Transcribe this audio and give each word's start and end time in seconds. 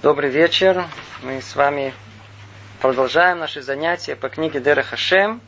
Добрый 0.00 0.30
вечер. 0.30 0.84
Мы 1.22 1.42
с 1.42 1.56
вами 1.56 1.92
продолжаем 2.80 3.40
наши 3.40 3.62
занятия 3.62 4.14
по 4.14 4.28
книге 4.28 4.60
Дера 4.60 4.84
Хашем. 4.84 5.40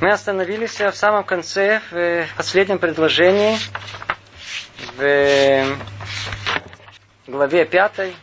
Мы 0.00 0.12
остановились 0.12 0.78
в 0.78 0.92
самом 0.92 1.24
конце, 1.24 1.80
в 1.90 2.28
последнем 2.36 2.78
предложении, 2.78 3.58
в 4.96 5.76
главе 7.26 7.64
пятой, 7.64 8.14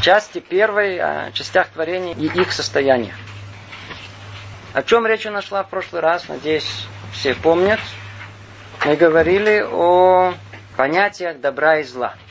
части 0.00 0.38
первой, 0.38 0.98
о 0.98 1.30
частях 1.32 1.68
творения 1.68 2.14
и 2.14 2.24
их 2.24 2.50
состояниях. 2.50 3.14
О 4.72 4.82
чем 4.82 5.06
речь 5.06 5.26
нашла 5.26 5.64
в 5.64 5.68
прошлый 5.68 6.00
раз, 6.00 6.28
надеюсь, 6.28 6.86
все 7.12 7.34
помнят. 7.34 7.80
Мы 8.86 8.96
говорили 8.96 9.62
о 9.70 10.32
понятиях 10.78 11.40
добра 11.40 11.80
и 11.80 11.82
зла– 11.82 12.14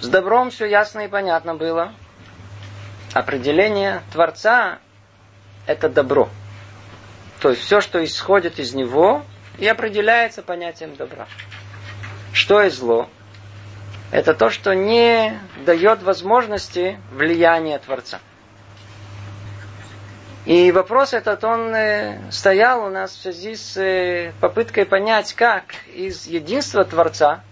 с 0.00 0.08
добром 0.08 0.50
все 0.50 0.66
ясно 0.66 1.00
и 1.00 1.08
понятно 1.08 1.54
было. 1.54 1.92
Определение 3.12 4.02
Творца– 4.12 4.78
это 5.66 5.88
добро. 5.88 6.28
То 7.40 7.50
есть 7.50 7.62
все, 7.62 7.80
что 7.80 8.02
исходит 8.04 8.58
из 8.58 8.74
него, 8.74 9.22
и 9.58 9.66
определяется 9.66 10.42
понятием 10.42 10.96
добра. 10.96 11.26
Что 12.32 12.62
есть 12.62 12.78
зло? 12.78 13.08
Это 14.10 14.34
то, 14.34 14.50
что 14.50 14.74
не 14.74 15.38
дает 15.64 16.02
возможности 16.02 16.98
влияния 17.12 17.78
Творца. 17.78 18.20
И 20.46 20.72
вопрос 20.72 21.12
этот, 21.12 21.44
он 21.44 21.74
э, 21.74 22.18
стоял 22.30 22.84
у 22.84 22.88
нас 22.88 23.12
в 23.12 23.20
связи 23.20 23.54
с 23.54 23.76
э, 23.76 24.32
попыткой 24.40 24.86
понять, 24.86 25.34
как 25.34 25.64
из 25.94 26.26
единства 26.26 26.84
Творца 26.84 27.42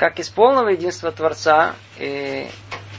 как 0.00 0.18
из 0.18 0.30
полного 0.30 0.70
единства 0.70 1.12
Творца 1.12 1.74
и 1.98 2.48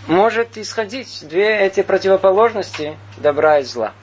может 0.06 0.56
исходить 0.60 1.28
две 1.28 1.58
эти 1.58 1.82
противоположности 1.82 2.96
добра 3.18 3.58
и 3.58 3.64
зла. 3.64 3.94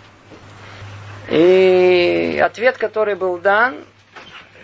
И 1.29 2.43
ответ, 2.45 2.77
который 2.77 3.15
был 3.15 3.39
дан, 3.39 3.85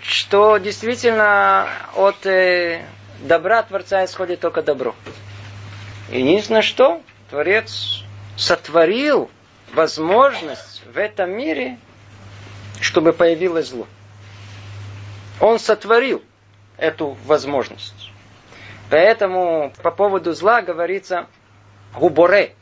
что 0.03 0.59
действительно 0.59 1.69
от 1.95 2.27
э, 2.27 2.85
добра 3.21 3.63
Творца 3.63 4.05
исходит 4.05 4.41
только 4.41 4.63
добро. 4.63 4.97
Единственное 6.11 6.63
что, 6.63 7.03
Творец 7.31 8.03
сотворил 8.37 9.31
возможность 9.75 10.83
в 10.93 10.99
этом 10.99 11.31
мире, 11.31 11.79
чтобы 12.81 13.13
появилось 13.13 13.69
зло. 13.69 13.87
Он 15.39 15.61
сотворил 15.61 16.21
эту 16.79 17.17
возможность. 17.27 17.94
Поэтому 18.91 19.73
по 19.83 19.91
поводу 19.91 20.33
зла 20.33 20.63
говорится 20.63 21.27
губоре. 21.95 22.55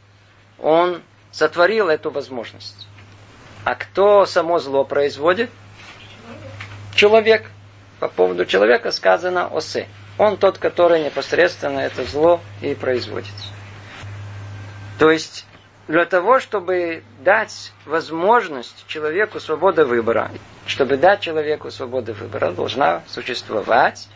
Он 0.59 1.03
сотворил 1.31 1.89
эту 1.89 2.11
возможность. 2.11 2.87
А 3.64 3.75
кто 3.75 4.27
само 4.27 4.59
зло 4.59 4.84
производит? 4.84 5.51
Человек. 6.95 7.51
По 8.01 8.09
поводу 8.09 8.45
человека 8.45 8.91
сказано 8.91 9.47
осе. 9.47 9.87
Он 10.19 10.37
тот, 10.37 10.59
который 10.59 11.05
непосредственно 11.05 11.81
это 11.81 12.05
зло 12.05 12.41
и 12.61 12.75
производит. 12.75 13.33
То 14.98 15.11
есть 15.11 15.47
для 15.89 16.05
того, 16.05 16.41
чтобы 16.41 17.03
дать 17.20 17.73
возможность 17.86 18.84
человеку 18.89 19.41
свободы 19.41 19.84
выбора, 19.84 20.31
чтобы 20.67 20.97
дать 20.97 21.20
человеку 21.20 21.70
свободу 21.70 22.12
выбора, 22.12 22.51
должна 22.51 23.03
существовать 23.07 24.09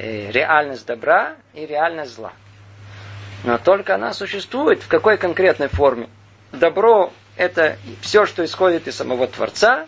реальность 0.00 0.86
добра 0.86 1.36
и 1.54 1.66
реальность 1.66 2.14
зла. 2.14 2.32
Но 3.44 3.58
только 3.58 3.94
она 3.94 4.12
существует 4.12 4.82
в 4.82 4.88
какой 4.88 5.16
конкретной 5.16 5.68
форме. 5.68 6.08
Добро– 6.52 7.12
это 7.36 7.76
все, 8.00 8.26
что 8.26 8.44
исходит 8.44 8.88
из 8.88 8.96
самого 8.96 9.26
Творца, 9.26 9.86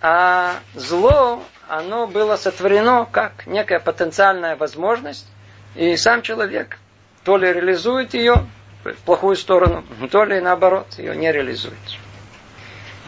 а 0.00 0.56
зло, 0.74 1.42
оно 1.68 2.06
было 2.06 2.36
сотворено 2.36 3.06
как 3.10 3.46
некая 3.46 3.80
потенциальная 3.80 4.56
возможность, 4.56 5.26
и 5.74 5.96
сам 5.96 6.22
человек 6.22 6.78
то 7.24 7.36
ли 7.36 7.52
реализует 7.52 8.14
ее 8.14 8.46
в 8.84 9.02
плохую 9.04 9.36
сторону, 9.36 9.84
то 10.10 10.24
ли 10.24 10.40
наоборот 10.40 10.86
ее 10.98 11.16
не 11.16 11.32
реализует. 11.32 11.74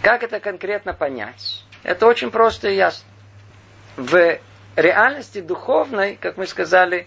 Как 0.02 0.22
это 0.22 0.40
конкретно 0.40 0.94
понять? 0.94 1.64
Это 1.82 2.06
очень 2.06 2.30
просто 2.30 2.68
и 2.68 2.76
ясно. 2.76 3.06
В 3.96 4.38
реальности 4.76 5.40
духовной, 5.40 6.16
как 6.16 6.36
мы 6.36 6.46
сказали, 6.46 7.06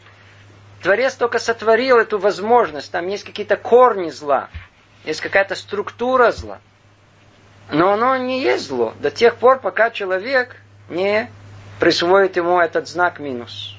Творец 0.82 1.16
только 1.16 1.40
сотворил 1.40 1.98
эту 1.98 2.20
возможность. 2.20 2.92
Там 2.92 3.08
есть 3.08 3.24
какие-то 3.24 3.56
корни 3.56 4.10
зла, 4.10 4.50
есть 5.06 5.22
какая-то 5.22 5.56
структура 5.56 6.32
зла. 6.32 6.60
Но 7.72 7.94
оно 7.94 8.18
не 8.18 8.42
есть 8.42 8.68
зло 8.68 8.94
до 9.00 9.10
тех 9.10 9.36
пор, 9.36 9.60
пока 9.60 9.92
человек 9.92 10.58
не 10.90 11.30
присвоит 11.80 12.36
ему 12.36 12.60
этот 12.60 12.90
знак 12.90 13.20
минус. 13.20 13.78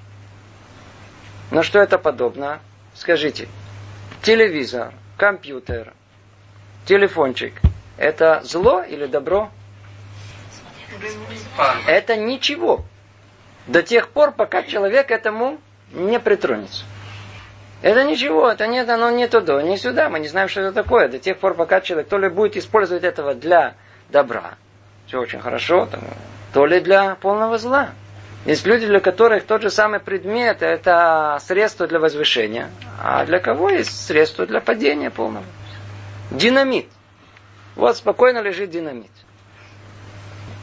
На 1.50 1.62
что 1.62 1.78
это 1.78 1.98
подобно? 1.98 2.60
Скажите, 2.94 3.48
телевизор, 4.22 4.94
компьютер, 5.18 5.92
телефончик– 6.86 7.60
это 7.98 8.40
зло 8.44 8.82
или 8.82 9.04
добро? 9.06 9.50
Это 11.86 12.16
ничего 12.16 12.84
до 13.66 13.82
тех 13.82 14.08
пор, 14.08 14.32
пока 14.32 14.62
человек 14.62 15.10
этому 15.10 15.58
не 15.92 16.18
притронется. 16.18 16.84
Это 17.82 18.04
ничего, 18.04 18.50
это 18.50 18.66
нет, 18.66 18.88
оно 18.88 19.10
не 19.10 19.28
туда, 19.28 19.62
не 19.62 19.76
сюда, 19.76 20.08
мы 20.08 20.18
не 20.18 20.28
знаем, 20.28 20.48
что 20.48 20.62
это 20.62 20.72
такое. 20.72 21.08
До 21.08 21.18
тех 21.18 21.38
пор, 21.38 21.54
пока 21.54 21.80
человек 21.80 22.08
то 22.08 22.18
ли 22.18 22.28
будет 22.28 22.56
использовать 22.56 23.04
этого 23.04 23.34
для 23.34 23.74
добра, 24.10 24.54
все 25.06 25.20
очень 25.20 25.40
хорошо, 25.40 25.88
то 26.52 26.66
ли 26.66 26.80
для 26.80 27.14
полного 27.16 27.58
зла. 27.58 27.90
Есть 28.46 28.66
люди, 28.66 28.86
для 28.86 29.00
которых 29.00 29.44
тот 29.44 29.62
же 29.62 29.70
самый 29.70 30.00
предмет– 30.00 30.58
это 30.62 31.38
средство 31.42 31.86
для 31.86 31.98
возвышения, 31.98 32.70
а 33.02 33.24
для 33.24 33.38
кого 33.38 33.70
есть 33.70 34.06
средство 34.06 34.46
для 34.46 34.60
падения 34.60 35.10
полного. 35.10 35.46
Динамит. 36.30 36.88
Вот 37.74 37.96
спокойно 37.96 38.40
лежит 38.40 38.70
динамит. 38.70 39.10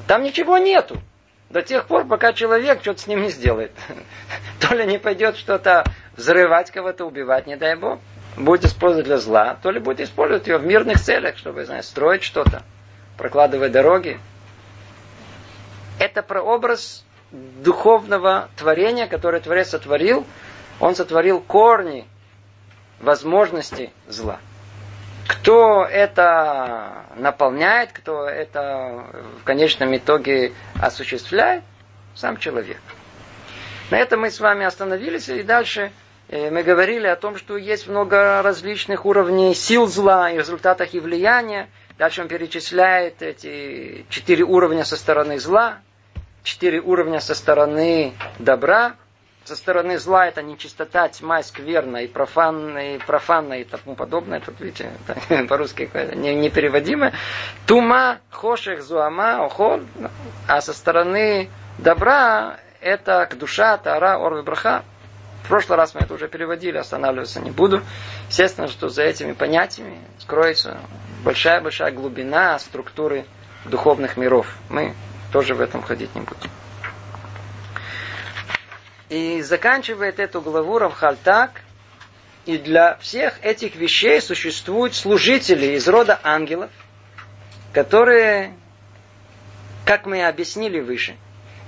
Там 0.08 0.24
ничего 0.24 0.58
нету 0.58 0.98
до 1.52 1.62
тех 1.62 1.86
пор, 1.86 2.06
пока 2.06 2.34
человек 2.34 2.82
что-то 2.82 3.02
с 3.02 3.08
ним 3.08 3.22
не 3.24 3.30
сделает. 3.30 3.72
То 4.60 4.74
ли 4.74 4.86
не 4.86 4.98
пойдет 4.98 5.38
что-то 5.38 5.86
взрывать 6.16 6.72
кого-то, 6.72 7.06
убивать, 7.06 7.48
не 7.48 7.58
дай 7.58 7.76
бог, 7.76 8.00
будет 8.38 8.66
использовать 8.66 9.06
для 9.06 9.18
зла, 9.18 9.58
то 9.62 9.72
ли 9.72 9.80
будет 9.80 10.00
использовать 10.00 10.48
ее 10.48 10.58
в 10.58 10.66
мирных 10.66 11.00
целях, 11.00 11.38
чтобы, 11.38 11.66
знаешь, 11.66 11.86
строить 11.86 12.24
что-то, 12.24 12.64
прокладывать 13.18 13.72
дороги. 13.72 14.20
Это 16.00 16.24
прообраз 16.24 17.04
духовного 17.32 18.50
творения, 18.56 19.08
которое 19.08 19.42
Творец 19.42 19.70
сотворил. 19.70 20.26
Он 20.80 20.96
сотворил 20.96 21.40
корни 21.40 22.06
возможности 23.00 23.92
зла. 24.08 24.40
Кто 25.32 25.86
это 25.86 27.06
наполняет, 27.16 27.94
кто 27.94 28.28
это 28.28 29.06
в 29.40 29.46
конечном 29.46 29.96
итоге 29.96 30.52
осуществляет? 30.80 31.64
Сам 32.16 32.36
человек. 32.36 32.80
На 33.92 33.98
этом 33.98 34.20
мы 34.22 34.30
с 34.30 34.42
вами 34.42 34.66
остановились, 34.66 35.30
и 35.30 35.42
дальше 35.44 35.94
э, 36.28 36.52
мы 36.52 36.64
говорили 36.64 37.08
о 37.08 37.16
том, 37.16 37.38
что 37.38 37.56
есть 37.56 37.88
много 37.88 38.42
различных 38.42 39.06
уровней 39.06 39.56
сил 39.56 39.88
зла 39.88 40.30
и 40.30 40.38
результатах 40.38 40.94
и 40.94 41.00
влияния. 41.00 41.70
Дальше 41.98 42.22
он 42.22 42.28
перечисляет 42.28 43.22
эти 43.22 44.06
четыре 44.10 44.44
уровня 44.44 44.84
со 44.84 44.98
стороны 44.98 45.40
зла, 45.40 45.80
четыре 46.44 46.82
уровня 46.82 47.22
со 47.22 47.36
стороны 47.36 48.14
добра, 48.38 48.96
со 49.52 49.58
стороны 49.58 50.00
зла 50.00 50.28
это 50.28 50.42
нечистота, 50.42 51.10
тьма, 51.10 51.44
скверна 51.44 51.98
и 51.98 52.08
профанная, 52.08 52.96
и 52.96 52.98
профанная 53.00 53.60
и 53.60 53.64
тому 53.66 53.96
подобное. 53.98 54.40
Тут, 54.40 54.62
видите, 54.62 54.94
по-русски 55.50 55.92
не, 56.16 56.34
непереводимое. 56.36 57.14
Тума, 57.66 58.20
хошех, 58.30 58.82
зуама, 58.82 59.44
охол. 59.46 59.82
А 60.48 60.62
со 60.62 60.72
стороны 60.72 61.50
добра 61.80 62.60
это 62.80 63.30
душа, 63.36 63.78
тара, 63.78 64.16
орвы, 64.26 64.42
браха. 64.42 64.86
В 65.44 65.50
прошлый 65.50 65.78
раз 65.78 65.96
мы 65.96 66.02
это 66.02 66.14
уже 66.14 66.30
переводили, 66.30 66.78
останавливаться 66.78 67.42
не 67.42 67.52
буду. 67.52 67.82
Естественно, 68.30 68.70
что 68.70 68.88
за 68.88 69.04
этими 69.04 69.34
понятиями 69.34 70.00
скроется 70.20 70.78
большая-большая 71.26 71.92
глубина 71.92 72.58
структуры 72.58 73.26
духовных 73.66 74.16
миров. 74.16 74.48
Мы 74.70 74.94
тоже 75.34 75.56
в 75.56 75.60
этом 75.60 75.82
ходить 75.82 76.16
не 76.16 76.22
будем. 76.22 76.50
И 79.12 79.42
заканчивает 79.42 80.22
эту 80.22 80.40
главу 80.40 80.80
Равхаль 80.80 81.18
так, 81.22 81.64
и 82.46 82.58
для 82.58 82.96
всех 82.96 83.44
этих 83.44 83.76
вещей 83.76 84.22
существуют 84.22 84.96
служители 84.96 85.76
из 85.76 85.86
рода 85.90 86.18
ангелов, 86.24 86.70
которые, 87.74 88.54
как 89.84 90.06
мы 90.06 90.26
объяснили 90.26 90.80
выше, 90.80 91.18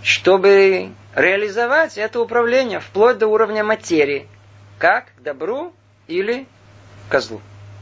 чтобы 0.01 0.91
реализовать 1.15 1.97
это 1.97 2.21
управление 2.21 2.79
вплоть 2.79 3.17
до 3.17 3.27
уровня 3.27 3.65
материи, 3.65 4.25
как 4.79 5.13
к 5.17 5.21
добру 5.21 5.73
или 6.07 6.47
козлу. 7.09 7.41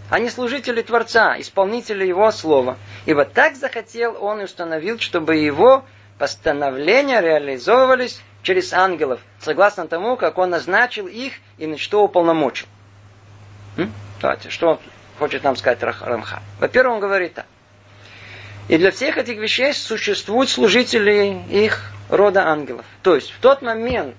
Они 0.10 0.32
служители 0.32 0.82
Творца, 0.82 1.40
исполнители 1.40 2.04
Его 2.04 2.32
слова. 2.32 2.80
Ибо 3.06 3.26
так 3.26 3.56
захотел 3.56 4.18
Он 4.20 4.42
и 4.42 4.46
установил, 4.46 4.98
чтобы 4.98 5.36
Его 5.36 5.86
постановления 6.18 7.22
реализовывались 7.22 8.22
через 8.44 8.74
ангелов, 8.74 9.20
согласно 9.40 9.88
тому, 9.88 10.18
как 10.18 10.38
Он 10.38 10.50
назначил 10.50 11.08
их 11.08 11.34
и 11.58 11.68
на 11.68 11.78
что 11.78 12.04
уполномочил. 12.04 12.68
Давайте, 14.22 14.50
что 14.50 14.80
хочет 15.18 15.44
нам 15.44 15.56
сказать 15.56 15.82
Рамха? 15.82 16.42
Во-первых, 16.60 16.96
он 16.96 17.00
говорит 17.00 17.34
так. 17.34 17.46
И 18.68 18.78
для 18.78 18.92
всех 18.92 19.18
этих 19.18 19.38
вещей 19.38 19.74
существуют 19.74 20.50
служители 20.50 21.42
их 21.50 21.92
рода 22.10 22.48
ангелов. 22.48 22.86
То 23.02 23.16
есть 23.16 23.32
в 23.32 23.40
тот 23.40 23.62
момент, 23.62 24.16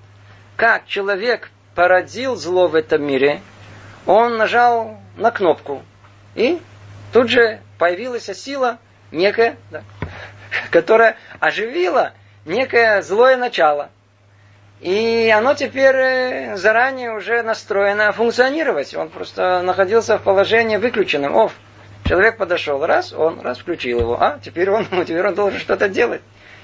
как 0.57 0.85
человек 0.87 1.49
породил 1.75 2.35
зло 2.35 2.67
в 2.67 2.75
этом 2.75 3.03
мире, 3.03 3.41
он 4.05 4.37
нажал 4.37 4.99
на 5.15 5.31
кнопку. 5.31 5.83
И 6.35 6.59
тут 7.11 7.29
же 7.29 7.61
появилась 7.77 8.25
сила 8.25 8.79
некая, 9.11 9.57
да, 9.71 9.83
которая 10.71 11.17
оживила 11.39 12.13
некое 12.45 13.01
злое 13.01 13.37
начало. 13.37 13.89
И 14.83 15.33
оно 15.33 15.53
теперь 15.53 15.95
э, 15.95 16.57
заранее 16.57 17.13
уже 17.13 17.41
настроено 17.41 18.11
функционировать. 18.11 18.93
Он 18.93 19.07
просто 19.07 19.61
находился 19.61 20.17
в 20.17 20.23
положении 20.23 20.75
выключенным. 20.75 21.37
Оф. 21.37 21.53
Человек 22.03 22.35
подошел, 22.35 22.85
раз, 22.85 23.13
он 23.13 23.39
раз 23.39 23.59
включил 23.59 24.01
его. 24.01 24.21
А, 24.21 24.39
теперь 24.43 24.69
он, 24.69 24.85
теперь 25.05 25.25
он 25.25 25.35
должен 25.35 25.61
что-то 25.61 25.87
делать. 25.87 26.21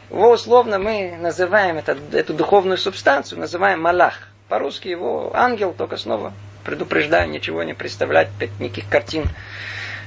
Его 0.09 0.31
условно 0.31 0.79
мы 0.79 1.15
называем 1.17 1.77
это, 1.77 1.97
эту 2.11 2.33
духовную 2.33 2.77
субстанцию, 2.77 3.39
называем 3.39 3.81
малах. 3.81 4.27
По-русски 4.49 4.89
его 4.89 5.31
ангел, 5.33 5.71
только 5.71 5.95
снова 5.95 6.33
предупреждаю, 6.65 7.29
ничего 7.29 7.63
не 7.63 7.73
представлять, 7.73 8.27
никаких 8.59 8.89
картин 8.89 9.29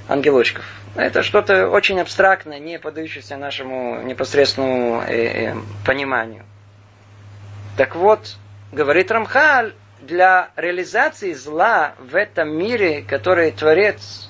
ангелочков. 0.07 0.67
Это 0.97 1.23
что-то 1.23 1.71
очень 1.71 1.99
абстрактное, 1.99 2.59
не 2.59 2.79
поддающееся 2.79 3.39
нашему 3.39 4.03
непосредственному 4.03 5.01
э, 5.01 5.53
э, 5.53 5.55
пониманию. 5.87 6.45
Так 7.77 7.97
вот, 7.97 8.37
говорит 8.71 9.11
Рамхаль, 9.11 9.75
для 10.01 10.51
реализации 10.57 11.33
зла 11.33 11.95
в 11.99 12.17
этом 12.17 12.51
мире, 12.51 13.03
который 13.03 13.53
Творец 13.53 14.29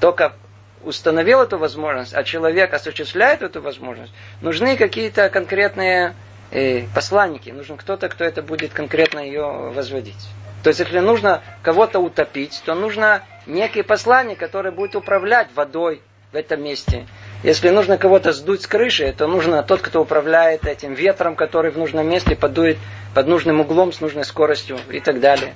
только 0.00 0.34
установил 0.82 1.40
эту 1.40 1.56
возможность, 1.56 2.14
а 2.14 2.24
человек 2.24 2.74
осуществляет 2.74 3.42
эту 3.42 3.62
возможность, 3.62 4.12
нужны 4.42 4.76
какие-то 4.76 5.30
конкретные 5.30 6.14
э, 6.50 6.82
посланники, 6.94 7.50
нужен 7.50 7.76
кто-то, 7.76 8.08
кто 8.08 8.24
это 8.24 8.42
будет 8.42 8.72
конкретно 8.72 9.20
ее 9.20 9.70
возводить. 9.74 10.28
То 10.62 10.68
есть, 10.68 10.80
если 10.80 10.98
нужно 10.98 11.42
кого-то 11.62 12.00
утопить, 12.00 12.62
то 12.64 12.74
нужно 12.74 13.22
некий 13.46 13.82
посланник, 13.82 14.38
который 14.38 14.72
будет 14.72 14.96
управлять 14.96 15.48
водой 15.54 16.02
в 16.32 16.36
этом 16.36 16.62
месте. 16.62 17.06
Если 17.44 17.68
нужно 17.68 17.98
кого-то 17.98 18.32
сдуть 18.32 18.62
с 18.62 18.66
крыши, 18.66 19.14
то 19.16 19.26
нужно 19.26 19.62
тот, 19.62 19.82
кто 19.82 20.00
управляет 20.00 20.64
этим 20.64 20.94
ветром, 20.94 21.36
который 21.36 21.70
в 21.70 21.76
нужном 21.76 22.08
месте 22.08 22.34
подует 22.34 22.78
под 23.14 23.26
нужным 23.26 23.60
углом, 23.60 23.92
с 23.92 24.00
нужной 24.00 24.24
скоростью 24.24 24.78
и 24.90 24.98
так 24.98 25.20
далее. 25.20 25.54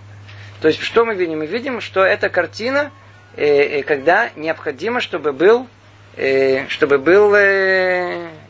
То 0.60 0.68
есть, 0.68 0.82
что 0.82 1.06
мы 1.06 1.14
видим? 1.14 1.38
Мы 1.38 1.46
видим, 1.46 1.80
что 1.80 2.04
эта 2.04 2.28
картина, 2.28 2.92
э, 3.36 3.78
э 3.78 3.82
когда 3.84 4.28
необходимо, 4.36 5.00
чтобы 5.00 5.32
был, 5.32 5.66
э, 6.18 6.68
чтобы 6.68 6.98
был 6.98 7.34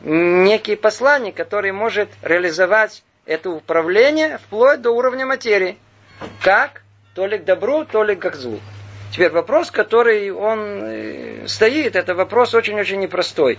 некий 0.02 0.74
посланник, 0.74 1.36
который 1.36 1.70
может 1.70 2.08
реализовать 2.22 3.04
это 3.24 3.50
управление 3.50 4.38
вплоть 4.38 4.82
до 4.82 4.90
уровня 4.90 5.26
материи. 5.26 5.78
Как? 6.42 6.82
То 7.14 7.24
ли 7.24 7.38
к 7.38 7.44
добру, 7.44 7.84
то 7.84 8.02
ли 8.02 8.16
к 8.16 8.34
злу. 8.34 8.58
Теперь 9.12 9.30
вопрос, 9.30 9.70
который 9.70 10.30
он 10.30 10.82
э, 10.82 11.48
стоит, 11.48 11.96
это 11.96 12.14
вопрос 12.14 12.54
очень-очень 12.54 13.00
непростой. 13.00 13.58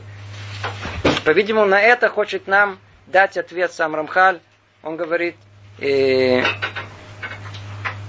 По-видимому, 1.26 1.66
на 1.66 1.82
это 1.82 2.10
хочет 2.10 2.48
нам 2.48 2.80
дать 3.08 3.38
ответ 3.38 3.72
сам 3.72 3.96
Рамхаль. 3.96 4.40
Он 4.84 4.96
говорит, 4.96 5.36
э, 5.80 6.44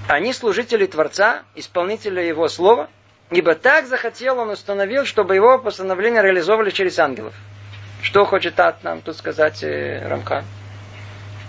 они 0.09 0.33
служители 0.33 0.87
Творца, 0.87 1.43
исполнители 1.55 2.21
Его 2.21 2.49
Слова, 2.49 2.89
ибо 3.31 3.55
так 3.55 3.87
захотел 3.87 4.39
Он 4.39 4.51
установил, 4.51 5.05
чтобы 5.05 5.35
Его 5.35 5.59
постановления 5.59 6.23
реализовывали 6.23 6.71
через 6.71 6.99
ангелов. 6.99 7.35
Что 8.03 8.25
хочет 8.25 8.57
нам 8.83 9.01
тут 9.03 9.17
сказать 9.17 9.63
э, 9.63 10.07
Рамхаль? 10.07 10.45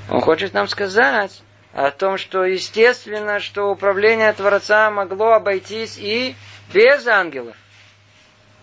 Он 0.09 0.21
хочет 0.21 0.53
нам 0.53 0.67
сказать, 0.67 1.41
о 1.73 1.91
том, 1.91 2.17
что 2.17 2.43
естественно, 2.43 3.39
что 3.39 3.71
управление 3.71 4.31
Творца 4.33 4.89
могло 4.91 5.33
обойтись 5.33 5.97
и 5.97 6.35
без 6.73 7.07
ангелов. 7.07 7.55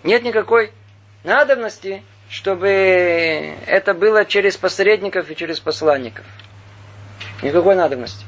Нет 0.03 0.23
никакой 0.23 0.73
надобности, 1.25 2.03
чтобы 2.29 2.69
это 3.67 3.95
было 3.95 4.25
через 4.25 4.57
посредников 4.57 5.31
и 5.31 5.37
через 5.37 5.59
посланников. 5.61 6.27
Никакой 7.43 7.75
надобности. 7.75 8.25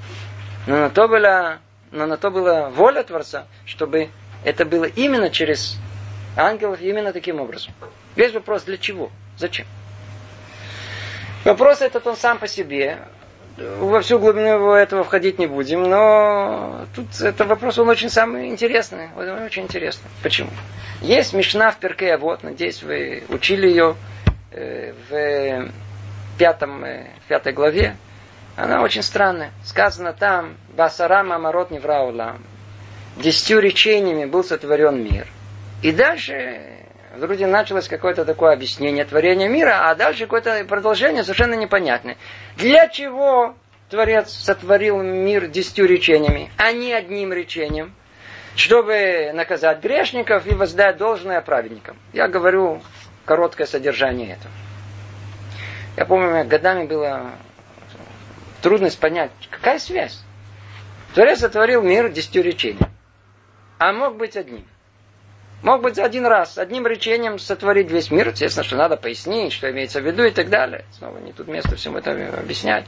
Но 0.67 0.77
на 0.77 0.91
то 0.91 1.09
была, 1.09 1.59
но 1.91 2.06
на 2.06 2.17
то 2.17 2.31
была 2.31 2.71
воля 2.71 3.03
Творца, 3.03 3.47
чтобы 3.67 4.11
это 4.44 4.65
было 4.65 4.85
именно 4.85 5.31
через 5.31 5.77
ангелов, 6.37 6.81
именно 6.81 7.12
таким 7.12 7.41
образом. 7.41 7.75
Весь 8.17 8.32
вопрос, 8.32 8.62
для 8.65 8.79
чего? 8.79 9.11
Зачем? 9.37 9.67
Вопрос 11.44 11.81
этот 11.81 12.06
он 12.06 12.17
сам 12.17 12.38
по 12.38 12.47
себе 12.47 12.99
во 13.56 14.00
всю 14.00 14.19
глубину 14.19 14.73
этого 14.73 15.05
входить 15.05 15.38
не 15.38 15.47
будем, 15.47 15.82
но 15.82 16.87
тут 16.94 17.20
это 17.20 17.44
вопрос, 17.44 17.79
он 17.79 17.88
очень 17.88 18.11
самый 18.11 18.49
интересный, 18.49 19.08
очень 19.44 19.64
интересный. 19.64 20.11
Почему? 20.23 20.50
Есть 21.00 21.32
Мишна 21.32 21.70
в 21.70 21.79
Перке, 21.79 22.17
вот, 22.17 22.43
надеюсь, 22.43 22.82
вы 22.82 23.25
учили 23.29 23.69
ее 23.69 23.97
э, 24.50 24.93
в 25.08 25.73
пятом, 26.38 26.85
э, 26.85 27.06
пятой 27.29 27.52
главе. 27.52 27.97
Она 28.56 28.82
очень 28.82 29.02
странная. 29.02 29.53
Сказано 29.64 30.12
там, 30.12 30.56
Басарама 30.76 31.38
Марот 31.38 31.70
Невраулам. 31.70 32.43
Десятью 33.17 33.61
речениями 33.61 34.25
был 34.25 34.44
сотворен 34.44 35.03
мир. 35.03 35.26
И 35.82 35.93
дальше 35.93 36.80
вроде 37.20 37.46
началось 37.46 37.88
какое-то 37.88 38.25
такое 38.25 38.52
объяснение 38.52 39.05
творения 39.05 39.49
мира, 39.49 39.90
а 39.90 39.94
дальше 39.94 40.25
какое-то 40.25 40.64
продолжение 40.64 41.22
совершенно 41.22 41.55
непонятное. 41.55 42.17
Для 42.56 42.88
чего 42.88 43.55
Творец 43.88 44.31
сотворил 44.31 45.02
мир 45.02 45.49
десятью 45.49 45.87
речениями, 45.87 46.50
а 46.56 46.72
не 46.72 46.93
одним 46.93 47.32
речением? 47.32 47.94
Чтобы 48.56 49.31
наказать 49.34 49.81
грешников 49.82 50.46
и 50.46 50.55
воздать 50.55 50.96
должное 50.96 51.41
праведникам. 51.41 51.96
Я 52.12 52.29
говорю 52.29 52.82
короткое 53.24 53.67
содержание 53.67 54.32
этого. 54.32 54.53
Я 55.96 56.05
помню, 56.06 56.44
годами 56.44 56.86
было 56.86 57.32
трудность 58.62 58.98
понять, 58.98 59.31
какая 59.50 59.79
связь. 59.79 60.22
Творец 61.15 61.41
сотворил 61.41 61.82
мир 61.82 62.08
десятью 62.08 62.43
речениями, 62.43 62.91
а 63.79 63.93
мог 63.93 64.17
быть 64.17 64.36
одним. 64.36 64.65
Мог 65.62 65.82
быть 65.82 65.98
один 65.98 66.24
раз, 66.24 66.56
одним 66.56 66.86
речением 66.86 67.38
сотворить 67.38 67.90
весь 67.90 68.10
мир. 68.10 68.29
Естественно, 68.29 68.64
что 68.64 68.76
надо 68.76 68.96
пояснить, 68.96 69.52
что 69.52 69.70
имеется 69.70 70.00
в 70.00 70.06
виду 70.06 70.24
и 70.24 70.31
так 70.31 70.48
далее. 70.48 70.84
Снова 70.93 71.19
не 71.19 71.32
тут 71.32 71.48
место 71.48 71.76
всему 71.76 71.98
это 71.98 72.12
объяснять. 72.38 72.86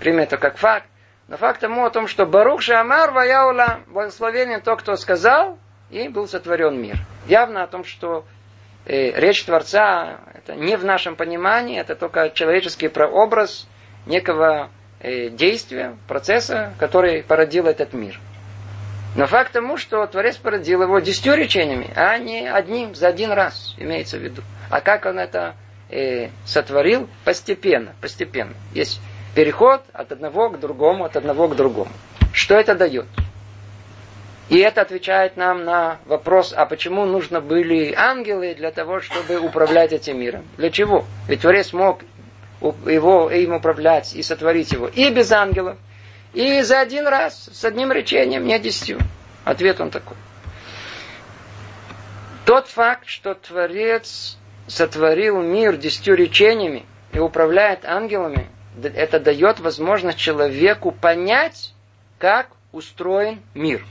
Примем 0.00 0.20
это 0.20 0.36
как 0.36 0.56
факт. 0.56 0.86
Но 1.28 1.36
факт 1.36 1.60
тому 1.60 1.84
о 1.84 1.90
том, 1.90 2.08
что 2.08 2.26
Барух 2.26 2.62
Шамар 2.62 3.12
Ваяула, 3.12 3.80
благословение 3.86 4.58
то, 4.58 4.74
кто 4.74 4.96
сказал, 4.96 5.58
и 5.90 6.08
был 6.08 6.26
сотворен 6.26 6.80
мир. 6.80 6.96
Явно 7.28 7.62
о 7.62 7.68
том, 7.68 7.84
что 7.84 8.24
э, 8.86 9.12
речь 9.20 9.44
Творца, 9.44 10.18
это 10.34 10.56
не 10.56 10.76
в 10.76 10.84
нашем 10.84 11.14
понимании, 11.14 11.78
это 11.78 11.94
только 11.94 12.30
человеческий 12.30 12.88
прообраз 12.88 13.68
некого 14.06 14.70
э, 14.98 15.28
действия, 15.28 15.96
процесса, 16.08 16.74
который 16.80 17.22
породил 17.22 17.68
этот 17.68 17.92
мир. 17.92 18.18
Но 19.16 19.26
факт 19.26 19.52
тому, 19.52 19.76
что 19.76 20.06
Творец 20.06 20.36
породил 20.36 20.82
его 20.82 20.98
десятью 21.00 21.34
речениями, 21.34 21.90
а 21.96 22.16
не 22.18 22.48
одним 22.48 22.94
за 22.94 23.08
один 23.08 23.32
раз, 23.32 23.74
имеется 23.76 24.18
в 24.18 24.20
виду. 24.22 24.42
А 24.70 24.80
как 24.80 25.04
он 25.04 25.18
это 25.18 25.56
э, 25.88 26.28
сотворил? 26.44 27.08
Постепенно, 27.24 27.92
постепенно. 28.00 28.54
Есть 28.72 29.00
переход 29.34 29.82
от 29.92 30.12
одного 30.12 30.50
к 30.50 30.60
другому, 30.60 31.04
от 31.04 31.16
одного 31.16 31.48
к 31.48 31.56
другому. 31.56 31.90
Что 32.32 32.54
это 32.54 32.74
дает? 32.74 33.06
И 34.48 34.58
это 34.58 34.82
отвечает 34.82 35.36
нам 35.36 35.64
на 35.64 35.98
вопрос, 36.06 36.52
а 36.56 36.66
почему 36.66 37.04
нужно 37.04 37.40
были 37.40 37.94
ангелы 37.96 38.54
для 38.54 38.72
того, 38.72 39.00
чтобы 39.00 39.38
управлять 39.38 39.92
этим 39.92 40.18
миром? 40.18 40.44
Для 40.56 40.70
чего? 40.70 41.04
Ведь 41.28 41.42
Творец 41.42 41.72
мог 41.72 42.02
его, 42.60 43.30
им 43.30 43.54
управлять 43.54 44.14
и 44.14 44.22
сотворить 44.22 44.72
его 44.72 44.88
и 44.88 45.08
без 45.10 45.30
ангелов, 45.32 45.78
и 46.32 46.62
за 46.62 46.80
один 46.80 47.06
раз, 47.08 47.50
с 47.52 47.64
одним 47.64 47.92
речением, 47.92 48.44
не 48.44 48.58
десятью. 48.58 49.00
Ответ 49.44 49.80
он 49.80 49.90
такой. 49.90 50.16
Тот 52.44 52.68
факт, 52.68 53.06
что 53.06 53.34
Творец 53.34 54.36
сотворил 54.66 55.40
мир 55.42 55.76
десятью 55.76 56.14
речениями 56.14 56.84
и 57.12 57.18
управляет 57.18 57.84
ангелами, 57.84 58.48
это 58.82 59.18
дает 59.18 59.60
возможность 59.60 60.18
человеку 60.18 60.92
понять, 60.92 61.72
как 62.18 62.48
устроен 62.72 63.40
мир. 63.54 63.84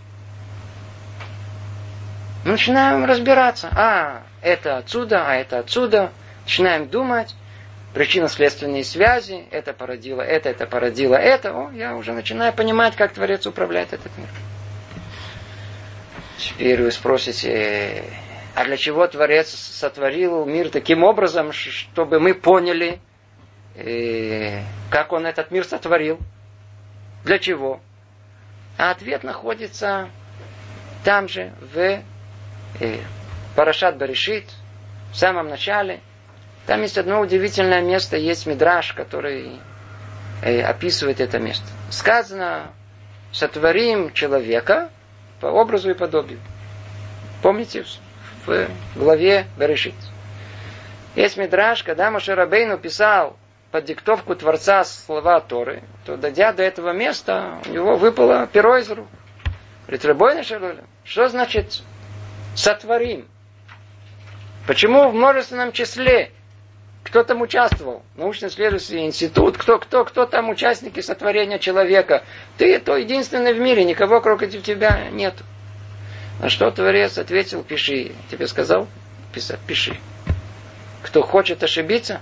Начинаем 2.46 3.06
разбираться. 3.06 3.70
А, 3.76 4.24
это 4.42 4.78
отсюда, 4.78 5.26
а 5.28 5.36
это 5.36 5.60
отсюда. 5.60 6.12
Начинаем 6.44 6.88
думать. 6.88 7.36
Причинно-следственные 7.94 8.84
связи. 8.84 9.46
Это 9.52 9.74
породило 9.74 10.22
это, 10.22 10.50
это 10.50 10.68
породило 10.68 11.16
это. 11.16 11.54
О, 11.54 11.72
я 11.72 11.96
уже 11.96 12.14
начинаю 12.14 12.54
понимать, 12.54 12.96
как 12.96 13.14
Творец 13.14 13.48
управляет 13.48 13.94
этот 13.94 14.16
мир. 14.18 14.28
Теперь 16.38 16.82
вы 16.82 16.92
спросите, 16.92 18.04
а 18.56 18.64
для 18.64 18.78
чего 18.78 19.08
Творец 19.08 19.50
сотворил 19.50 20.46
мир 20.46 20.70
таким 20.70 21.04
образом, 21.04 21.52
чтобы 21.52 22.20
мы 22.20 22.34
поняли, 22.34 23.00
э, 23.76 24.62
как 24.90 25.12
он 25.12 25.26
этот 25.26 25.52
мир 25.52 25.66
сотворил? 25.66 26.20
Для 27.26 27.40
чего? 27.40 27.82
А 28.78 28.92
ответ 28.92 29.24
находится 29.24 30.10
там 31.04 31.28
же, 31.28 31.54
в 31.74 32.02
э, 32.80 32.98
Парашат 33.56 33.98
Баришит, 33.98 34.46
в 35.12 35.16
самом 35.18 35.48
начале. 35.48 36.02
Там 36.70 36.84
есть 36.84 37.00
одно 37.00 37.20
удивительное 37.20 37.82
место, 37.82 38.16
есть 38.16 38.46
Мидраш, 38.46 38.94
который 38.94 39.60
э, 40.44 40.62
описывает 40.62 41.20
это 41.20 41.40
место. 41.40 41.66
Сказано, 41.90 42.72
сотворим 43.32 44.14
человека 44.14 44.92
по 45.42 45.48
образу 45.48 45.90
и 45.90 45.96
подобию. 45.96 46.38
Помните, 47.42 47.86
в 48.46 48.68
главе 48.96 49.48
Берешит. 49.58 49.96
Есть 51.16 51.38
Мидраш, 51.38 51.82
когда 51.82 52.12
Машарабейну 52.12 52.78
писал 52.78 53.36
под 53.72 53.86
диктовку 53.86 54.36
Творца 54.36 54.84
слова 54.84 55.40
Торы, 55.40 55.82
то, 56.06 56.18
дойдя 56.18 56.54
до 56.54 56.62
этого 56.62 56.94
места, 56.94 57.58
у 57.66 57.70
него 57.72 57.96
выпало 57.96 58.46
перо 58.46 58.78
из 58.78 58.92
рук. 58.92 59.08
Говорит, 59.88 60.06
Рабойна 60.06 60.44
что 60.44 61.30
значит 61.30 61.82
сотворим? 62.54 63.28
Почему 64.68 65.10
в 65.10 65.16
множественном 65.16 65.72
числе? 65.72 66.32
Кто 67.10 67.24
там 67.24 67.42
участвовал? 67.42 68.04
Научно-исследовательский 68.18 69.04
институт. 69.04 69.58
Кто, 69.58 69.80
кто, 69.80 70.06
кто 70.06 70.28
там 70.28 70.50
участники 70.50 71.00
сотворения 71.00 71.58
человека? 71.58 72.24
Ты 72.58 72.80
то 72.80 72.96
единственный 72.96 73.54
в 73.54 73.60
мире, 73.60 73.84
никого 73.84 74.22
кроме 74.22 74.48
тебя 74.48 75.10
нет. 75.12 75.34
На 76.40 76.50
что 76.50 76.70
Творец 76.70 77.18
ответил, 77.18 77.64
пиши. 77.64 78.12
Тебе 78.30 78.46
сказал 78.48 78.88
писать, 79.34 79.60
пиши. 79.66 79.98
Кто 81.02 81.24
хочет 81.24 81.64
ошибиться, 81.64 82.22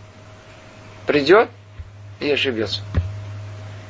придет 1.05 1.49
и 2.21 2.31
ошибется. 2.31 2.81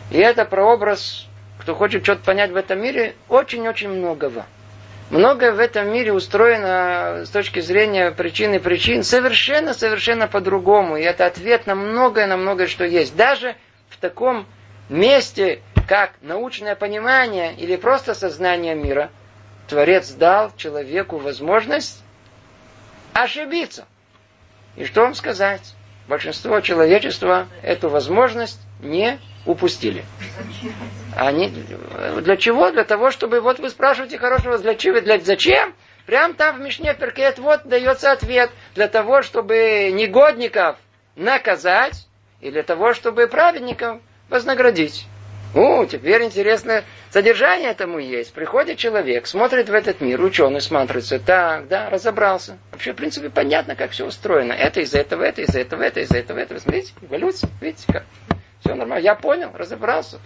И 0.09 0.17
это 0.17 0.45
прообраз, 0.45 1.27
кто 1.59 1.75
хочет 1.75 2.03
что-то 2.03 2.23
понять 2.23 2.49
в 2.49 2.55
этом 2.55 2.81
мире, 2.81 3.13
очень-очень 3.29 3.89
многого. 3.89 4.47
Многое 5.09 5.53
в 5.53 5.59
этом 5.59 5.91
мире 5.91 6.11
устроено 6.11 7.23
с 7.25 7.29
точки 7.29 7.59
зрения 7.61 8.11
причин 8.11 8.53
и 8.53 8.59
причин 8.59 9.03
совершенно-совершенно 9.03 10.27
по-другому. 10.27 10.97
И 10.97 11.01
это 11.01 11.25
ответ 11.25 11.65
на 11.65 11.75
многое, 11.75 12.27
на 12.27 12.35
многое, 12.35 12.67
что 12.67 12.83
есть. 12.83 13.15
Даже 13.15 13.55
в 13.89 13.97
таком 13.97 14.45
месте, 14.89 15.61
как 15.87 16.11
научное 16.21 16.75
понимание 16.75 17.55
или 17.55 17.77
просто 17.77 18.13
сознание 18.13 18.75
мира, 18.75 19.09
Творец 19.69 20.11
дал 20.11 20.51
человеку 20.55 21.17
возможность 21.17 22.03
ошибиться. 23.13 23.85
И 24.75 24.83
что 24.85 25.01
вам 25.01 25.15
сказать? 25.15 25.73
большинство 26.07 26.61
человечества 26.61 27.47
эту 27.61 27.89
возможность 27.89 28.59
не 28.79 29.19
упустили. 29.47 30.05
Они, 31.15 31.49
для 32.21 32.37
чего? 32.37 32.69
Для 32.71 32.83
того, 32.83 33.09
чтобы, 33.09 33.41
вот 33.41 33.59
вы 33.59 33.69
спрашиваете 33.69 34.19
хорошего, 34.19 34.57
для 34.57 34.75
чего, 34.75 35.01
для, 35.01 35.19
зачем? 35.19 35.73
Прям 36.05 36.35
там 36.35 36.57
в 36.57 36.61
Мишне 36.61 36.93
Перкет 36.93 37.39
вот 37.39 37.61
дается 37.65 38.11
ответ. 38.11 38.51
Для 38.75 38.87
того, 38.87 39.23
чтобы 39.23 39.89
негодников 39.93 40.77
наказать, 41.15 42.07
и 42.39 42.51
для 42.51 42.63
того, 42.63 42.93
чтобы 42.93 43.27
праведников 43.27 43.99
вознаградить. 44.29 45.07
О, 45.55 45.85
теперь 45.85 46.23
интересно 46.23 46.83
содержание 47.09 47.71
этому 47.71 47.99
есть. 47.99 48.33
Приходит 48.33 48.77
человек, 48.77 49.27
смотрит 49.27 49.69
в 49.69 49.73
этот 49.73 50.01
мир, 50.01 50.21
ученый 50.21 50.61
смотрится, 50.61 51.19
так, 51.19 51.67
да, 51.67 51.89
разобрался. 51.89 52.57
Вообще, 52.71 52.91
в 52.91 52.95
принципе, 52.95 53.29
понятно, 53.29 53.75
как 53.75 53.91
все 53.91 54.05
устроено. 54.05 54.51
Это 54.53 54.81
из 54.81 54.93
этого, 54.93 55.23
это 55.23 55.41
из 55.41 55.55
этого, 55.55 55.81
это 55.81 56.01
из 56.01 56.11
этого, 56.11 56.37
это. 56.37 56.59
Смотрите, 56.59 56.93
эволюция, 57.01 57.49
видите 57.61 57.91
как. 57.91 58.03
Все 58.67 58.75
нормально. 58.75 59.01
Я 59.01 59.15
понял, 59.15 59.51
разобрался. 59.53 60.19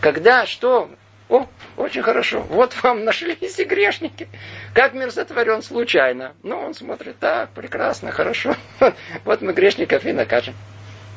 Когда, 0.00 0.46
что, 0.46 0.88
о, 1.28 1.46
очень 1.76 2.02
хорошо. 2.02 2.42
Вот 2.42 2.80
вам 2.84 3.04
нашлись 3.04 3.58
и 3.58 3.64
грешники. 3.64 4.28
Как 4.72 4.94
мир 4.94 5.10
сотворен 5.10 5.62
случайно. 5.62 6.34
Ну, 6.44 6.60
он 6.60 6.74
смотрит, 6.74 7.18
так, 7.18 7.50
прекрасно, 7.50 8.12
хорошо. 8.12 8.54
Вот 9.24 9.42
мы 9.42 9.52
грешников 9.52 10.04
и 10.04 10.12
накажем. 10.12 10.54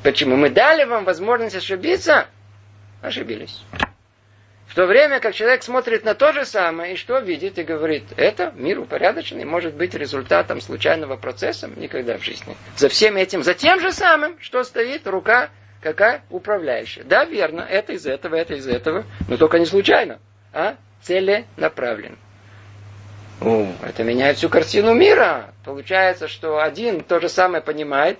Почему? 0.01 0.37
Мы 0.37 0.49
дали 0.49 0.85
вам 0.85 1.03
возможность 1.03 1.55
ошибиться, 1.55 2.25
ошибились. 3.03 3.63
В 4.65 4.73
то 4.73 4.87
время 4.87 5.19
как 5.19 5.35
человек 5.35 5.61
смотрит 5.61 6.03
на 6.03 6.15
то 6.15 6.31
же 6.33 6.45
самое, 6.45 6.93
и 6.93 6.95
что 6.95 7.19
видит, 7.19 7.59
и 7.59 7.63
говорит, 7.63 8.05
это 8.17 8.53
мир 8.55 8.79
упорядоченный, 8.79 9.45
может 9.45 9.75
быть 9.75 9.93
результатом 9.93 10.61
случайного 10.61 11.15
процесса, 11.15 11.69
никогда 11.75 12.17
в 12.17 12.23
жизни. 12.23 12.55
За 12.75 12.87
всем 12.89 13.17
этим, 13.17 13.43
за 13.43 13.53
тем 13.53 13.79
же 13.79 13.91
самым, 13.91 14.39
что 14.39 14.63
стоит 14.63 15.05
рука 15.07 15.49
какая? 15.81 16.23
Управляющая. 16.29 17.03
Да, 17.03 17.25
верно, 17.25 17.61
это 17.61 17.93
из 17.93 18.05
этого, 18.05 18.35
это 18.35 18.55
из 18.55 18.67
этого, 18.67 19.05
но 19.27 19.37
только 19.37 19.59
не 19.59 19.65
случайно, 19.65 20.19
а 20.53 20.75
целенаправленно. 21.01 22.17
О, 23.41 23.67
это 23.83 24.03
меняет 24.03 24.37
всю 24.37 24.49
картину 24.49 24.93
мира. 24.93 25.53
Получается, 25.63 26.27
что 26.27 26.59
один 26.59 27.01
то 27.01 27.21
же 27.21 27.29
самое 27.29 27.63
понимает, 27.63 28.19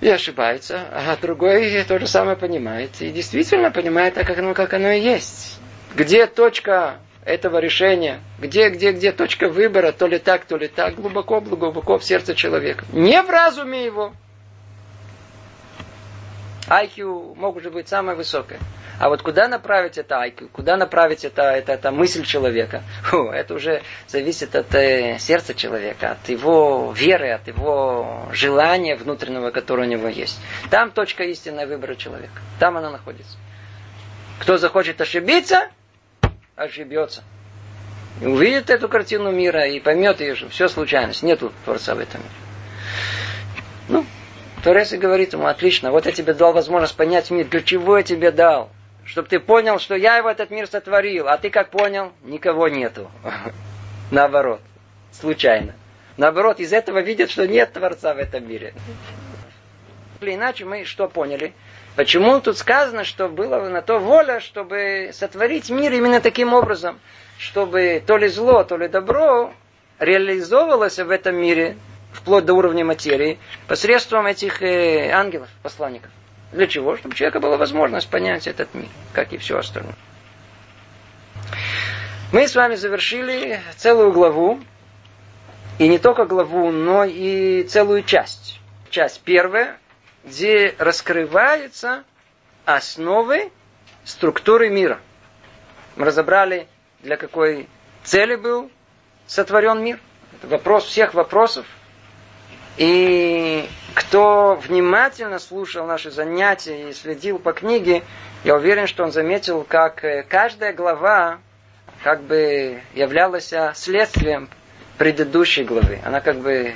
и 0.00 0.08
ошибается, 0.08 0.86
а 0.92 1.16
другой 1.20 1.82
то 1.84 1.98
же 1.98 2.06
самое 2.06 2.36
понимает. 2.36 2.90
И 3.00 3.10
действительно 3.10 3.70
понимает 3.70 4.14
так, 4.14 4.26
как 4.26 4.38
оно, 4.38 4.52
как 4.52 4.74
оно 4.74 4.90
и 4.90 5.00
есть. 5.00 5.58
Где 5.94 6.26
точка 6.26 6.96
этого 7.24 7.58
решения, 7.58 8.20
где, 8.38 8.68
где, 8.68 8.92
где 8.92 9.12
точка 9.12 9.48
выбора, 9.48 9.92
то 9.92 10.06
ли 10.06 10.18
так, 10.18 10.44
то 10.44 10.56
ли 10.56 10.68
так, 10.68 10.96
глубоко, 10.96 11.40
глубоко 11.40 11.98
в 11.98 12.04
сердце 12.04 12.34
человека. 12.34 12.84
Не 12.92 13.22
в 13.22 13.30
разуме 13.30 13.84
его. 13.84 14.12
IQ 16.68 17.34
может 17.34 17.72
быть 17.72 17.88
самое 17.88 18.16
высокое. 18.16 18.58
А 18.98 19.08
вот 19.08 19.22
куда 19.22 19.48
направить 19.48 19.98
это 19.98 20.14
IQ, 20.14 20.48
куда 20.52 20.76
направить 20.76 21.24
это, 21.24 21.42
это, 21.42 21.72
это 21.72 21.90
мысль 21.90 22.24
человека, 22.24 22.82
Фу, 23.02 23.28
это 23.30 23.54
уже 23.54 23.82
зависит 24.06 24.54
от 24.54 24.72
э, 24.74 25.18
сердца 25.18 25.52
человека, 25.54 26.12
от 26.12 26.28
его 26.28 26.92
веры, 26.96 27.32
от 27.32 27.48
его 27.48 28.28
желания 28.32 28.94
внутреннего, 28.94 29.50
которое 29.50 29.82
у 29.82 29.90
него 29.90 30.08
есть. 30.08 30.38
Там 30.70 30.92
точка 30.92 31.24
истинного 31.24 31.66
выбора 31.66 31.96
человека. 31.96 32.40
Там 32.60 32.76
она 32.76 32.90
находится. 32.90 33.36
Кто 34.38 34.58
захочет 34.58 35.00
ошибиться, 35.00 35.70
ошибется. 36.54 37.24
И 38.20 38.26
увидит 38.26 38.70
эту 38.70 38.88
картину 38.88 39.32
мира 39.32 39.66
и 39.66 39.80
поймет 39.80 40.20
ее, 40.20 40.36
что 40.36 40.48
все 40.48 40.68
случайность. 40.68 41.22
Нету 41.24 41.52
Творца 41.64 41.96
в 41.96 41.98
этом 41.98 42.20
мире. 42.20 42.32
Ну, 43.88 44.06
Творец 44.64 44.92
и 44.92 44.96
говорит 44.96 45.34
ему, 45.34 45.46
отлично, 45.46 45.92
вот 45.92 46.06
я 46.06 46.12
тебе 46.12 46.34
дал 46.34 46.52
возможность 46.52 46.96
понять 46.96 47.30
мир. 47.30 47.46
Для 47.46 47.60
чего 47.62 47.98
я 47.98 48.02
тебе 48.02 48.32
дал? 48.32 48.70
чтобы 49.04 49.28
ты 49.28 49.38
понял, 49.38 49.78
что 49.78 49.94
я 49.94 50.16
его 50.16 50.30
этот 50.30 50.50
мир 50.50 50.66
сотворил, 50.66 51.28
а 51.28 51.36
ты 51.36 51.50
как 51.50 51.70
понял? 51.70 52.12
Никого 52.22 52.68
нету. 52.68 53.10
Наоборот, 54.10 54.60
случайно. 55.12 55.74
Наоборот, 56.16 56.60
из 56.60 56.72
этого 56.72 57.00
видят, 57.00 57.30
что 57.30 57.46
нет 57.46 57.72
Творца 57.72 58.14
в 58.14 58.18
этом 58.18 58.48
мире. 58.48 58.72
Иначе 60.20 60.64
мы 60.64 60.84
что 60.84 61.08
поняли? 61.08 61.52
Почему 61.96 62.40
тут 62.40 62.56
сказано, 62.56 63.04
что 63.04 63.28
было 63.28 63.68
на 63.68 63.82
то 63.82 63.98
воля, 63.98 64.40
чтобы 64.40 65.10
сотворить 65.12 65.68
мир 65.68 65.92
именно 65.92 66.20
таким 66.20 66.54
образом, 66.54 66.98
чтобы 67.36 68.02
то 68.06 68.16
ли 68.16 68.28
зло, 68.28 68.64
то 68.64 68.76
ли 68.76 68.88
добро 68.88 69.52
реализовывалось 69.98 70.98
в 70.98 71.10
этом 71.10 71.36
мире, 71.36 71.76
вплоть 72.14 72.44
до 72.44 72.54
уровня 72.54 72.84
материи, 72.84 73.38
посредством 73.66 74.26
этих 74.26 74.62
э, 74.62 75.10
ангелов, 75.10 75.48
посланников. 75.62 76.10
Для 76.52 76.66
чего? 76.66 76.96
Чтобы 76.96 77.12
у 77.14 77.16
человека 77.16 77.40
была 77.40 77.56
возможность 77.56 78.08
понять 78.08 78.46
этот 78.46 78.72
мир, 78.74 78.88
как 79.12 79.32
и 79.32 79.38
все 79.38 79.58
остальное. 79.58 79.96
Мы 82.32 82.48
с 82.48 82.54
вами 82.54 82.74
завершили 82.76 83.60
целую 83.76 84.12
главу, 84.12 84.60
и 85.78 85.88
не 85.88 85.98
только 85.98 86.24
главу, 86.24 86.70
но 86.70 87.04
и 87.04 87.64
целую 87.64 88.04
часть. 88.04 88.60
Часть 88.90 89.20
первая, 89.22 89.76
где 90.24 90.74
раскрываются 90.78 92.04
основы 92.64 93.50
структуры 94.04 94.70
мира. 94.70 95.00
Мы 95.96 96.06
разобрали, 96.06 96.68
для 97.00 97.16
какой 97.16 97.68
цели 98.04 98.36
был 98.36 98.70
сотворен 99.26 99.82
мир. 99.82 99.98
Это 100.38 100.48
вопрос 100.48 100.84
всех 100.84 101.14
вопросов. 101.14 101.66
И 102.76 103.68
кто 103.94 104.56
внимательно 104.56 105.38
слушал 105.38 105.86
наши 105.86 106.10
занятия 106.10 106.90
и 106.90 106.92
следил 106.92 107.38
по 107.38 107.52
книге, 107.52 108.02
я 108.42 108.56
уверен, 108.56 108.86
что 108.86 109.04
он 109.04 109.12
заметил, 109.12 109.64
как 109.68 110.04
э, 110.04 110.24
каждая 110.28 110.72
глава 110.72 111.38
как 112.02 112.22
бы 112.22 112.80
являлась 112.94 113.52
следствием 113.74 114.50
предыдущей 114.98 115.64
главы. 115.64 116.00
Она 116.04 116.20
как 116.20 116.38
бы 116.38 116.74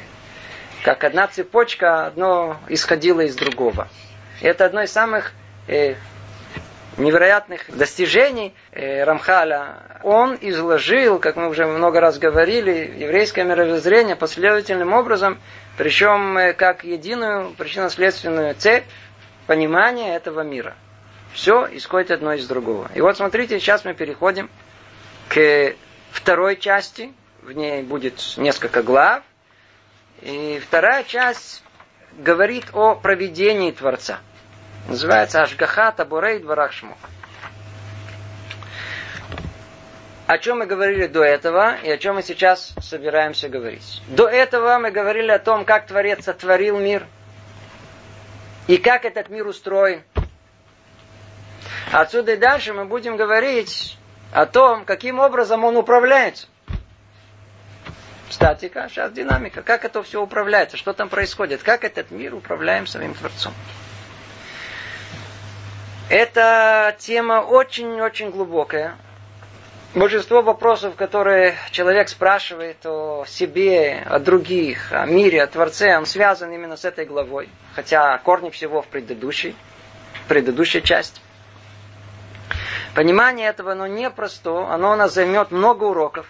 как 0.85 1.05
одна 1.05 1.27
цепочка, 1.27 2.07
одно 2.07 2.57
исходило 2.69 3.21
из 3.21 3.35
другого. 3.35 3.89
И 4.41 4.47
это 4.47 4.65
одно 4.65 4.83
из 4.83 4.93
самых 4.93 5.33
э, 5.67 5.97
невероятных 6.97 7.65
достижений 7.77 8.55
э, 8.73 9.05
Рамхаля. 9.05 10.01
Он 10.03 10.39
изложил, 10.41 11.19
как 11.19 11.37
мы 11.37 11.49
уже 11.49 11.67
много 11.67 12.01
раз 12.01 12.19
говорили, 12.19 12.95
еврейское 12.97 13.45
мировоззрение 13.45 14.17
последовательным 14.17 14.93
образом, 14.93 15.39
причем 15.79 16.37
э, 16.37 16.53
как 16.55 16.83
единую 16.83 17.53
причинно-следственную 17.53 18.55
цепь 18.57 18.85
понимания 19.47 20.17
этого 20.17 20.41
мира. 20.41 20.75
Все 21.33 21.69
исходит 21.71 22.11
одно 22.11 22.33
из 22.33 22.47
другого. 22.49 22.91
И 22.97 23.01
вот 23.01 23.17
смотрите, 23.17 23.61
сейчас 23.61 23.85
мы 23.85 23.95
переходим 23.95 24.51
к 25.29 25.75
второй 26.11 26.57
части. 26.57 27.13
В 27.43 27.53
ней 27.53 27.83
будет 27.83 28.21
несколько 28.37 28.83
глав. 28.83 29.23
И 30.21 30.61
вторая 30.67 31.05
часть 31.05 31.63
говорит 32.19 32.65
о 32.73 32.97
проведении 32.97 33.71
Творца. 33.71 34.19
Называется 34.89 35.43
Ашгаха 35.43 35.93
Табурей 35.93 36.41
Дварахшмук. 36.41 36.99
О 40.29 40.37
чем 40.37 40.59
мы 40.59 40.67
говорили 40.67 41.07
до 41.07 41.25
этого 41.25 41.77
и 41.77 41.91
о 41.91 41.97
чем 41.97 42.17
мы 42.17 42.23
сейчас 42.23 42.75
собираемся 42.83 43.49
говорить. 43.49 44.03
До 44.09 44.29
этого 44.29 44.79
мы 44.79 44.91
говорили 44.91 45.31
о 45.31 45.39
том, 45.39 45.65
как 45.65 45.87
Творец 45.87 46.27
сотворил 46.27 46.79
мир 46.79 47.07
и 48.67 48.77
как 48.77 49.07
этот 49.07 49.31
мир 49.31 49.47
устроен. 49.47 50.03
Отсюда 51.91 52.35
и 52.35 52.37
дальше 52.37 52.75
мы 52.75 52.85
будем 52.85 53.17
говорить 53.17 53.97
о 54.31 54.45
том, 54.45 54.85
каким 54.85 55.19
образом 55.19 55.65
он 55.65 55.79
управляется. 55.79 56.47
Статика, 58.29 58.87
сейчас 58.91 59.13
динамика. 59.13 59.63
Как 59.63 59.87
это 59.87 60.03
все 60.03 60.23
управляется, 60.23 60.77
что 60.77 60.93
там 60.93 61.09
происходит, 61.09 61.63
как 61.63 61.85
этот 61.85 62.11
мир 62.11 62.35
управляем 62.35 62.87
самим 62.87 63.15
Творцом. 63.15 63.55
Эта 66.11 66.95
тема 66.99 67.41
очень-очень 67.41 68.31
глубокая. 68.31 68.99
Большинство 69.95 70.43
вопросов, 70.43 70.97
которые 70.97 71.57
человек 71.71 72.11
спрашивает 72.11 72.85
о 72.85 73.25
себе, 73.27 74.03
о 74.05 74.19
других, 74.19 74.93
о 74.93 75.07
мире, 75.07 75.43
о 75.43 75.47
Творце, 75.47 75.97
он 75.97 76.05
связан 76.05 76.53
именно 76.53 76.77
с 76.77 76.85
этой 76.85 77.07
главой. 77.07 77.49
Хотя 77.75 78.19
корни 78.19 78.51
всего 78.51 78.83
в 78.83 78.87
предыдущей, 78.89 79.57
предыдущей 80.29 80.83
части. 80.83 81.23
Понимание 82.95 83.49
этого, 83.49 83.73
оно 83.73 83.87
непросто, 83.87 84.69
оно 84.69 84.93
у 84.93 84.97
нас 84.97 85.15
займет 85.15 85.53
много 85.53 85.85
уроков. 85.85 86.27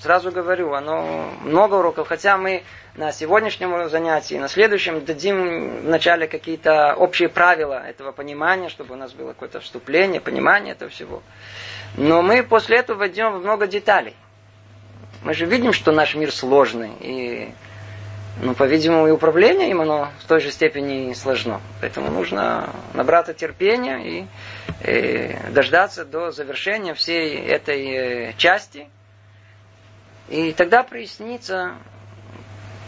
Сразу 0.00 0.32
говорю, 0.32 0.72
оно 0.72 1.30
много 1.42 1.74
уроков, 1.74 2.08
хотя 2.08 2.38
мы 2.38 2.62
на 2.94 3.12
сегодняшнем 3.12 3.88
занятии, 3.90 4.36
на 4.36 4.48
следующем 4.48 5.04
дадим 5.04 5.82
вначале 5.82 6.26
какие-то 6.26 6.94
общие 6.94 7.28
правила 7.28 7.74
этого 7.86 8.10
понимания, 8.10 8.70
чтобы 8.70 8.94
у 8.94 8.96
нас 8.96 9.12
было 9.12 9.28
какое-то 9.28 9.60
вступление, 9.60 10.22
понимание 10.22 10.72
этого 10.72 10.90
всего. 10.90 11.22
Но 11.98 12.22
мы 12.22 12.42
после 12.42 12.78
этого 12.78 12.96
войдем 12.96 13.32
в 13.32 13.42
много 13.42 13.66
деталей. 13.66 14.16
Мы 15.22 15.34
же 15.34 15.44
видим, 15.44 15.74
что 15.74 15.92
наш 15.92 16.14
мир 16.14 16.32
сложный, 16.32 16.92
и, 17.00 17.52
ну, 18.40 18.54
по-видимому, 18.54 19.06
и 19.06 19.10
управление 19.10 19.68
им 19.68 19.82
оно 19.82 20.08
в 20.20 20.24
той 20.26 20.40
же 20.40 20.50
степени 20.50 21.12
сложно. 21.12 21.60
Поэтому 21.82 22.10
нужно 22.10 22.70
набраться 22.94 23.34
терпения 23.34 23.98
и, 24.02 24.26
и 24.82 25.36
дождаться 25.50 26.06
до 26.06 26.30
завершения 26.30 26.94
всей 26.94 27.36
этой 27.36 27.90
э, 27.90 28.32
части. 28.38 28.88
И 30.30 30.52
тогда 30.52 30.82
прояснится, 30.82 31.74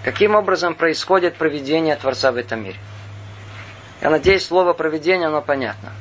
Каким 0.04 0.34
образом 0.34 0.74
происходит 0.74 1.36
проведение 1.36 1.94
Творца 1.94 2.32
в 2.32 2.36
этом 2.36 2.64
мире? 2.64 2.78
Я 4.00 4.10
надеюсь, 4.10 4.44
слово 4.44 4.72
проведение, 4.72 5.28
оно 5.28 5.42
понятно. 5.42 5.92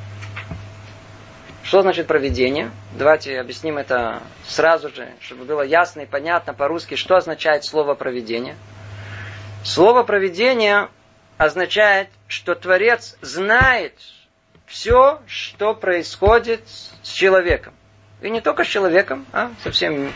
Что 1.63 1.83
значит 1.83 2.07
проведение? 2.07 2.71
Давайте 2.93 3.39
объясним 3.39 3.77
это 3.77 4.23
сразу 4.47 4.89
же, 4.89 5.07
чтобы 5.19 5.45
было 5.45 5.61
ясно 5.61 6.01
и 6.01 6.05
понятно 6.07 6.55
по-русски, 6.55 6.95
что 6.95 7.15
означает 7.15 7.63
слово 7.63 7.93
проведение. 7.93 8.55
Слово 9.63 10.01
проведение 10.01 10.89
означает, 11.37 12.09
что 12.27 12.55
Творец 12.55 13.17
знает 13.21 13.93
все, 14.65 15.21
что 15.27 15.75
происходит 15.75 16.63
с 17.03 17.07
человеком. 17.09 17.75
И 18.21 18.31
не 18.31 18.41
только 18.41 18.63
с 18.63 18.67
человеком, 18.67 19.27
а 19.31 19.51
со 19.63 19.69
всем 19.69 20.11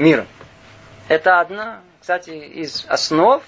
миром. 0.00 0.26
Это 1.08 1.40
одна 1.40 1.80
кстати, 2.00 2.30
из 2.30 2.86
основ 2.88 3.42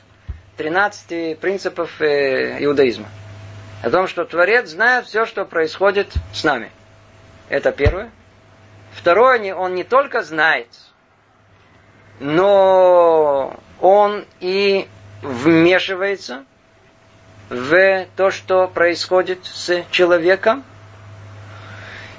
13 0.59 1.39
принципов 1.39 2.01
э, 2.01 2.63
иудаизма. 2.63 3.09
О 3.83 3.91
том, 3.91 4.07
что 4.07 4.25
Творец 4.25 4.69
знает 4.69 5.07
все, 5.07 5.25
что 5.25 5.45
происходит 5.47 6.13
с 6.33 6.45
нами. 6.45 6.71
Это 7.49 7.73
первое. 7.73 8.11
Второе, 8.93 9.55
он 9.55 9.75
не 9.75 9.85
только 9.85 10.23
знает, 10.23 10.69
но 12.21 13.59
он 13.81 14.27
и 14.39 14.87
вмешивается 15.23 16.45
в 17.49 18.07
то, 18.17 18.31
что 18.31 18.69
происходит 18.69 19.47
с 19.47 19.83
человеком. 19.91 20.63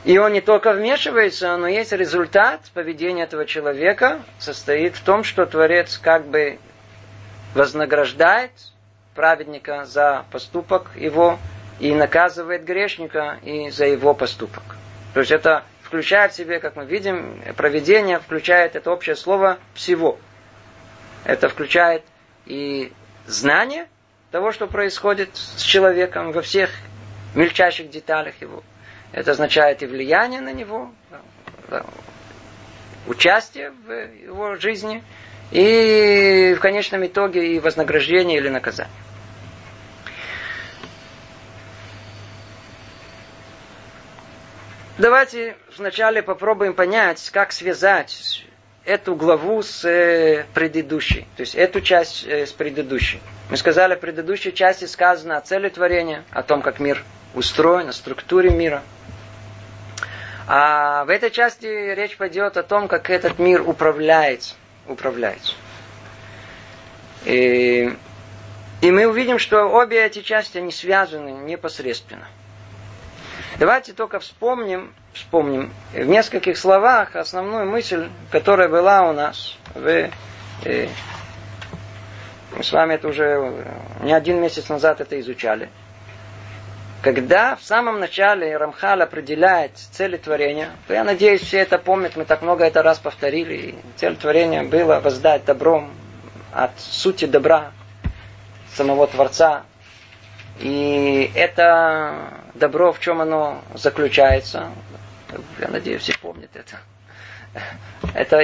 И 0.06 0.18
он 0.18 0.34
не 0.34 0.42
только 0.42 0.74
вмешивается, 0.74 1.56
но 1.56 1.68
есть 1.68 1.94
результат 1.94 2.62
поведения 2.74 3.24
этого 3.24 3.46
человека, 3.46 4.22
состоит 4.38 4.98
в 4.98 5.04
том, 5.04 5.24
что 5.24 5.46
Творец 5.46 5.98
как 5.98 6.28
бы 6.28 6.60
вознаграждает 7.54 8.52
праведника 9.16 9.86
за 9.86 10.26
поступок 10.32 10.92
его 10.96 11.39
и 11.80 11.94
наказывает 11.94 12.66
грешника 12.66 13.39
и 13.44 13.70
за 13.70 13.86
его 13.86 14.13
поступок. 14.13 14.63
То 15.13 15.22
есть 15.22 15.32
это 15.32 15.63
включает 15.82 16.34
в 16.34 16.36
себе, 16.36 16.60
как 16.60 16.76
мы 16.76 16.86
видим, 16.86 17.42
проведение 17.56 18.20
включает 18.20 18.76
это 18.76 18.92
общее 18.92 19.16
слово 19.16 19.58
всего. 19.74 20.18
Это 21.24 21.48
включает 21.48 22.04
и 22.46 22.92
знание 23.26 23.88
того, 24.32 24.52
что 24.52 24.68
происходит 24.68 25.30
с 25.34 25.62
человеком 25.62 26.34
во 26.34 26.42
всех 26.42 26.72
мельчайших 27.36 27.89
деталях 27.89 28.34
его. 28.42 28.63
Это 29.13 29.32
означает 29.32 29.84
и 29.84 29.86
влияние 29.86 30.41
на 30.41 30.52
него, 30.52 30.91
участие 33.06 33.71
в 33.86 33.91
его 33.91 34.56
жизни, 34.56 35.04
и 35.52 36.56
в 36.58 36.60
конечном 36.60 37.06
итоге 37.06 37.56
и 37.56 37.60
вознаграждение 37.60 38.39
или 38.39 38.49
наказание. 38.49 38.91
Давайте 44.97 45.58
вначале 45.78 46.23
попробуем 46.23 46.73
понять, 46.73 47.30
как 47.32 47.52
связать 47.52 48.45
эту 48.84 49.15
главу 49.15 49.62
с 49.62 49.86
э, 49.86 50.45
предыдущей. 50.54 51.28
То 51.36 51.41
есть 51.41 51.56
эту 51.56 51.82
часть 51.82 52.26
э, 52.26 52.45
с 52.45 52.52
предыдущей. 52.52 53.21
Мы 53.49 53.58
сказали, 53.58 53.95
в 53.95 53.99
предыдущей 53.99 54.54
части 54.54 54.86
сказано 54.86 55.38
о 55.38 55.41
цели 55.41 55.69
творения, 55.69 56.23
о 56.32 56.43
том, 56.43 56.62
как 56.62 56.80
мир 56.80 57.04
устроен, 57.34 57.89
о 57.89 57.93
структуре 57.93 58.49
мира– 58.49 58.82
а 60.48 61.06
в 61.06 61.10
этой 61.10 61.32
части 61.32 61.66
речь 61.66 62.18
пойдет 62.18 62.58
о 62.58 62.64
том, 62.64 62.88
как 62.88 63.10
этот 63.10 63.40
мир 63.40 63.68
управляется. 63.68 64.56
управляется. 64.88 65.54
И, 67.26 67.96
и 68.82 68.92
мы 68.92 69.08
увидим, 69.08 69.40
что 69.40 69.66
обе 69.66 70.06
эти 70.06 70.22
части, 70.22 70.58
они 70.58 70.72
связаны 70.72 71.30
непосредственно. 71.30 72.28
Давайте 73.58 73.94
только 73.94 74.20
вспомним, 74.20 74.94
вспомним 75.14 75.72
в 75.94 76.04
нескольких 76.06 76.58
словах 76.58 77.16
основную 77.16 77.66
мысль, 77.70 78.10
которая 78.32 78.68
была 78.68 79.10
у 79.10 79.14
нас 79.14 79.58
в 79.76 80.10
э, 80.66 80.90
мы 82.56 82.64
с 82.64 82.72
вами 82.72 82.94
это 82.96 83.08
уже 83.08 83.66
не 84.02 84.14
один 84.14 84.40
месяц 84.40 84.70
назад 84.70 85.02
это 85.02 85.20
изучали. 85.20 85.70
Когда 87.04 87.58
в 87.58 87.62
самом 87.62 88.00
начале 88.00 88.56
Рамхал 88.56 89.02
определяет 89.02 89.76
цели 89.76 90.16
творения, 90.16 90.70
я 90.88 91.04
надеюсь, 91.04 91.42
все 91.42 91.60
это 91.60 91.78
помнят, 91.78 92.16
мы 92.16 92.24
так 92.24 92.42
много 92.42 92.63
это 92.63 92.82
раз 92.82 92.98
повторили. 92.98 93.76
Цель 93.98 94.16
творения 94.16 94.63
была 94.63 95.02
воздать 95.02 95.44
добром 95.44 95.92
от 96.54 96.80
сути 96.80 97.26
добра 97.26 97.74
самого 98.74 99.06
Творца. 99.08 99.63
И 100.62 101.30
это 101.36 102.30
добро, 102.54 102.94
в 102.94 103.02
чем 103.02 103.20
оно 103.20 103.62
заключается, 103.74 104.70
я 105.60 105.68
надеюсь, 105.68 106.04
все 106.04 106.18
помнят 106.18 106.52
это. 106.54 106.80
это 108.16 108.38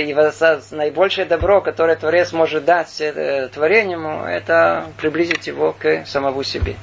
наибольшее 0.75 1.25
добро, 1.25 1.61
которое 1.61 1.95
Творец 1.95 2.33
может 2.33 2.65
дать 2.65 2.99
э, 2.99 3.47
творению, 3.53 4.25
это 4.25 4.87
приблизить 4.97 5.47
его 5.47 5.71
к 5.71 6.05
самому 6.05 6.43
себе. 6.43 6.75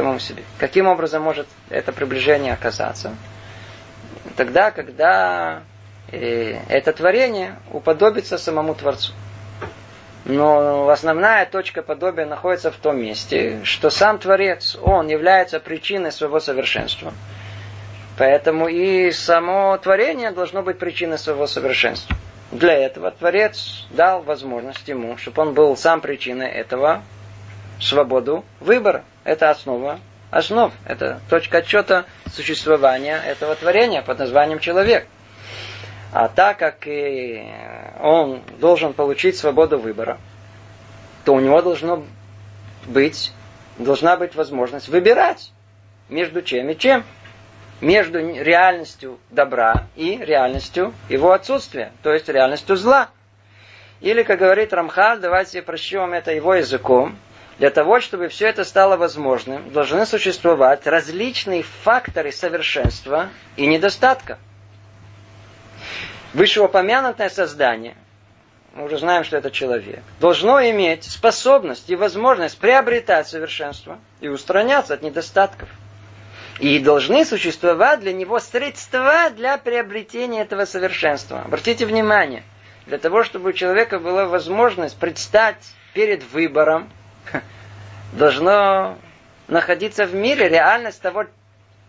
Самому 0.00 0.18
себе. 0.18 0.44
Каким 0.56 0.86
образом 0.86 1.22
может 1.22 1.46
это 1.68 1.92
приближение 1.92 2.54
оказаться? 2.54 3.14
Тогда, 4.34 4.70
когда 4.70 5.60
э, 6.10 6.58
это 6.70 6.94
творение 6.94 7.56
уподобится 7.70 8.38
самому 8.38 8.74
Творцу. 8.74 9.12
Но 10.24 10.88
основная 10.88 11.44
точка 11.44 11.82
подобия 11.82 12.24
находится 12.24 12.70
в 12.70 12.76
том 12.76 12.98
месте, 12.98 13.60
что 13.64 13.90
сам 13.90 14.18
Творец, 14.18 14.74
он 14.80 15.08
является 15.08 15.60
причиной 15.60 16.12
своего 16.12 16.40
совершенства. 16.40 17.12
Поэтому 18.16 18.68
и 18.68 19.12
само 19.12 19.76
творение 19.76 20.30
должно 20.30 20.62
быть 20.62 20.78
причиной 20.78 21.18
своего 21.18 21.46
совершенства. 21.46 22.16
Для 22.52 22.72
этого 22.72 23.10
Творец 23.10 23.86
дал 23.90 24.22
возможность 24.22 24.88
ему, 24.88 25.18
чтобы 25.18 25.42
он 25.42 25.52
был 25.52 25.76
сам 25.76 26.00
причиной 26.00 26.48
этого, 26.48 27.02
свободу 27.80 28.44
выбора. 28.60 29.04
Это 29.24 29.50
основа 29.50 29.98
основ. 30.30 30.72
Это 30.86 31.20
точка 31.28 31.58
отчета 31.58 32.04
существования 32.30 33.20
этого 33.26 33.54
творения 33.54 34.02
под 34.02 34.18
названием 34.18 34.58
человек. 34.58 35.06
А 36.12 36.28
так 36.28 36.58
как 36.58 36.86
он 38.00 38.42
должен 38.58 38.92
получить 38.92 39.36
свободу 39.36 39.78
выбора, 39.78 40.18
то 41.24 41.34
у 41.34 41.40
него 41.40 41.62
должно 41.62 42.04
быть, 42.86 43.32
должна 43.78 44.16
быть 44.16 44.34
возможность 44.34 44.88
выбирать 44.88 45.52
между 46.08 46.42
чем 46.42 46.68
и 46.70 46.76
чем 46.76 47.04
между 47.80 48.18
реальностью 48.18 49.18
добра 49.30 49.86
и 49.96 50.16
реальностью 50.18 50.92
его 51.08 51.32
отсутствия, 51.32 51.92
то 52.02 52.12
есть 52.12 52.28
реальностью 52.28 52.76
зла. 52.76 53.08
Или, 54.00 54.22
как 54.22 54.38
говорит 54.38 54.72
Рамхаль, 54.72 55.20
давайте 55.20 55.62
прочтем 55.62 56.12
это 56.12 56.32
его 56.32 56.54
языком, 56.54 57.16
для 57.60 57.68
того, 57.68 58.00
чтобы 58.00 58.28
все 58.28 58.46
это 58.46 58.64
стало 58.64 58.96
возможным, 58.96 59.70
должны 59.70 60.06
существовать 60.06 60.86
различные 60.86 61.62
факторы 61.62 62.32
совершенства 62.32 63.28
и 63.56 63.66
недостатка. 63.66 64.38
Вышеупомянутое 66.32 67.28
создание, 67.28 67.96
мы 68.72 68.86
уже 68.86 68.96
знаем, 68.96 69.24
что 69.24 69.36
это 69.36 69.50
человек, 69.50 70.00
должно 70.20 70.58
иметь 70.70 71.04
способность 71.04 71.90
и 71.90 71.96
возможность 71.96 72.56
приобретать 72.56 73.28
совершенство 73.28 73.98
и 74.22 74.28
устраняться 74.28 74.94
от 74.94 75.02
недостатков. 75.02 75.68
И 76.60 76.78
должны 76.78 77.26
существовать 77.26 78.00
для 78.00 78.14
него 78.14 78.38
средства 78.38 79.28
для 79.36 79.58
приобретения 79.58 80.40
этого 80.40 80.64
совершенства. 80.64 81.42
Обратите 81.42 81.84
внимание, 81.84 82.42
для 82.86 82.96
того, 82.96 83.22
чтобы 83.22 83.50
у 83.50 83.52
человека 83.52 83.98
была 83.98 84.24
возможность 84.24 84.96
предстать 84.96 85.62
перед 85.92 86.24
выбором, 86.32 86.90
должно 88.12 88.98
находиться 89.48 90.06
в 90.06 90.14
мире 90.14 90.48
реальность 90.48 91.00
того, 91.02 91.26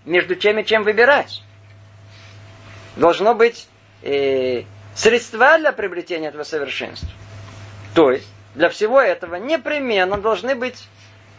между 0.06 0.36
чем 0.36 0.60
и 0.60 0.65
чем 0.65 0.84
выбирать. 0.84 1.43
Должно 2.95 3.34
быть 3.34 3.67
э, 4.04 4.63
средства 4.95 5.58
для 5.58 5.71
приобретения 5.71 6.27
этого 6.27 6.43
совершенства. 6.43 7.10
То 7.93 8.12
есть, 8.12 8.27
для 8.56 8.69
всего 8.69 8.99
этого 8.99 9.36
непременно 9.36 10.17
должны 10.17 10.56
быть 10.56 10.88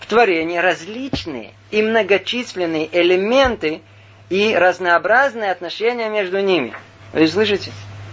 в 0.01 0.07
творении 0.07 0.59
различные 0.59 1.53
и 1.71 1.83
многочисленные 1.83 2.88
элементы 2.91 3.83
и 4.31 4.55
разнообразные 4.55 5.51
отношения 5.51 6.09
между 6.09 6.41
ними. 6.41 6.73
Вы 7.12 7.27
слышите? 7.29 7.71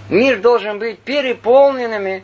Мир 0.10 0.40
должен 0.40 0.80
быть 0.80 1.00
переполненными 1.00 2.24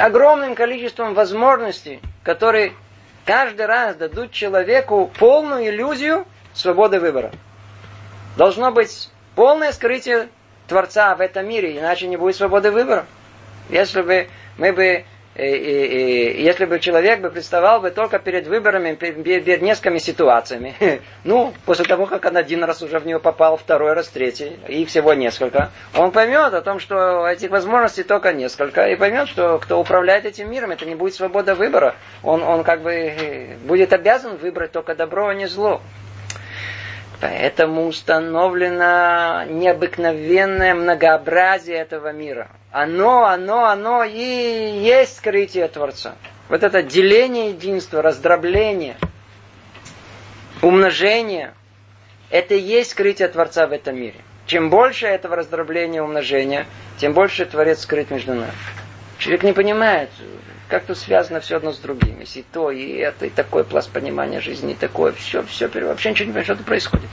огромным 0.00 0.54
количеством 0.54 1.14
возможностей, 1.14 2.00
которые 2.22 2.74
каждый 3.24 3.66
раз 3.66 3.96
дадут 3.96 4.32
человеку 4.32 5.10
полную 5.18 5.68
иллюзию 5.68 6.26
свободы 6.52 7.00
выбора. 7.00 7.30
Должно 8.36 8.72
быть 8.72 9.10
полное 9.34 9.72
скрытие 9.72 10.28
Творца 10.66 11.14
в 11.14 11.20
этом 11.20 11.48
мире, 11.48 11.78
иначе 11.78 12.06
не 12.06 12.16
будет 12.16 12.36
свободы 12.36 12.70
выбора. 12.70 13.06
Если 13.68 14.02
бы 14.02 14.28
мы 14.56 14.72
бы 14.72 15.04
и, 15.40 15.56
и, 15.56 16.40
и, 16.40 16.42
если 16.42 16.66
бы 16.66 16.78
человек 16.80 17.20
бы 17.20 17.30
представал 17.30 17.80
бы 17.80 17.90
только 17.90 18.18
перед 18.18 18.46
выборами, 18.46 18.94
перед, 18.94 19.62
несколькими 19.62 19.98
ситуациями, 19.98 20.74
ну, 21.24 21.54
после 21.64 21.86
того, 21.86 22.04
как 22.06 22.26
он 22.26 22.36
один 22.36 22.62
раз 22.62 22.82
уже 22.82 22.98
в 22.98 23.06
нее 23.06 23.18
попал, 23.18 23.56
второй 23.56 23.94
раз, 23.94 24.08
третий, 24.08 24.58
и 24.68 24.84
всего 24.84 25.14
несколько, 25.14 25.70
он 25.96 26.10
поймет 26.10 26.52
о 26.52 26.60
том, 26.60 26.78
что 26.78 27.26
этих 27.26 27.50
возможностей 27.50 28.02
только 28.02 28.34
несколько, 28.34 28.86
и 28.88 28.96
поймет, 28.96 29.28
что 29.28 29.58
кто 29.58 29.80
управляет 29.80 30.26
этим 30.26 30.50
миром, 30.50 30.72
это 30.72 30.84
не 30.84 30.94
будет 30.94 31.14
свобода 31.14 31.54
выбора. 31.54 31.94
Он, 32.22 32.42
он 32.42 32.62
как 32.62 32.82
бы 32.82 33.56
будет 33.64 33.94
обязан 33.94 34.36
выбрать 34.36 34.72
только 34.72 34.94
добро, 34.94 35.28
а 35.28 35.34
не 35.34 35.46
зло. 35.46 35.80
Поэтому 37.20 37.86
установлено 37.86 39.44
необыкновенное 39.44 40.74
многообразие 40.74 41.76
этого 41.76 42.12
мира. 42.12 42.48
Оно, 42.72 43.26
оно, 43.26 43.66
оно 43.66 44.04
и 44.04 44.80
есть 44.82 45.18
скрытие 45.18 45.68
Творца. 45.68 46.14
Вот 46.48 46.62
это 46.62 46.82
деление 46.82 47.50
единства, 47.50 48.00
раздробление, 48.00 48.96
умножение, 50.62 51.52
это 52.30 52.54
и 52.54 52.60
есть 52.60 52.92
скрытие 52.92 53.28
Творца 53.28 53.66
в 53.66 53.72
этом 53.72 53.96
мире. 53.96 54.16
Чем 54.46 54.70
больше 54.70 55.06
этого 55.06 55.36
раздробления, 55.36 56.02
умножения, 56.02 56.66
тем 56.98 57.12
больше 57.12 57.44
Творец 57.44 57.80
скрыт 57.80 58.10
между 58.10 58.34
нами. 58.34 58.52
Человек 59.18 59.42
не 59.42 59.52
понимает, 59.52 60.08
как 60.70 60.84
тут 60.84 60.96
связано 60.96 61.40
все 61.40 61.56
одно 61.56 61.72
с 61.72 61.78
другим. 61.78 62.20
Если 62.20 62.42
то, 62.42 62.70
и 62.70 62.92
это, 62.96 63.26
и 63.26 63.30
такой 63.30 63.64
пласт 63.64 63.90
понимания 63.90 64.40
жизни, 64.40 64.72
и 64.72 64.76
такое, 64.76 65.12
все, 65.12 65.42
все, 65.42 65.66
вообще 65.68 66.10
ничего 66.10 66.26
не 66.26 66.32
понимает, 66.32 66.46
что 66.46 66.64
происходит. 66.64 67.10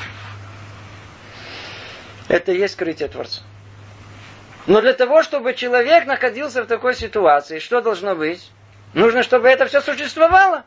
Это 2.29 2.51
и 2.51 2.59
есть 2.59 2.75
скрытие 2.75 3.09
Творца. 3.09 3.41
Но 4.67 4.81
для 4.81 4.93
того, 4.93 5.23
чтобы 5.23 5.53
человек 5.53 6.05
находился 6.05 6.61
в 6.61 6.67
такой 6.67 6.93
ситуации, 6.93 7.59
что 7.59 7.81
должно 7.81 8.15
быть? 8.15 8.51
Нужно, 8.93 9.23
чтобы 9.23 9.47
это 9.47 9.65
все 9.65 9.81
существовало. 9.81 10.63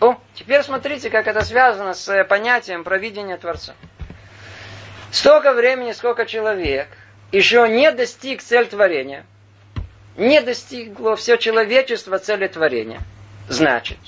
О, 0.00 0.16
теперь 0.34 0.62
смотрите, 0.62 1.10
как 1.10 1.26
это 1.26 1.44
связано 1.44 1.94
с 1.94 2.08
э, 2.08 2.24
понятием 2.24 2.84
провидения 2.84 3.36
Творца. 3.36 3.74
Столько 5.10 5.52
времени, 5.52 5.92
сколько 5.92 6.26
человек 6.26 6.88
еще 7.32 7.68
не 7.68 7.90
достиг 7.90 8.42
цель 8.42 8.66
творения– 8.66 9.26
не 10.16 10.40
достигло 10.40 11.16
все 11.16 11.36
человечество 11.36 12.18
цели 12.18 12.46
творения. 12.46 13.00
Значит, 13.48 13.98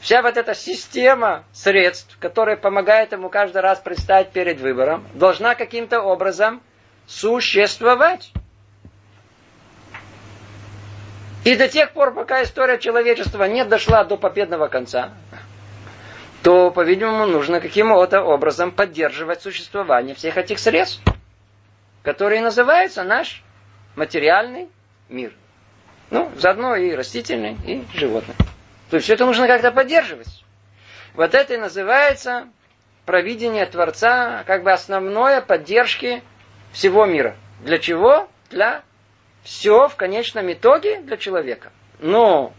вся 0.00 0.22
вот 0.22 0.36
эта 0.36 0.54
система 0.54 1.44
средств, 1.52 2.16
которая 2.18 2.56
помогает 2.56 3.12
ему 3.12 3.28
каждый 3.28 3.60
раз 3.60 3.80
предстать 3.80 4.30
перед 4.30 4.60
выбором, 4.60 5.06
должна 5.14 5.54
каким-то 5.54 6.00
образом 6.00 6.62
существовать. 7.06 8.32
И 11.44 11.56
до 11.56 11.68
тех 11.68 11.92
пор, 11.92 12.14
пока 12.14 12.42
история 12.42 12.78
человечества 12.78 13.44
не 13.44 13.64
дошла 13.64 14.04
до 14.04 14.16
победного 14.16 14.68
конца, 14.68 15.14
то, 16.42 16.70
по-видимому, 16.70 17.26
нужно 17.26 17.60
каким-то 17.60 18.22
образом 18.22 18.70
поддерживать 18.70 19.42
существование 19.42 20.14
всех 20.14 20.36
этих 20.36 20.58
средств, 20.58 21.02
которые 22.02 22.40
называются 22.40 23.02
наш 23.04 23.42
материальный 23.96 24.68
мир. 25.10 25.32
Ну, 26.10 26.30
заодно 26.36 26.74
и 26.76 26.92
растительный, 26.92 27.56
и 27.66 27.84
животный. 27.94 28.34
То 28.88 28.96
есть 28.96 29.04
все 29.04 29.14
это 29.14 29.26
нужно 29.26 29.46
как-то 29.46 29.70
поддерживать. 29.70 30.44
Вот 31.14 31.34
это 31.34 31.54
и 31.54 31.56
называется 31.56 32.48
провидение 33.06 33.66
Творца, 33.66 34.44
как 34.46 34.62
бы 34.62 34.72
основное 34.72 35.40
поддержки 35.40 36.22
всего 36.72 37.06
мира. 37.06 37.36
Для 37.60 37.78
чего? 37.78 38.28
Для 38.50 38.82
все 39.42 39.88
в 39.88 39.96
конечном 39.96 40.52
итоге 40.52 41.00
для 41.00 41.16
человека. 41.16 41.70
Но 41.98 42.52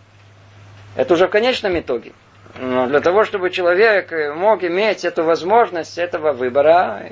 это 0.95 1.13
уже 1.13 1.27
в 1.27 1.29
конечном 1.29 1.79
итоге. 1.79 2.13
Но 2.59 2.87
для 2.87 2.99
того, 2.99 3.23
чтобы 3.23 3.49
человек 3.49 4.11
мог 4.35 4.63
иметь 4.63 5.05
эту 5.05 5.23
возможность 5.23 5.97
этого 5.97 6.33
выбора, 6.33 7.09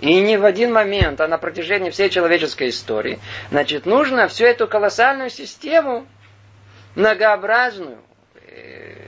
и 0.00 0.20
не 0.20 0.36
в 0.36 0.44
один 0.44 0.72
момент, 0.72 1.20
а 1.20 1.28
на 1.28 1.38
протяжении 1.38 1.90
всей 1.90 2.10
человеческой 2.10 2.68
истории. 2.68 3.18
Значит, 3.50 3.86
нужно 3.86 4.28
всю 4.28 4.44
эту 4.44 4.68
колоссальную 4.68 5.30
систему, 5.30 6.06
многообразную, 6.94 7.98
э, 8.46 9.06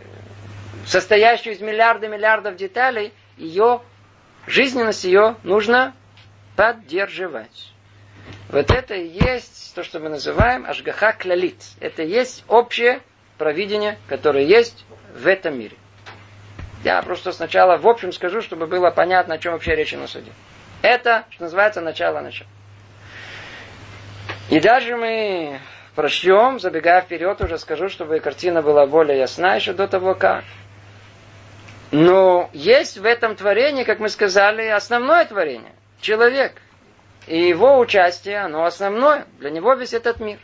состоящую 0.87 1.55
из 1.55 1.61
миллиарда 1.61 2.09
миллиардов 2.09 2.57
деталей, 2.57 3.12
ее, 3.37 3.83
жизненность 4.46 5.05
ее 5.05 5.37
нужно 5.42 5.94
поддерживать. 6.57 7.72
Вот 8.48 8.70
это 8.70 8.94
и 8.94 9.07
есть 9.07 9.74
то, 9.74 9.83
что 9.85 10.01
мы 10.01 10.09
называем 10.09 10.66
ашгаха 10.66 11.12
клалит. 11.12 11.62
Это 11.81 12.03
и 12.03 12.09
есть 12.09 12.44
общее 12.48 13.01
провидение, 13.37 13.98
которое 14.09 14.44
есть 14.44 14.85
в 15.14 15.27
этом 15.27 15.59
мире. 15.59 15.77
Я 16.83 17.03
просто 17.03 17.33
сначала 17.33 17.77
в 17.77 17.87
общем 17.87 18.12
скажу, 18.12 18.40
чтобы 18.40 18.66
было 18.66 18.90
понятно, 18.90 19.35
о 19.35 19.38
чем 19.38 19.53
вообще 19.53 19.74
речь 19.74 19.92
на 19.92 20.07
суде. 20.07 20.33
Это, 20.83 21.25
что 21.31 21.45
называется, 21.45 21.81
начало 21.81 22.21
начала. 22.21 22.49
И 24.51 24.61
даже 24.61 24.97
мы 24.97 25.61
прочтем, 25.95 26.61
забегая 26.61 27.03
вперед, 27.03 27.41
уже 27.41 27.59
скажу, 27.59 27.88
чтобы 27.88 28.21
картина 28.21 28.62
была 28.62 28.87
более 28.87 29.19
ясна 29.19 29.57
еще 29.57 29.73
до 29.73 29.88
того, 29.88 30.14
как. 30.14 30.45
Но 31.91 32.49
есть 32.53 32.99
в 32.99 33.05
этом 33.05 33.35
творении, 33.35 33.85
как 33.85 33.99
мы 33.99 34.09
сказали, 34.09 34.67
основное 34.67 35.25
творение. 35.25 35.73
Человек. 36.01 36.62
И 37.27 37.38
его 37.49 37.79
участие, 37.79 38.38
оно 38.38 38.64
основное. 38.64 39.27
Для 39.38 39.51
него 39.51 39.75
весь 39.75 39.93
этот 39.93 40.21
мир. 40.21 40.38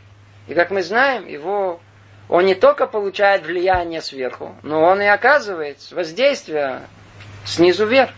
И 0.47 0.53
как 0.53 0.69
мы 0.71 0.83
знаем, 0.83 1.25
его, 1.25 1.79
он 2.29 2.45
не 2.45 2.55
только 2.55 2.85
получает 2.85 3.45
влияние 3.45 4.01
сверху, 4.01 4.55
но 4.61 4.83
он 4.83 5.01
и 5.01 5.05
оказывает 5.05 5.77
воздействие 5.91 6.81
снизу 7.45 7.85
вверх. 7.85 8.11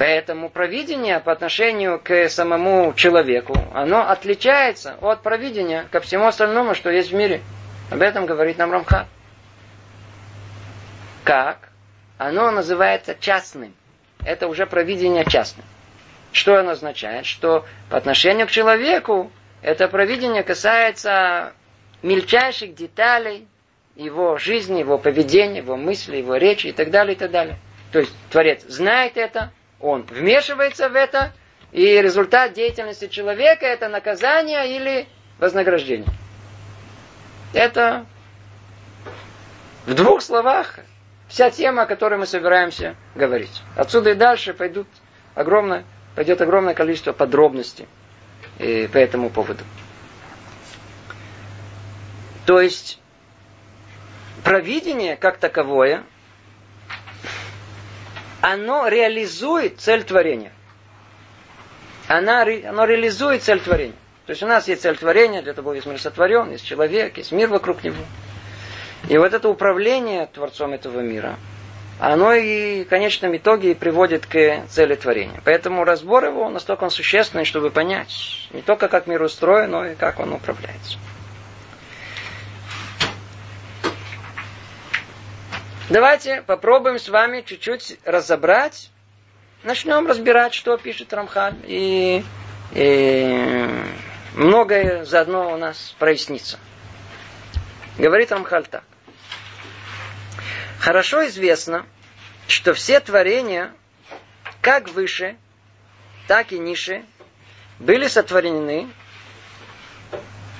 Поэтому 0.00 0.48
провидение 0.48 1.20
по 1.20 1.30
отношению 1.30 2.00
к 2.02 2.30
самому 2.30 2.94
человеку, 2.94 3.54
оно 3.74 4.08
отличается 4.08 4.96
от 5.02 5.20
провидения 5.20 5.86
ко 5.90 6.00
всему 6.00 6.26
остальному, 6.26 6.74
что 6.74 6.88
есть 6.88 7.10
в 7.10 7.14
мире. 7.14 7.42
Об 7.90 8.00
этом 8.00 8.24
говорит 8.24 8.56
нам 8.56 8.72
Рамха. 8.72 9.06
Как? 11.22 11.68
Оно 12.16 12.50
называется 12.50 13.14
частным. 13.14 13.74
Это 14.24 14.48
уже 14.48 14.64
провидение 14.64 15.26
частное. 15.26 15.66
Что 16.32 16.58
оно 16.58 16.70
означает? 16.70 17.26
Что 17.26 17.66
по 17.90 17.98
отношению 17.98 18.46
к 18.46 18.50
человеку 18.50 19.30
это 19.60 19.86
провидение 19.86 20.42
касается 20.42 21.52
мельчайших 22.02 22.74
деталей 22.74 23.46
его 23.96 24.38
жизни, 24.38 24.78
его 24.78 24.96
поведения, 24.96 25.58
его 25.58 25.76
мысли, 25.76 26.16
его 26.16 26.36
речи 26.36 26.68
и 26.68 26.72
так 26.72 26.90
далее, 26.90 27.16
и 27.16 27.18
так 27.18 27.30
далее. 27.30 27.58
То 27.92 27.98
есть 27.98 28.14
Творец 28.30 28.64
знает 28.66 29.18
это, 29.18 29.52
он 29.80 30.02
вмешивается 30.02 30.88
в 30.88 30.94
это, 30.94 31.32
и 31.72 32.00
результат 32.02 32.52
деятельности 32.52 33.08
человека 33.08 33.64
это 33.66 33.88
наказание 33.88 34.76
или 34.76 35.06
вознаграждение. 35.38 36.08
Это 37.52 38.06
в 39.86 39.94
двух 39.94 40.22
словах 40.22 40.80
вся 41.28 41.50
тема, 41.50 41.82
о 41.82 41.86
которой 41.86 42.18
мы 42.18 42.26
собираемся 42.26 42.96
говорить. 43.14 43.62
Отсюда 43.76 44.10
и 44.10 44.14
дальше 44.14 44.52
пойдут 44.52 44.88
огромное, 45.34 45.84
пойдет 46.14 46.40
огромное 46.40 46.74
количество 46.74 47.12
подробностей 47.12 47.88
э, 48.58 48.88
по 48.88 48.98
этому 48.98 49.30
поводу. 49.30 49.64
То 52.46 52.60
есть 52.60 53.00
провидение 54.42 55.16
как 55.16 55.38
таковое 55.38 56.02
оно 58.40 58.88
реализует 58.88 59.80
цель 59.80 60.04
творения. 60.04 60.52
Она, 62.08 62.42
оно 62.42 62.84
реализует 62.84 63.42
цель 63.42 63.60
творения. 63.60 63.94
То 64.26 64.30
есть 64.30 64.42
у 64.42 64.46
нас 64.46 64.68
есть 64.68 64.82
цель 64.82 64.96
творения, 64.96 65.42
для 65.42 65.54
того 65.54 65.74
есть 65.74 65.86
мир 65.86 66.00
сотворен, 66.00 66.50
есть 66.50 66.64
человек, 66.64 67.16
есть 67.18 67.32
мир 67.32 67.48
вокруг 67.48 67.82
него. 67.82 67.96
И 69.08 69.16
вот 69.16 69.32
это 69.32 69.48
управление 69.48 70.26
Творцом 70.26 70.72
этого 70.72 71.00
мира, 71.00 71.36
оно 71.98 72.32
и 72.32 72.84
в 72.84 72.88
конечном 72.88 73.36
итоге 73.36 73.74
приводит 73.74 74.26
к 74.26 74.66
цели 74.68 74.94
творения. 74.94 75.40
Поэтому 75.44 75.84
разбор 75.84 76.24
его 76.24 76.48
настолько 76.48 76.84
он 76.84 76.90
существенный, 76.90 77.44
чтобы 77.44 77.70
понять 77.70 78.48
не 78.52 78.62
только 78.62 78.88
как 78.88 79.06
мир 79.06 79.22
устроен, 79.22 79.70
но 79.70 79.86
и 79.86 79.94
как 79.94 80.20
он 80.20 80.32
управляется. 80.32 80.98
Давайте 85.90 86.42
попробуем 86.42 87.00
с 87.00 87.08
вами 87.08 87.40
чуть-чуть 87.40 87.98
разобрать. 88.04 88.92
Начнем 89.64 90.06
разбирать, 90.06 90.54
что 90.54 90.76
пишет 90.76 91.12
Рамхан. 91.12 91.56
И, 91.64 92.22
и 92.70 93.68
многое 94.34 95.04
заодно 95.04 95.52
у 95.52 95.56
нас 95.56 95.96
прояснится. 95.98 96.60
Говорит 97.98 98.30
Рамхаль 98.30 98.68
так. 98.68 98.84
Хорошо 100.78 101.26
известно, 101.26 101.84
что 102.46 102.72
все 102.72 103.00
творения, 103.00 103.72
как 104.62 104.90
выше, 104.90 105.36
так 106.28 106.52
и 106.52 106.58
ниже, 106.60 107.04
были 107.80 108.06
сотворены, 108.06 108.88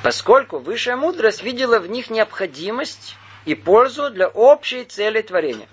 поскольку 0.02 0.58
высшая 0.58 0.96
мудрость 0.96 1.44
видела 1.44 1.78
в 1.78 1.86
них 1.88 2.10
необходимость 2.10 3.14
и 3.44 3.54
пользу 3.54 4.10
для 4.10 4.28
общей 4.28 4.84
цели 4.84 5.22
творения. 5.22 5.68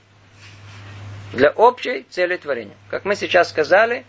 Для 1.33 1.51
общей 1.51 2.03
цели 2.09 2.37
творения. 2.37 2.75
Как 2.89 3.05
мы 3.05 3.15
сейчас 3.15 3.49
сказали, 3.49 4.05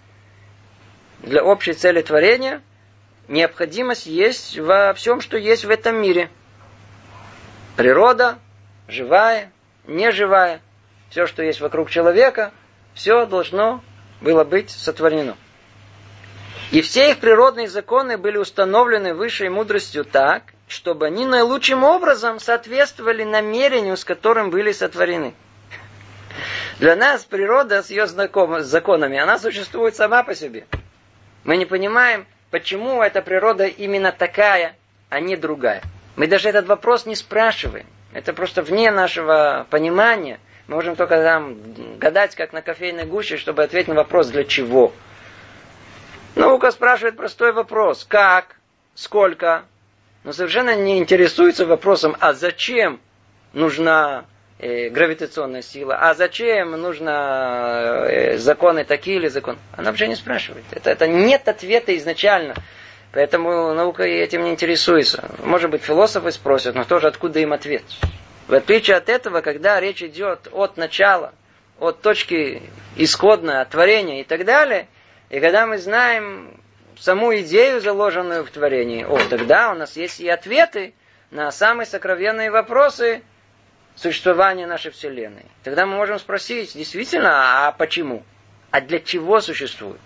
для 1.21 1.43
общей 1.43 1.73
цели 1.73 2.01
творения 2.03 2.63
необходимость 3.27 4.07
есть 4.07 4.59
во 4.59 4.95
всем, 4.95 5.21
что 5.21 5.37
есть 5.37 5.65
в 5.65 5.71
этом 5.71 6.01
мире. 6.01 6.31
Природа, 7.77 8.39
живая, 8.87 9.53
неживая, 9.87 10.61
все, 11.11 11.27
что 11.27 11.43
есть 11.43 11.61
вокруг 11.61 11.91
человека, 11.91 12.53
все 12.95 13.27
должно 13.27 13.83
было 14.21 14.45
быть 14.45 14.71
сотворено. 14.71 15.37
И 16.71 16.83
все 16.83 17.11
их 17.11 17.19
природные 17.19 17.69
законы 17.69 18.19
были 18.19 18.37
установлены 18.37 19.15
высшей 19.15 19.49
мудростью 19.49 20.05
так, 20.05 20.55
чтобы 20.69 21.07
они 21.07 21.27
наилучшим 21.27 21.83
образом 21.85 22.39
соответствовали 22.39 23.25
намерению, 23.25 23.97
с 23.97 24.05
которым 24.05 24.51
были 24.51 24.73
сотворены. 24.73 25.35
Для 26.79 26.95
нас 26.95 27.25
природа 27.25 27.83
с 27.83 27.91
ее 27.91 28.07
законами, 28.07 29.19
она 29.19 29.39
существует 29.39 29.97
сама 29.97 30.23
по 30.23 30.35
себе. 30.35 30.67
Мы 31.45 31.57
не 31.57 31.67
понимаем, 31.67 32.27
почему 32.51 33.03
эта 33.03 33.23
природа 33.23 33.67
именно 33.67 34.13
такая, 34.13 34.77
а 35.09 35.21
не 35.21 35.37
другая. 35.37 35.83
Мы 36.17 36.27
даже 36.27 36.49
этот 36.49 36.67
вопрос 36.67 37.07
не 37.07 37.17
спрашиваем. 37.17 37.87
Это 38.13 38.33
просто 38.33 38.63
вне 38.63 38.91
нашего 38.91 39.67
понимания. 39.71 40.39
Мы 40.67 40.77
можем 40.77 40.97
только 40.97 41.23
там 41.23 41.57
гадать, 41.99 42.35
как 42.35 42.53
на 42.53 42.63
кофейной 42.63 43.05
гуще, 43.05 43.37
чтобы 43.39 43.63
ответить 43.63 43.89
на 43.89 43.95
вопрос, 43.95 44.29
для 44.29 44.45
чего. 44.45 44.93
Наука 46.35 46.71
спрашивает 46.71 47.17
простой 47.17 47.53
вопрос. 47.53 48.05
Как? 48.05 48.57
Сколько? 48.95 49.65
Но 50.25 50.33
совершенно 50.33 50.75
не 50.77 50.99
интересуется 50.99 51.67
вопросом, 51.67 52.17
а 52.21 52.33
зачем 52.33 53.01
нужна 53.53 54.25
э, 54.59 54.89
гравитационная 54.89 55.63
сила, 55.63 55.97
а 55.97 56.15
зачем 56.15 56.73
нужно 56.73 58.05
э, 58.09 58.39
законы 58.39 58.85
такие 58.85 59.17
или 59.17 59.29
законы. 59.29 59.59
Она 59.77 59.91
вообще 59.91 60.09
не 60.09 60.17
спрашивает. 60.17 60.65
Это, 60.71 60.91
это 60.91 61.07
нет 61.07 61.49
ответа 61.49 61.97
изначально. 61.97 62.55
Поэтому 63.13 63.73
наука 63.73 64.03
этим 64.03 64.45
не 64.45 64.51
интересуется. 64.51 65.31
Может 65.43 65.71
быть, 65.71 65.83
философы 65.83 66.31
спросят, 66.31 66.75
но 66.75 66.85
тоже 66.85 67.07
откуда 67.07 67.39
им 67.39 67.53
ответ. 67.53 67.83
В 68.49 68.55
отличие 68.55 68.97
от 68.97 69.09
этого, 69.09 69.41
когда 69.41 69.81
речь 69.81 70.03
идет 70.03 70.49
от 70.53 70.77
начала, 70.77 71.33
от 71.79 72.03
точки 72.03 72.63
исходной, 72.97 73.61
от 73.61 73.71
творения 73.71 74.21
и 74.21 74.25
так 74.25 74.45
далее, 74.45 74.89
и 75.31 75.41
когда 75.41 75.67
мы 75.67 75.79
знаем 75.79 76.61
саму 77.01 77.35
идею, 77.39 77.81
заложенную 77.81 78.45
в 78.45 78.51
творении, 78.51 79.05
о, 79.05 79.19
тогда 79.29 79.71
у 79.71 79.75
нас 79.75 79.97
есть 79.97 80.21
и 80.21 80.29
ответы 80.29 80.95
на 81.31 81.51
самые 81.51 81.87
сокровенные 81.87 82.51
вопросы 82.51 83.23
существования 83.95 84.67
нашей 84.67 84.91
Вселенной. 84.91 85.47
Тогда 85.63 85.87
мы 85.87 85.97
можем 85.97 86.19
спросить, 86.19 86.75
действительно, 86.75 87.67
а 87.67 87.73
почему? 87.73 88.23
А 88.71 88.81
для 88.81 89.01
чего 89.01 89.41
существует? 89.41 90.01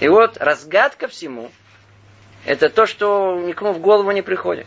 И 0.00 0.08
вот 0.08 0.36
разгадка 0.38 1.08
всему, 1.08 1.50
это 2.44 2.68
то, 2.68 2.86
что 2.86 3.38
никому 3.40 3.72
в 3.72 3.80
голову 3.80 4.10
не 4.10 4.22
приходит. 4.22 4.66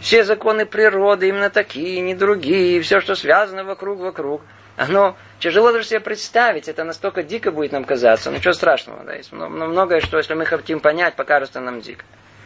Все 0.00 0.24
законы 0.24 0.66
природы 0.66 1.28
именно 1.28 1.50
такие, 1.50 2.00
не 2.00 2.14
другие, 2.14 2.80
все, 2.82 3.00
что 3.00 3.14
связано 3.14 3.64
вокруг-вокруг– 3.64 4.42
оно 4.80 5.14
тяжело 5.40 5.72
даже 5.72 5.86
себе 5.86 6.00
представить, 6.00 6.66
это 6.66 6.84
настолько 6.84 7.22
дико 7.22 7.52
будет 7.52 7.72
нам 7.72 7.84
казаться. 7.84 8.30
Ничего 8.30 8.54
страшного, 8.54 9.04
да, 9.04 9.14
есть 9.14 9.30
многое, 9.30 10.00
что 10.00 10.16
если 10.16 10.32
мы 10.32 10.46
хотим 10.46 10.80
понять, 10.80 11.16
покажется 11.16 11.60
нам 11.60 11.82
дико. 11.82 12.02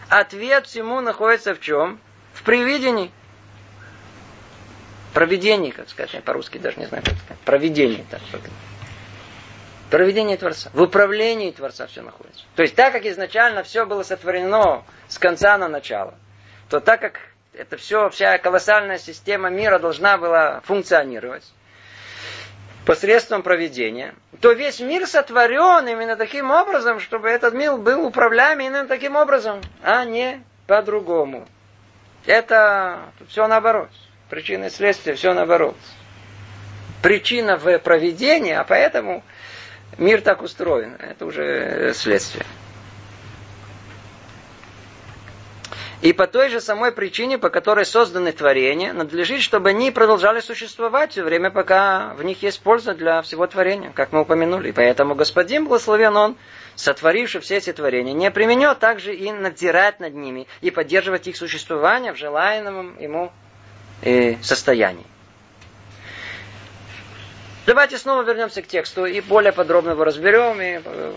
Ответ 0.08 0.66
всему 0.66 1.00
находится 1.00 1.54
в 1.54 1.60
чем? 1.60 2.00
В 2.32 2.42
привидении. 2.42 3.12
Провидении, 5.12 5.70
как 5.70 5.88
сказать, 5.88 6.24
по-русски 6.24 6.58
даже 6.58 6.80
не 6.80 6.86
знаю, 6.86 7.04
как 7.04 7.14
сказать. 7.14 7.38
Провидение. 7.44 8.04
Так, 8.10 8.20
Проведение 9.90 10.36
Творца. 10.36 10.70
В 10.72 10.82
управлении 10.82 11.52
Творца 11.52 11.86
все 11.86 12.02
находится. 12.02 12.44
То 12.56 12.62
есть 12.62 12.74
так 12.74 12.92
как 12.92 13.06
изначально 13.06 13.62
все 13.62 13.86
было 13.86 14.02
сотворено 14.02 14.82
с 15.06 15.18
конца 15.18 15.56
на 15.56 15.68
начало, 15.68 16.14
то 16.68 16.80
так 16.80 17.00
как 17.00 17.20
это 17.52 17.76
все, 17.76 18.10
вся 18.10 18.36
колоссальная 18.38 18.98
система 18.98 19.50
мира 19.50 19.78
должна 19.78 20.18
была 20.18 20.62
функционировать, 20.62 21.44
посредством 22.84 23.42
проведения, 23.42 24.14
то 24.40 24.52
весь 24.52 24.80
мир 24.80 25.06
сотворен 25.06 25.88
именно 25.88 26.16
таким 26.16 26.50
образом, 26.50 27.00
чтобы 27.00 27.28
этот 27.28 27.54
мир 27.54 27.76
был 27.76 28.06
управляем 28.06 28.60
именно 28.60 28.86
таким 28.86 29.16
образом, 29.16 29.60
а 29.82 30.04
не 30.04 30.42
по-другому. 30.66 31.46
Это 32.26 33.00
все 33.28 33.46
наоборот. 33.46 33.90
Причина 34.30 34.66
и 34.66 34.70
следствие 34.70 35.16
все 35.16 35.34
наоборот. 35.34 35.76
Причина 37.02 37.56
в 37.56 37.78
проведении, 37.78 38.52
а 38.52 38.64
поэтому 38.64 39.22
мир 39.98 40.22
так 40.22 40.42
устроен. 40.42 40.96
Это 40.98 41.26
уже 41.26 41.92
следствие. 41.94 42.46
И 46.02 46.12
по 46.12 46.26
той 46.26 46.48
же 46.50 46.60
самой 46.60 46.92
причине, 46.92 47.38
по 47.38 47.50
которой 47.50 47.86
созданы 47.86 48.32
творения, 48.32 48.92
надлежит, 48.92 49.40
чтобы 49.40 49.70
они 49.70 49.90
продолжали 49.90 50.40
существовать 50.40 51.12
все 51.12 51.22
время, 51.22 51.50
пока 51.50 52.14
в 52.14 52.22
них 52.22 52.42
есть 52.42 52.60
польза 52.60 52.94
для 52.94 53.22
всего 53.22 53.46
творения, 53.46 53.90
как 53.94 54.12
мы 54.12 54.22
упомянули. 54.22 54.68
И 54.68 54.72
поэтому 54.72 55.14
Господин 55.14 55.64
благословен 55.64 56.16
Он, 56.16 56.36
сотворивший 56.74 57.40
все 57.40 57.56
эти 57.56 57.72
творения, 57.72 58.12
не 58.12 58.30
применет 58.30 58.78
также 58.80 59.14
и 59.14 59.32
надзирать 59.32 60.00
над 60.00 60.14
ними 60.14 60.46
и 60.60 60.70
поддерживать 60.70 61.26
их 61.26 61.36
существование 61.36 62.12
в 62.12 62.16
желаемом 62.16 62.98
ему 63.00 63.32
э, 64.02 64.36
состоянии. 64.42 65.06
Давайте 67.66 67.96
снова 67.96 68.22
вернемся 68.22 68.60
к 68.60 68.66
тексту 68.66 69.06
и 69.06 69.22
более 69.22 69.52
подробно 69.52 69.90
его 69.90 70.04
разберем 70.04 70.60
и 70.60 70.82
э, 70.84 71.12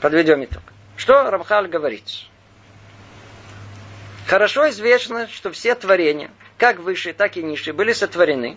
подведем 0.00 0.42
итог. 0.42 0.62
Что 0.96 1.30
Рамхаль 1.30 1.68
говорит? 1.68 2.04
Хорошо 4.30 4.68
известно, 4.68 5.26
что 5.26 5.50
все 5.50 5.74
творения, 5.74 6.30
как 6.56 6.78
высшие, 6.78 7.12
так 7.12 7.36
и 7.36 7.42
низшие, 7.42 7.74
были 7.74 7.92
сотворены, 7.92 8.56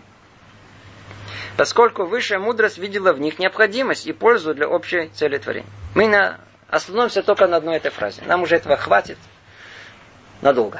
поскольку 1.58 2.06
высшая 2.06 2.38
мудрость 2.38 2.78
видела 2.78 3.12
в 3.12 3.20
них 3.20 3.40
необходимость 3.40 4.06
и 4.06 4.14
пользу 4.14 4.54
для 4.54 4.68
общей 4.68 5.08
цели 5.16 5.40
творения. 5.40 5.68
Мы 5.96 6.08
на... 6.08 6.40
остановимся 6.68 7.24
только 7.24 7.48
на 7.48 7.58
одной 7.58 7.78
этой 7.78 7.90
фразе. 7.90 8.22
Нам 8.28 8.44
уже 8.44 8.58
этого 8.58 8.78
хватит 8.78 9.18
надолго. 10.44 10.80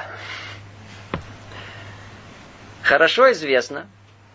Хорошо 2.84 3.32
известно, 3.32 3.88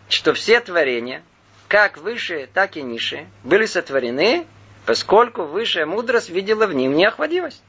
что 0.09 0.33
все 0.33 0.59
творения, 0.59 1.23
как 1.69 1.95
высшие, 1.95 2.47
так 2.47 2.75
и 2.75 2.81
низшие, 2.81 3.29
были 3.45 3.65
сотворены, 3.65 4.45
поскольку 4.85 5.43
высшая 5.43 5.85
мудрость 5.85 6.29
видела 6.29 6.67
в 6.67 6.73
ним 6.73 6.97
необходимость 6.97 7.63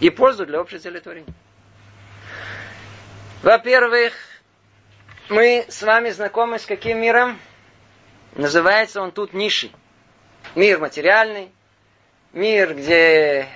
и 0.00 0.10
пользу 0.10 0.46
для 0.46 0.60
общей 0.60 0.80
цели 0.80 0.98
творения. 0.98 1.32
Во-первых, 3.42 4.14
мы 5.28 5.66
с 5.68 5.82
вами 5.82 6.10
знакомы 6.10 6.58
с 6.58 6.64
каким 6.64 7.00
миром? 7.00 7.38
Называется 8.34 9.02
он 9.02 9.12
тут 9.12 9.34
нишей. 9.34 9.72
Мир 10.54 10.78
материальный, 10.78 11.50
мир, 12.32 12.74
где 12.74 13.46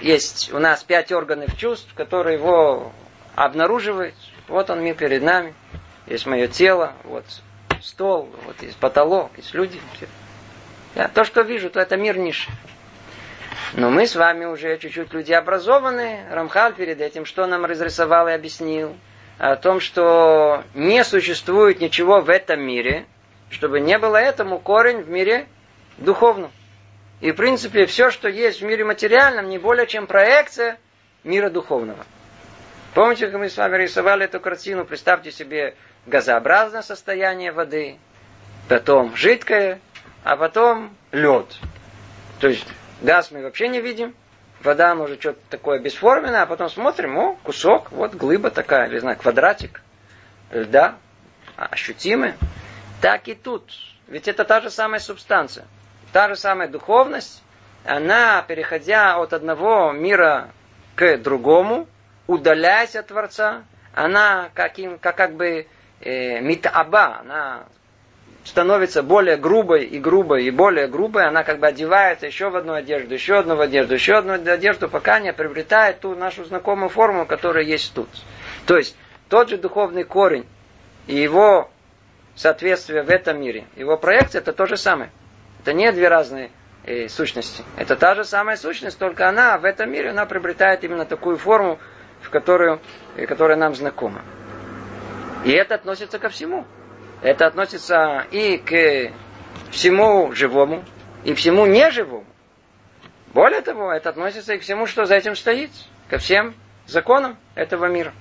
есть 0.00 0.52
у 0.52 0.58
нас 0.58 0.82
пять 0.82 1.12
органов 1.12 1.56
чувств, 1.56 1.92
которые 1.94 2.38
его 2.38 2.92
обнаруживают. 3.36 4.14
Вот 4.48 4.68
он 4.68 4.82
мир 4.82 4.96
перед 4.96 5.22
нами. 5.22 5.54
Есть 6.06 6.26
мое 6.26 6.48
тело, 6.48 6.94
вот 7.04 7.24
стол, 7.82 8.28
вот 8.44 8.60
есть 8.62 8.78
потолок, 8.78 9.30
есть 9.36 9.54
люди. 9.54 9.80
Я 10.94 11.08
то, 11.08 11.24
что 11.24 11.42
вижу, 11.42 11.70
то 11.70 11.78
это 11.78 11.96
мир 11.96 12.18
ниши. 12.18 12.50
Но 13.74 13.90
мы 13.90 14.06
с 14.06 14.16
вами 14.16 14.44
уже 14.44 14.78
чуть-чуть 14.78 15.12
люди 15.12 15.32
образованные. 15.32 16.26
Рамхал 16.30 16.72
перед 16.72 17.00
этим 17.00 17.24
что 17.24 17.46
нам 17.46 17.64
разрисовал 17.64 18.28
и 18.28 18.32
объяснил? 18.32 18.96
О 19.38 19.56
том, 19.56 19.80
что 19.80 20.64
не 20.74 21.04
существует 21.04 21.80
ничего 21.80 22.20
в 22.20 22.28
этом 22.28 22.60
мире, 22.60 23.06
чтобы 23.50 23.80
не 23.80 23.98
было 23.98 24.16
этому 24.16 24.58
корень 24.58 25.02
в 25.02 25.08
мире 25.08 25.46
духовном. 25.98 26.50
И 27.20 27.32
в 27.32 27.36
принципе 27.36 27.86
все, 27.86 28.10
что 28.10 28.28
есть 28.28 28.60
в 28.60 28.64
мире 28.64 28.84
материальном, 28.84 29.48
не 29.48 29.58
более 29.58 29.86
чем 29.86 30.06
проекция 30.06 30.78
мира 31.24 31.50
духовного. 31.50 32.04
Помните, 32.94 33.26
как 33.26 33.38
мы 33.38 33.48
с 33.48 33.56
вами 33.56 33.76
рисовали 33.76 34.24
эту 34.24 34.40
картину? 34.40 34.84
Представьте 34.84 35.30
себе 35.30 35.74
газообразное 36.06 36.82
состояние 36.82 37.52
воды, 37.52 37.98
потом 38.68 39.14
жидкое, 39.14 39.80
а 40.24 40.36
потом 40.36 40.96
лед. 41.12 41.46
То 42.40 42.48
есть 42.48 42.66
газ 43.02 43.30
мы 43.30 43.42
вообще 43.42 43.68
не 43.68 43.80
видим, 43.80 44.14
вода 44.62 44.94
может 44.94 45.20
что-то 45.20 45.40
такое 45.50 45.78
бесформенное, 45.78 46.42
а 46.42 46.46
потом 46.46 46.68
смотрим, 46.68 47.18
о, 47.18 47.34
кусок, 47.42 47.90
вот 47.92 48.14
глыба 48.14 48.50
такая, 48.50 48.88
или 48.88 48.98
знаю, 48.98 49.16
квадратик 49.16 49.82
льда, 50.50 50.96
ощутимый. 51.56 52.34
Так 53.00 53.28
и 53.28 53.34
тут. 53.34 53.70
Ведь 54.06 54.28
это 54.28 54.44
та 54.44 54.60
же 54.60 54.70
самая 54.70 55.00
субстанция. 55.00 55.66
Та 56.12 56.28
же 56.28 56.36
самая 56.36 56.68
духовность, 56.68 57.42
она, 57.84 58.42
переходя 58.42 59.18
от 59.18 59.32
одного 59.32 59.92
мира 59.92 60.50
к 60.94 61.18
другому, 61.18 61.86
удаляясь 62.26 62.96
от 62.96 63.08
Творца, 63.08 63.64
она 63.94 64.50
каким, 64.54 64.98
как, 64.98 65.16
как 65.16 65.34
бы 65.34 65.66
э, 66.00 66.40
митаба, 66.40 67.18
она 67.20 67.64
становится 68.48 69.02
более 69.02 69.36
грубой 69.36 69.84
и 69.84 69.98
грубой 69.98 70.44
и 70.44 70.50
более 70.50 70.88
грубой, 70.88 71.26
она 71.26 71.44
как 71.44 71.58
бы 71.58 71.66
одевается 71.66 72.26
еще 72.26 72.48
в 72.48 72.56
одну 72.56 72.72
одежду, 72.72 73.12
еще 73.12 73.38
одну 73.38 73.56
в 73.56 73.60
одежду, 73.60 73.92
еще 73.92 74.14
одну 74.14 74.32
одежду, 74.32 74.88
пока 74.88 75.20
не 75.20 75.34
приобретает 75.34 76.00
ту 76.00 76.14
нашу 76.14 76.46
знакомую 76.46 76.88
форму, 76.88 77.26
которая 77.26 77.64
есть 77.64 77.92
тут. 77.92 78.08
То 78.66 78.78
есть 78.78 78.96
тот 79.28 79.50
же 79.50 79.58
духовный 79.58 80.04
корень 80.04 80.46
и 81.06 81.14
его 81.14 81.70
соответствие 82.36 83.02
в 83.02 83.10
этом 83.10 83.38
мире, 83.38 83.66
его 83.76 83.98
проекция 83.98 84.40
это 84.40 84.54
то 84.54 84.64
же 84.64 84.78
самое. 84.78 85.10
Это 85.60 85.74
не 85.74 85.92
две 85.92 86.08
разные 86.08 86.50
э, 86.84 87.08
сущности. 87.08 87.62
Это 87.76 87.96
та 87.96 88.14
же 88.14 88.24
самая 88.24 88.56
сущность, 88.56 88.98
только 88.98 89.28
она 89.28 89.58
в 89.58 89.66
этом 89.66 89.92
мире 89.92 90.10
она 90.10 90.24
приобретает 90.24 90.82
именно 90.84 91.04
такую 91.04 91.36
форму, 91.36 91.78
в 92.22 92.30
которую, 92.30 92.80
э, 93.14 93.26
которая 93.26 93.58
нам 93.58 93.74
знакома. 93.74 94.22
И 95.44 95.50
это 95.50 95.74
относится 95.74 96.18
ко 96.18 96.30
всему. 96.30 96.66
Это 97.22 97.46
относится 97.46 98.26
и 98.30 98.58
к 98.58 99.12
всему 99.70 100.32
живому, 100.32 100.84
и 101.24 101.34
всему 101.34 101.66
неживому. 101.66 102.24
Более 103.34 103.60
того, 103.60 103.92
это 103.92 104.10
относится 104.10 104.54
и 104.54 104.58
к 104.58 104.62
всему, 104.62 104.86
что 104.86 105.04
за 105.04 105.16
этим 105.16 105.34
стоит, 105.34 105.70
ко 106.08 106.18
всем 106.18 106.54
законам 106.86 107.36
этого 107.54 107.86
мира. 107.86 108.12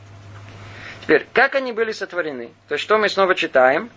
Теперь, 1.03 1.25
как 1.33 1.55
они 1.55 1.71
были 1.71 1.91
сотворены? 1.91 2.51
То 2.67 2.73
есть, 2.73 2.83
что 2.83 2.97
мы 2.97 3.07
снова 3.07 3.33
читаем? 3.35 3.89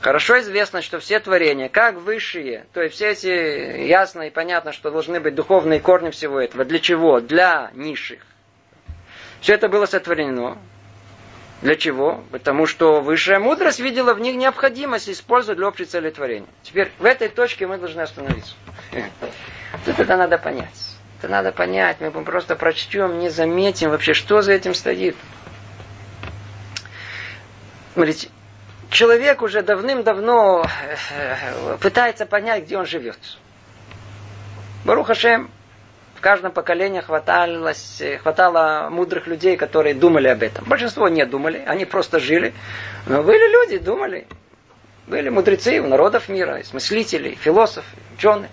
Хорошо 0.00 0.38
известно, 0.40 0.82
что 0.82 0.98
все 0.98 1.18
творения, 1.18 1.68
как 1.68 1.96
высшие, 1.96 2.66
то 2.72 2.82
есть 2.82 2.94
все 2.94 3.10
эти, 3.10 3.86
ясно 3.86 4.22
и 4.22 4.30
понятно, 4.30 4.72
что 4.72 4.90
должны 4.90 5.18
быть 5.18 5.34
духовные 5.34 5.80
корни 5.80 6.10
всего 6.10 6.40
этого. 6.40 6.64
Для 6.64 6.78
чего? 6.78 7.20
Для 7.20 7.70
низших. 7.74 8.20
Все 9.40 9.54
это 9.54 9.68
было 9.68 9.86
сотворено 9.86 10.58
для 11.64 11.76
чего? 11.76 12.22
Потому 12.30 12.66
что 12.66 13.00
высшая 13.00 13.38
мудрость 13.38 13.80
видела 13.80 14.12
в 14.12 14.20
них 14.20 14.36
необходимость 14.36 15.08
использовать 15.08 15.56
для 15.56 15.66
общей 15.66 15.86
цели. 15.86 16.12
Теперь 16.62 16.92
в 16.98 17.06
этой 17.06 17.30
точке 17.30 17.66
мы 17.66 17.78
должны 17.78 18.02
остановиться. 18.02 18.54
Тут 19.86 19.98
это 19.98 20.14
надо 20.18 20.36
понять. 20.36 20.98
Это 21.18 21.32
надо 21.32 21.52
понять. 21.52 22.02
Мы 22.02 22.10
просто 22.10 22.54
прочтем, 22.54 23.18
не 23.18 23.30
заметим 23.30 23.88
вообще, 23.88 24.12
что 24.12 24.42
за 24.42 24.52
этим 24.52 24.74
стоит. 24.74 25.16
Смотрите, 27.94 28.28
человек 28.90 29.40
уже 29.40 29.62
давным-давно 29.62 30.66
э, 31.12 31.78
пытается 31.80 32.26
понять, 32.26 32.64
где 32.64 32.76
он 32.76 32.84
живет. 32.84 33.18
Барухашем, 34.84 35.50
каждом 36.24 36.52
поколении 36.52 37.00
хваталось, 37.00 38.02
хватало 38.22 38.88
мудрых 38.90 39.26
людей, 39.26 39.58
которые 39.58 39.94
думали 39.94 40.28
об 40.28 40.42
этом. 40.42 40.64
Большинство 40.64 41.06
не 41.10 41.26
думали, 41.26 41.62
они 41.66 41.84
просто 41.84 42.18
жили. 42.18 42.54
Но 43.06 43.22
были 43.22 43.46
люди, 43.52 43.76
думали. 43.76 44.26
Были 45.06 45.28
мудрецы 45.28 45.80
у 45.80 45.86
народов 45.86 46.30
мира, 46.30 46.62
смыслители, 46.64 47.34
философы, 47.34 47.94
ученые. 48.16 48.48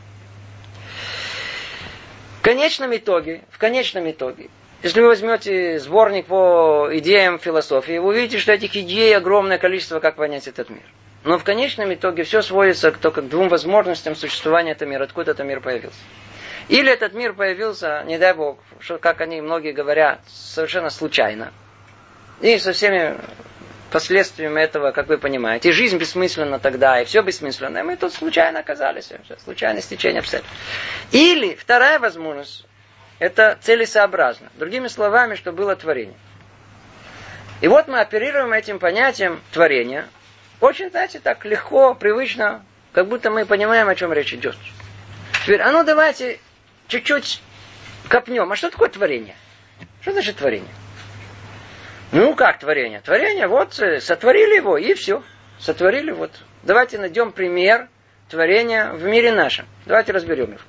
В 2.40 2.44
конечном 2.44 2.94
итоге, 2.94 3.42
в 3.50 3.58
конечном 3.58 4.12
итоге, 4.12 4.50
если 4.84 5.00
вы 5.00 5.08
возьмете 5.08 5.80
сборник 5.80 6.26
по 6.26 6.90
идеям 6.92 7.40
философии, 7.40 8.00
вы 8.00 8.10
увидите, 8.10 8.38
что 8.38 8.52
этих 8.52 8.76
идей 8.76 9.16
огромное 9.16 9.60
количество, 9.60 10.02
как 10.02 10.18
понять 10.18 10.50
этот 10.50 10.70
мир. 10.70 10.84
Но 11.24 11.38
в 11.38 11.46
конечном 11.46 11.94
итоге 11.94 12.24
все 12.24 12.42
сводится 12.42 12.92
только 12.92 13.22
к 13.22 13.30
двум 13.30 13.48
возможностям 13.48 14.18
существования 14.18 14.72
этого 14.72 14.90
мира, 14.90 15.06
откуда 15.06 15.32
этот 15.32 15.46
мир 15.46 15.62
появился. 15.62 16.02
Или 16.72 16.90
этот 16.90 17.12
мир 17.12 17.34
появился, 17.34 18.02
не 18.06 18.18
дай 18.18 18.34
бог, 18.34 18.58
что, 18.80 18.98
как 18.98 19.20
они 19.20 19.42
многие 19.42 19.74
говорят, 19.74 20.22
совершенно 20.30 20.90
случайно. 20.90 21.52
И 22.40 22.58
со 22.60 22.72
всеми 22.72 23.18
последствиями 23.92 24.62
этого, 24.62 24.92
как 24.92 25.10
вы 25.10 25.18
понимаете. 25.18 25.68
И 25.68 25.72
жизнь 25.74 25.98
бессмысленна 25.98 26.60
тогда, 26.60 27.02
и 27.02 27.04
все 27.04 27.24
бессмысленно. 27.24 27.80
И 27.80 27.82
мы 27.82 27.98
тут 27.98 28.14
случайно 28.14 28.60
оказались. 28.62 29.10
Случайное 29.44 29.82
стечение 29.82 30.22
обстоятельств. 30.22 30.56
Или 31.12 31.56
вторая 31.56 32.00
возможность, 32.00 32.66
это 33.20 33.58
целесообразно. 33.60 34.48
Другими 34.56 34.88
словами, 34.88 35.36
что 35.36 35.52
было 35.52 35.76
творение. 35.76 36.16
И 37.60 37.68
вот 37.68 37.90
мы 37.90 38.00
оперируем 38.00 38.54
этим 38.54 38.80
понятием 38.80 39.42
творения. 39.52 40.08
Очень, 40.62 40.90
знаете, 40.90 41.20
так 41.20 41.44
легко, 41.44 41.96
привычно, 41.96 42.64
как 42.94 43.10
будто 43.10 43.30
мы 43.30 43.46
понимаем, 43.46 43.90
о 43.90 43.96
чем 43.96 44.14
речь 44.14 44.34
идет. 44.34 44.56
Теперь, 45.44 45.60
а 45.60 45.72
ну 45.74 45.84
давайте 45.84 46.40
чуть-чуть 46.92 47.42
копнем. 48.10 48.52
А 48.52 48.56
что 48.56 48.70
такое 48.70 48.90
творение? 48.90 49.36
Что 50.02 50.12
значит 50.12 50.36
творение? 50.36 50.74
Ну, 52.12 52.36
как 52.36 52.60
творение? 52.60 53.00
Творение, 53.00 53.48
вот, 53.48 53.80
э, 53.80 54.02
сотворили 54.02 54.58
его, 54.58 54.78
и 54.78 54.94
все. 54.94 55.24
Сотворили, 55.58 56.12
вот. 56.12 56.32
Давайте 56.64 56.98
найдем 56.98 57.32
пример 57.32 57.88
творения 58.28 58.92
в 58.92 59.04
мире 59.04 59.32
нашем. 59.32 59.66
Давайте 59.86 60.12
разберем 60.12 60.52
их. 60.54 60.66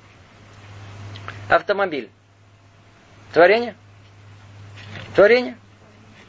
Автомобиль. 1.49 2.09
Творение? 3.33 3.75
Творение. 5.15 5.57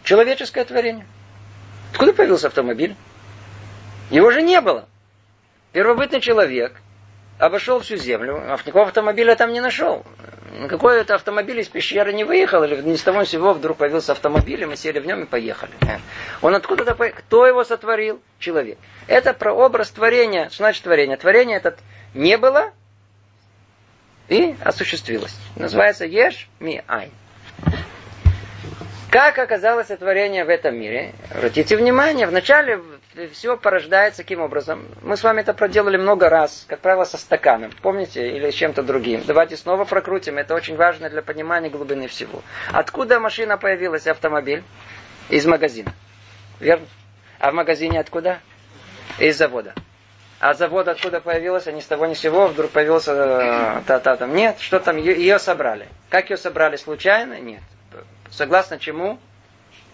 Человеческое 0.02 0.64
творение. 0.64 1.06
Откуда 1.92 2.12
появился 2.12 2.48
автомобиль? 2.48 2.96
Его 4.10 4.32
же 4.32 4.42
не 4.42 4.60
было. 4.60 4.88
Первобытный 5.72 6.20
человек 6.20 6.74
обошел 7.38 7.80
всю 7.80 7.96
землю, 7.96 8.36
а 8.36 8.56
никакого 8.56 8.86
автомобиля 8.86 9.34
там 9.36 9.52
не 9.52 9.60
нашел. 9.60 10.04
Какой 10.68 11.00
это 11.00 11.16
автомобиль 11.16 11.60
из 11.60 11.68
пещеры 11.68 12.12
не 12.12 12.22
выехал, 12.22 12.62
или 12.62 12.80
ни 12.80 12.94
с 12.94 13.02
того 13.02 13.24
сего 13.24 13.52
вдруг 13.52 13.78
появился 13.78 14.12
автомобиль, 14.12 14.62
и 14.62 14.66
мы 14.66 14.76
сели 14.76 15.00
в 15.00 15.06
нем 15.06 15.22
и 15.22 15.26
поехали. 15.26 15.72
Он 16.42 16.54
откуда-то 16.54 16.94
поехал. 16.94 17.18
Кто 17.18 17.46
его 17.46 17.64
сотворил? 17.64 18.20
Человек. 18.38 18.78
Это 19.08 19.34
про 19.34 19.52
образ 19.52 19.90
творения. 19.90 20.48
Что 20.48 20.58
значит 20.58 20.84
творение? 20.84 21.16
Творение 21.16 21.56
этот 21.56 21.78
не 22.14 22.38
было 22.38 22.72
и 24.28 24.54
осуществилось. 24.60 25.34
Называется 25.56 26.06
Еш 26.06 26.48
Ми 26.60 26.82
Ай. 26.88 27.10
Как 29.10 29.38
оказалось 29.38 29.86
творение 29.86 30.44
в 30.44 30.48
этом 30.48 30.76
мире? 30.76 31.14
Обратите 31.30 31.76
внимание, 31.76 32.26
вначале 32.26 32.80
все 33.32 33.56
порождается 33.56 34.22
каким 34.22 34.40
образом? 34.40 34.86
Мы 35.02 35.16
с 35.16 35.22
вами 35.22 35.40
это 35.40 35.54
проделали 35.54 35.96
много 35.96 36.28
раз, 36.28 36.64
как 36.68 36.80
правило, 36.80 37.04
со 37.04 37.16
стаканом. 37.16 37.70
Помните? 37.82 38.36
Или 38.36 38.50
с 38.50 38.54
чем-то 38.54 38.82
другим. 38.82 39.22
Давайте 39.24 39.56
снова 39.56 39.84
прокрутим. 39.84 40.38
Это 40.38 40.54
очень 40.54 40.76
важно 40.76 41.08
для 41.08 41.22
понимания 41.22 41.70
глубины 41.70 42.08
всего. 42.08 42.42
Откуда 42.72 43.20
машина 43.20 43.56
появилась, 43.56 44.06
автомобиль? 44.06 44.64
Из 45.28 45.46
магазина. 45.46 45.92
Верно? 46.60 46.86
А 47.38 47.50
в 47.50 47.54
магазине 47.54 48.00
откуда? 48.00 48.40
Из 49.18 49.36
завода. 49.36 49.74
А 50.40 50.54
завод 50.54 50.88
откуда 50.88 51.20
появился? 51.20 51.72
Ни 51.72 51.80
с 51.80 51.86
того 51.86 52.06
ни 52.06 52.14
с 52.14 52.20
сего. 52.20 52.48
Вдруг 52.48 52.70
появился 52.72 53.12
э, 53.12 53.82
та-та 53.86 54.16
там. 54.16 54.34
Нет, 54.34 54.58
что 54.58 54.80
там? 54.80 54.96
Ее 54.96 55.38
собрали. 55.38 55.88
Как 56.10 56.30
ее 56.30 56.36
собрали? 56.36 56.76
Случайно? 56.76 57.40
Нет. 57.40 57.62
Согласно 58.30 58.78
чему? 58.78 59.18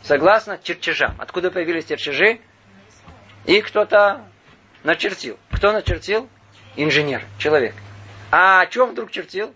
Согласно 0.03 0.59
чертежам. 0.63 1.15
Откуда 1.19 1.51
появились 1.51 1.85
чертежи? 1.85 2.41
И 3.47 3.61
кто-то 3.63 4.23
начертил. 4.85 5.39
Кто 5.51 5.73
начертил? 5.73 6.29
Инженер, 6.77 7.23
человек. 7.39 7.75
А 8.31 8.67
чем 8.67 8.91
вдруг 8.91 9.11
чертил? 9.11 9.55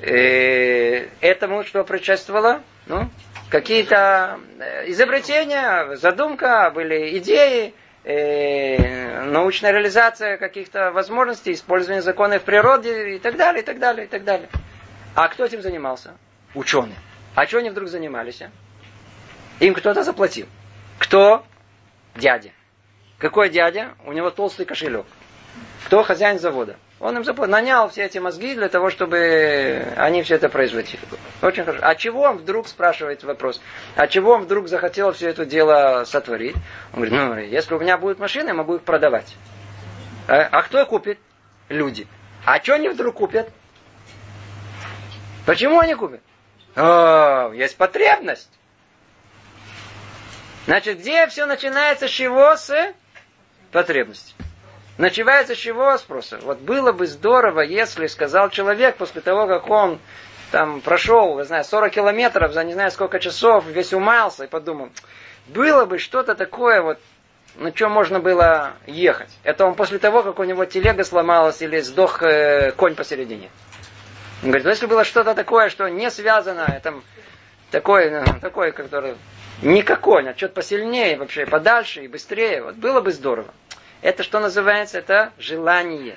Э, 0.00 1.08
этому 1.20 1.64
что 1.64 1.84
предшествовало? 1.84 2.62
Ну, 2.86 3.08
какие-то 3.50 4.40
э, 4.58 4.90
изобретения, 4.90 5.96
задумка, 5.96 6.70
были 6.74 7.18
идеи, 7.18 7.74
э, 8.04 9.24
научная 9.26 9.72
реализация 9.72 10.38
каких-то 10.38 10.90
возможностей, 10.90 11.52
использование 11.52 12.02
законов 12.02 12.42
в 12.42 12.44
природе 12.44 13.16
и 13.16 13.18
так 13.18 13.36
далее, 13.36 13.62
и 13.62 13.64
так 13.64 13.78
далее, 13.78 14.06
и 14.06 14.08
так 14.08 14.24
далее. 14.24 14.48
А 15.14 15.28
кто 15.28 15.44
этим 15.44 15.62
занимался? 15.62 16.14
Ученые. 16.54 16.96
А 17.34 17.46
что 17.46 17.58
они 17.58 17.70
вдруг 17.70 17.88
занимались? 17.88 18.42
Им 19.60 19.74
кто-то 19.74 20.02
заплатил. 20.02 20.46
Кто? 20.98 21.44
Дядя. 22.16 22.50
Какой 23.22 23.50
дядя? 23.50 23.94
У 24.04 24.10
него 24.10 24.30
толстый 24.30 24.66
кошелек. 24.66 25.06
Кто 25.86 26.02
хозяин 26.02 26.40
завода? 26.40 26.76
Он 26.98 27.16
им 27.16 27.24
заплатил, 27.24 27.52
нанял 27.52 27.88
все 27.88 28.02
эти 28.02 28.18
мозги 28.18 28.56
для 28.56 28.68
того, 28.68 28.90
чтобы 28.90 29.94
они 29.96 30.24
все 30.24 30.34
это 30.34 30.48
производили. 30.48 30.98
Очень 31.40 31.64
хорошо. 31.64 31.86
А 31.86 31.94
чего 31.94 32.22
он 32.22 32.38
вдруг, 32.38 32.66
спрашивает 32.66 33.22
вопрос, 33.22 33.60
а 33.94 34.08
чего 34.08 34.32
он 34.32 34.42
вдруг 34.42 34.66
захотел 34.66 35.12
все 35.12 35.28
это 35.28 35.46
дело 35.46 36.02
сотворить? 36.04 36.56
Он 36.94 37.02
говорит, 37.02 37.12
ну, 37.12 37.38
если 37.38 37.74
у 37.74 37.78
меня 37.78 37.96
будет 37.96 38.18
машина, 38.18 38.48
я 38.48 38.54
могу 38.54 38.74
их 38.74 38.82
продавать. 38.82 39.36
А, 40.26 40.48
а 40.50 40.62
кто 40.62 40.84
купит? 40.84 41.20
Люди. 41.68 42.08
А 42.44 42.60
что 42.60 42.74
они 42.74 42.88
вдруг 42.88 43.14
купят? 43.14 43.48
Почему 45.46 45.78
они 45.78 45.94
купят? 45.94 46.22
О, 46.74 47.52
есть 47.52 47.76
потребность. 47.76 48.50
Значит, 50.66 50.98
где 50.98 51.28
все 51.28 51.46
начинается 51.46 52.08
с 52.08 52.10
чего? 52.10 52.56
С 52.56 52.94
потребности. 53.72 54.34
Начинается 54.98 55.54
с 55.54 55.58
чего? 55.58 55.96
Спроса. 55.96 56.38
Вот 56.42 56.58
было 56.60 56.92
бы 56.92 57.06
здорово, 57.06 57.60
если 57.60 58.06
сказал 58.06 58.50
человек 58.50 58.96
после 58.96 59.20
того, 59.22 59.46
как 59.46 59.68
он 59.68 59.98
там 60.50 60.82
прошел, 60.82 61.38
не 61.38 61.44
знаю, 61.44 61.64
40 61.64 61.90
километров 61.92 62.52
за 62.52 62.62
не 62.62 62.74
знаю 62.74 62.90
сколько 62.90 63.18
часов, 63.18 63.64
весь 63.66 63.94
умался 63.94 64.44
и 64.44 64.46
подумал, 64.46 64.90
было 65.46 65.86
бы 65.86 65.98
что-то 65.98 66.34
такое 66.34 66.82
вот, 66.82 66.98
на 67.56 67.72
чем 67.72 67.90
можно 67.90 68.20
было 68.20 68.74
ехать. 68.86 69.30
Это 69.42 69.64
он 69.64 69.74
после 69.74 69.98
того, 69.98 70.22
как 70.22 70.38
у 70.38 70.44
него 70.44 70.66
телега 70.66 71.04
сломалась 71.04 71.62
или 71.62 71.80
сдох 71.80 72.22
э, 72.22 72.72
конь 72.72 72.94
посередине. 72.94 73.50
Он 74.42 74.48
говорит, 74.48 74.64
ну 74.64 74.70
если 74.70 74.86
было 74.86 75.04
что-то 75.04 75.34
такое, 75.34 75.70
что 75.70 75.88
не 75.88 76.10
связано, 76.10 76.80
там, 76.82 77.02
такое, 77.70 78.22
ну, 78.24 78.40
такое, 78.40 78.72
которое 78.72 79.16
никакое, 79.62 80.28
а 80.28 80.36
что-то 80.36 80.54
посильнее 80.54 81.16
вообще, 81.16 81.46
подальше 81.46 82.04
и 82.04 82.08
быстрее, 82.08 82.62
вот 82.62 82.74
было 82.74 83.00
бы 83.00 83.12
здорово. 83.12 83.52
Это 84.02 84.22
что 84.22 84.40
называется? 84.40 84.98
Это 84.98 85.32
желание. 85.38 86.16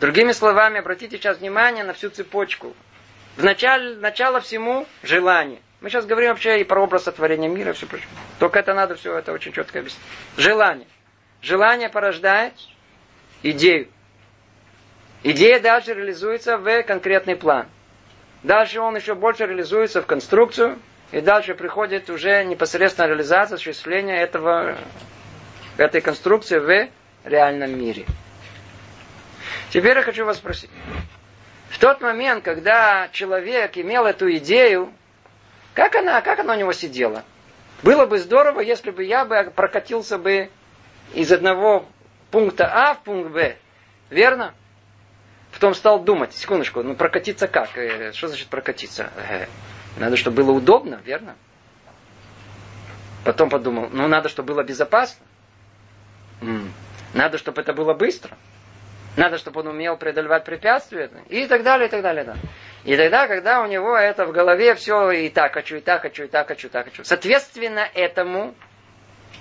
Другими 0.00 0.32
словами, 0.32 0.78
обратите 0.78 1.16
сейчас 1.16 1.38
внимание 1.38 1.84
на 1.84 1.92
всю 1.92 2.08
цепочку. 2.08 2.74
В 3.36 3.44
начале, 3.44 3.96
начало 3.96 4.40
всему 4.40 4.86
желание. 5.02 5.60
Мы 5.80 5.90
сейчас 5.90 6.06
говорим 6.06 6.30
вообще 6.30 6.60
и 6.60 6.64
про 6.64 6.80
образ 6.80 7.04
сотворения 7.04 7.48
мира, 7.48 7.72
все 7.72 7.86
прочее. 7.86 8.08
Только 8.38 8.58
это 8.60 8.74
надо 8.74 8.94
все 8.94 9.16
это 9.16 9.32
очень 9.32 9.52
четко 9.52 9.80
объяснить. 9.80 10.02
Желание. 10.36 10.86
Желание 11.40 11.88
порождает 11.88 12.54
идею. 13.42 13.88
Идея 15.24 15.60
дальше 15.60 15.94
реализуется 15.94 16.58
в 16.58 16.82
конкретный 16.84 17.36
план. 17.36 17.66
Дальше 18.44 18.80
он 18.80 18.96
еще 18.96 19.14
больше 19.14 19.46
реализуется 19.46 20.00
в 20.00 20.06
конструкцию, 20.06 20.78
и 21.10 21.20
дальше 21.20 21.54
приходит 21.54 22.10
уже 22.10 22.44
непосредственно 22.44 23.06
реализация, 23.06 23.56
осуществление 23.56 24.18
этого, 24.18 24.76
этой 25.76 26.00
конструкции 26.00 26.58
в 26.58 26.88
реальном 27.24 27.78
мире. 27.78 28.04
Теперь 29.70 29.96
я 29.96 30.02
хочу 30.02 30.24
вас 30.24 30.36
спросить. 30.36 30.70
В 31.70 31.78
тот 31.78 32.00
момент, 32.00 32.44
когда 32.44 33.08
человек 33.12 33.76
имел 33.76 34.06
эту 34.06 34.30
идею, 34.36 34.92
как 35.74 35.94
она, 35.94 36.20
как 36.22 36.38
она 36.40 36.54
у 36.54 36.58
него 36.58 36.72
сидела? 36.72 37.24
Было 37.82 38.06
бы 38.06 38.18
здорово, 38.18 38.60
если 38.60 38.90
бы 38.90 39.04
я 39.04 39.24
бы 39.24 39.52
прокатился 39.54 40.18
бы 40.18 40.50
из 41.14 41.30
одного 41.30 41.86
пункта 42.30 42.68
А 42.72 42.94
в 42.94 43.02
пункт 43.02 43.30
Б. 43.30 43.56
Верно? 44.10 44.54
Потом 45.52 45.74
стал 45.74 46.00
думать, 46.00 46.34
секундочку, 46.34 46.82
ну 46.82 46.94
прокатиться 46.94 47.46
как? 47.46 47.76
Э, 47.76 48.12
что 48.12 48.28
значит 48.28 48.48
прокатиться? 48.48 49.10
Надо, 49.98 50.16
чтобы 50.16 50.44
было 50.44 50.52
удобно, 50.52 51.00
верно? 51.04 51.36
Потом 53.24 53.50
подумал, 53.50 53.88
ну 53.92 54.06
надо, 54.06 54.28
чтобы 54.28 54.54
было 54.54 54.62
безопасно. 54.62 55.24
Надо, 57.14 57.38
чтобы 57.38 57.60
это 57.60 57.72
было 57.72 57.94
быстро. 57.94 58.36
Надо, 59.16 59.38
чтобы 59.38 59.60
он 59.60 59.68
умел 59.68 59.96
преодолевать 59.96 60.44
препятствия. 60.44 61.10
И 61.28 61.46
так 61.46 61.64
далее, 61.64 61.88
и 61.88 61.90
так 61.90 62.02
далее. 62.02 62.24
Да. 62.24 62.36
И 62.84 62.96
тогда, 62.96 63.26
когда 63.26 63.62
у 63.62 63.66
него 63.66 63.96
это 63.96 64.24
в 64.24 64.32
голове 64.32 64.74
все 64.76 65.10
и 65.10 65.28
так 65.28 65.52
хочу, 65.54 65.76
и 65.76 65.80
так 65.80 66.02
хочу, 66.02 66.24
и 66.24 66.28
так 66.28 66.46
хочу, 66.46 66.68
и 66.68 66.70
так 66.70 66.84
хочу. 66.84 67.02
Соответственно 67.02 67.88
этому, 67.94 68.54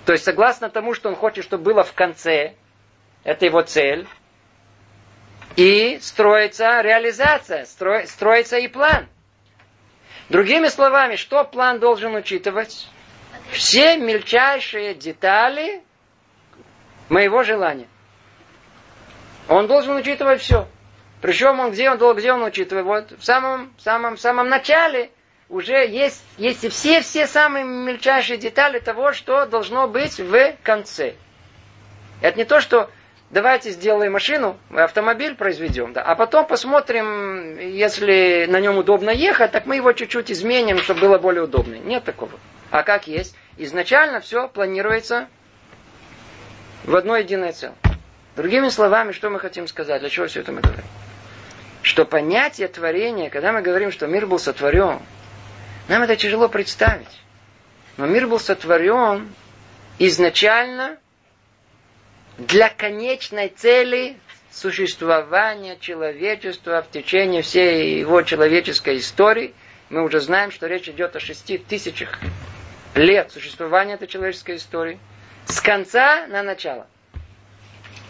то 0.05 0.13
есть 0.13 0.25
согласно 0.25 0.69
тому, 0.69 0.95
что 0.95 1.09
он 1.09 1.15
хочет, 1.15 1.43
чтобы 1.43 1.63
было 1.63 1.83
в 1.83 1.93
конце, 1.93 2.55
это 3.23 3.45
его 3.45 3.61
цель, 3.61 4.07
и 5.55 5.99
строится 6.01 6.81
реализация, 6.81 7.65
стро, 7.65 8.05
строится 8.05 8.57
и 8.57 8.67
план. 8.67 9.07
Другими 10.29 10.67
словами, 10.67 11.15
что 11.15 11.43
план 11.45 11.79
должен 11.79 12.15
учитывать? 12.15 12.87
Все 13.51 13.95
мельчайшие 13.97 14.93
детали 14.93 15.81
моего 17.07 17.43
желания. 17.43 17.87
Он 19.47 19.67
должен 19.67 19.95
учитывать 19.95 20.41
все. 20.41 20.67
Причем 21.21 21.59
он 21.59 21.71
где 21.71 21.89
он, 21.89 22.15
где 22.15 22.33
он 22.33 22.43
учитывает? 22.43 22.85
Вот 22.85 23.11
в 23.19 23.23
самом, 23.23 23.73
самом, 23.79 24.17
самом 24.17 24.49
начале 24.49 25.11
уже 25.49 25.87
есть, 25.87 26.21
есть 26.37 26.69
все, 26.71 27.01
все 27.01 27.25
самые 27.25 27.63
мельчайшие 27.63 28.37
детали 28.37 28.79
того, 28.79 29.13
что 29.13 29.45
должно 29.45 29.87
быть 29.87 30.19
в 30.19 30.55
конце. 30.61 31.15
Это 32.21 32.37
не 32.37 32.43
то, 32.43 32.59
что 32.59 32.89
давайте 33.29 33.71
сделаем 33.71 34.13
машину, 34.13 34.57
автомобиль 34.69 35.35
произведем, 35.35 35.93
да, 35.93 36.01
а 36.01 36.15
потом 36.15 36.45
посмотрим, 36.45 37.57
если 37.59 38.45
на 38.49 38.59
нем 38.59 38.77
удобно 38.77 39.09
ехать, 39.09 39.51
так 39.51 39.65
мы 39.65 39.75
его 39.75 39.91
чуть-чуть 39.93 40.31
изменим, 40.31 40.79
чтобы 40.79 41.01
было 41.01 41.17
более 41.17 41.43
удобно. 41.43 41.75
Нет 41.75 42.03
такого. 42.03 42.31
А 42.71 42.83
как 42.83 43.07
есть? 43.07 43.35
Изначально 43.57 44.19
все 44.19 44.47
планируется 44.47 45.27
в 46.83 46.95
одно 46.95 47.17
единое 47.17 47.51
целое. 47.51 47.75
Другими 48.35 48.69
словами, 48.69 49.13
что 49.13 49.29
мы 49.29 49.39
хотим 49.39 49.67
сказать? 49.67 50.01
Для 50.01 50.09
чего 50.09 50.27
все 50.27 50.41
это 50.41 50.51
мы 50.51 50.61
говорим? 50.61 50.85
Что 51.81 52.05
понятие 52.05 52.67
творения, 52.67 53.29
когда 53.29 53.51
мы 53.51 53.61
говорим, 53.61 53.91
что 53.91 54.05
мир 54.07 54.27
был 54.27 54.37
сотворен, 54.37 54.99
нам 55.87 56.03
это 56.03 56.15
тяжело 56.15 56.47
представить. 56.47 57.07
Но 57.97 58.05
мир 58.05 58.27
был 58.27 58.39
сотворен 58.39 59.33
изначально 59.97 60.97
для 62.37 62.69
конечной 62.69 63.49
цели 63.49 64.17
существования 64.51 65.77
человечества 65.79 66.81
в 66.81 66.91
течение 66.91 67.41
всей 67.41 67.99
его 67.99 68.21
человеческой 68.21 68.97
истории 68.97 69.53
мы 69.89 70.03
уже 70.03 70.19
знаем, 70.19 70.51
что 70.51 70.67
речь 70.67 70.89
идет 70.89 71.15
о 71.15 71.19
шести 71.19 71.57
тысячах 71.57 72.19
лет 72.95 73.31
существования 73.31 73.93
этой 73.93 74.07
человеческой 74.07 74.57
истории. 74.57 74.99
С 75.45 75.61
конца 75.61 76.27
на 76.27 76.43
начало. 76.43 76.87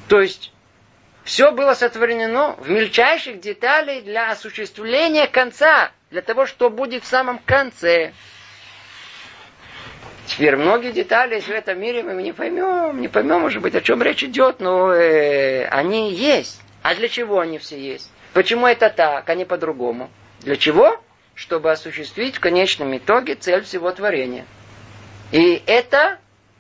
То 0.08 0.22
есть, 0.22 0.52
все 1.24 1.52
было 1.52 1.74
сотворено 1.74 2.56
в 2.58 2.70
мельчайших 2.70 3.40
деталях 3.40 4.06
для 4.06 4.32
осуществления 4.32 5.28
конца, 5.28 5.92
для 6.10 6.22
того, 6.22 6.46
что 6.46 6.70
будет 6.70 7.04
в 7.04 7.08
самом 7.08 7.40
конце. 7.40 8.14
Теперь 10.28 10.58
многие 10.58 10.92
детали 10.92 11.40
в 11.40 11.50
этом 11.50 11.80
мире 11.80 12.04
мы 12.04 12.22
не 12.22 12.34
поймем, 12.34 13.00
не 13.00 13.08
поймем, 13.08 13.40
может 13.42 13.62
быть, 13.62 13.76
о 13.76 13.82
чем 13.82 14.04
речь 14.04 14.24
идет, 14.26 14.60
но 14.60 14.94
э, 14.94 15.66
они 15.68 16.14
есть. 16.14 16.62
А 16.84 16.94
для 16.96 17.08
чего 17.08 17.40
они 17.40 17.58
все 17.60 17.80
есть? 17.80 18.12
Почему 18.34 18.68
это 18.68 18.90
так, 18.90 19.28
а 19.30 19.36
не 19.36 19.46
по-другому? 19.46 20.10
Для 20.42 20.58
чего? 20.58 21.02
Чтобы 21.34 21.72
осуществить 21.72 22.36
в 22.36 22.40
конечном 22.42 22.96
итоге 22.98 23.36
цель 23.36 23.64
всего 23.64 23.90
творения. 23.92 24.46
И 25.32 25.64
это 25.66 26.20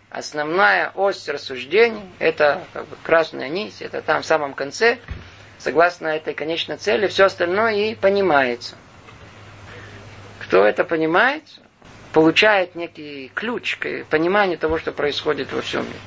основная 0.09 0.91
ось 0.95 1.27
рассуждений, 1.27 2.03
это 2.19 2.63
как 2.71 2.87
бы 2.87 2.95
красная 3.03 3.49
нить, 3.49 3.81
это 3.81 4.01
там 4.01 4.21
в 4.21 4.25
самом 4.25 4.53
конце, 4.53 4.97
согласно 5.57 6.07
этой 6.07 6.33
конечной 6.33 6.77
цели, 6.77 7.07
все 7.07 7.25
остальное 7.25 7.75
и 7.75 7.95
понимается. 7.95 8.75
Кто 10.39 10.63
это 10.63 10.85
понимает, 10.85 11.43
получает 12.13 12.75
некий 12.75 13.31
ключ 13.33 13.77
к 13.77 14.05
пониманию 14.05 14.57
того, 14.57 14.77
что 14.79 14.91
происходит 14.91 15.51
во 15.51 15.61
всем 15.61 15.85
мире. 15.85 15.99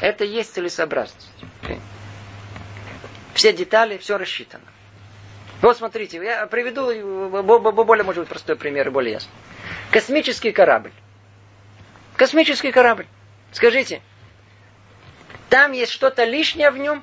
Это 0.00 0.24
есть 0.24 0.54
целесообразность. 0.54 1.30
Все 3.34 3.52
детали, 3.52 3.98
все 3.98 4.16
рассчитано. 4.18 4.64
Вот 5.62 5.76
смотрите, 5.76 6.18
я 6.22 6.46
приведу 6.46 6.86
более, 7.42 8.04
может 8.04 8.22
быть, 8.22 8.28
простой 8.28 8.56
пример 8.56 8.88
и 8.88 8.90
более 8.90 9.14
ясный. 9.14 9.32
Космический 9.90 10.52
корабль. 10.52 10.92
Космический 12.16 12.72
корабль. 12.72 13.06
Скажите, 13.52 14.02
там 15.48 15.72
есть 15.72 15.92
что-то 15.92 16.24
лишнее 16.24 16.70
в 16.70 16.78
нем? 16.78 17.02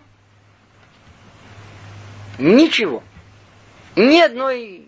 Ничего. 2.38 3.04
Ни 3.96 4.20
одной... 4.20 4.88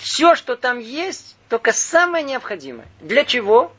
Все, 0.00 0.34
что 0.34 0.56
там 0.56 0.78
есть, 0.78 1.36
только 1.50 1.72
самое 1.72 2.24
необходимое. 2.24 2.88
Для 3.00 3.24
чего? 3.24 3.70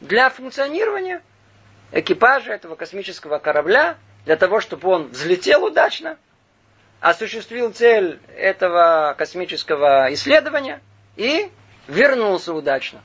Для 0.00 0.30
функционирования 0.30 1.22
экипажа 1.92 2.52
этого 2.52 2.76
космического 2.76 3.38
корабля, 3.38 3.98
для 4.24 4.36
того, 4.36 4.60
чтобы 4.60 4.88
он 4.88 5.08
взлетел 5.08 5.64
удачно, 5.64 6.16
осуществил 7.00 7.72
цель 7.72 8.20
этого 8.36 9.14
космического 9.18 10.12
исследования 10.14 10.80
и 11.16 11.50
вернулся 11.88 12.54
удачно. 12.54 13.02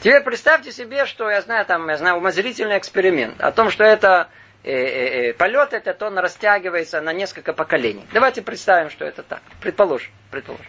Теперь 0.00 0.22
представьте 0.22 0.72
себе, 0.72 1.06
что 1.06 1.30
я 1.30 1.40
знаю, 1.40 1.64
там, 1.66 1.88
я 1.88 1.96
знаю, 1.96 2.16
умозрительный 2.16 2.78
эксперимент 2.78 3.40
о 3.40 3.52
том, 3.52 3.70
что 3.70 3.84
это 3.84 4.28
полет 4.64 5.72
этот, 5.72 6.02
он 6.02 6.18
растягивается 6.18 7.00
на 7.00 7.12
несколько 7.12 7.52
поколений. 7.52 8.06
Давайте 8.12 8.42
представим, 8.42 8.90
что 8.90 9.04
это 9.04 9.22
так. 9.22 9.42
Предположим, 9.60 10.10
предположим. 10.30 10.66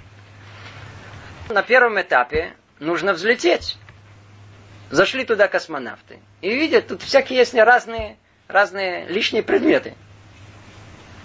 На 1.49 1.61
первом 1.63 2.01
этапе 2.01 2.53
нужно 2.79 3.13
взлететь. 3.13 3.77
Зашли 4.89 5.25
туда 5.25 5.47
космонавты. 5.47 6.19
И 6.41 6.53
видят, 6.53 6.87
тут 6.87 7.01
всякие 7.01 7.39
есть 7.39 7.53
разные, 7.55 8.17
разные 8.47 9.05
лишние 9.07 9.43
предметы. 9.43 9.95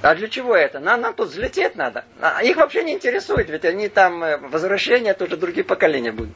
А 0.03 0.15
для 0.15 0.29
чего 0.29 0.57
это? 0.57 0.81
Нам, 0.81 1.01
нам 1.03 1.15
тут 1.15 1.29
взлететь 1.29 1.77
надо. 1.77 2.05
А 2.21 2.43
их 2.43 2.57
вообще 2.57 2.83
не 2.85 2.95
интересует, 2.95 3.51
ведь 3.51 3.65
они 3.67 3.89
там 3.89 4.25
э, 4.25 4.39
возвращения 4.39 5.13
тоже 5.13 5.37
другие 5.37 5.65
поколения 5.65 6.11
будут. 6.11 6.35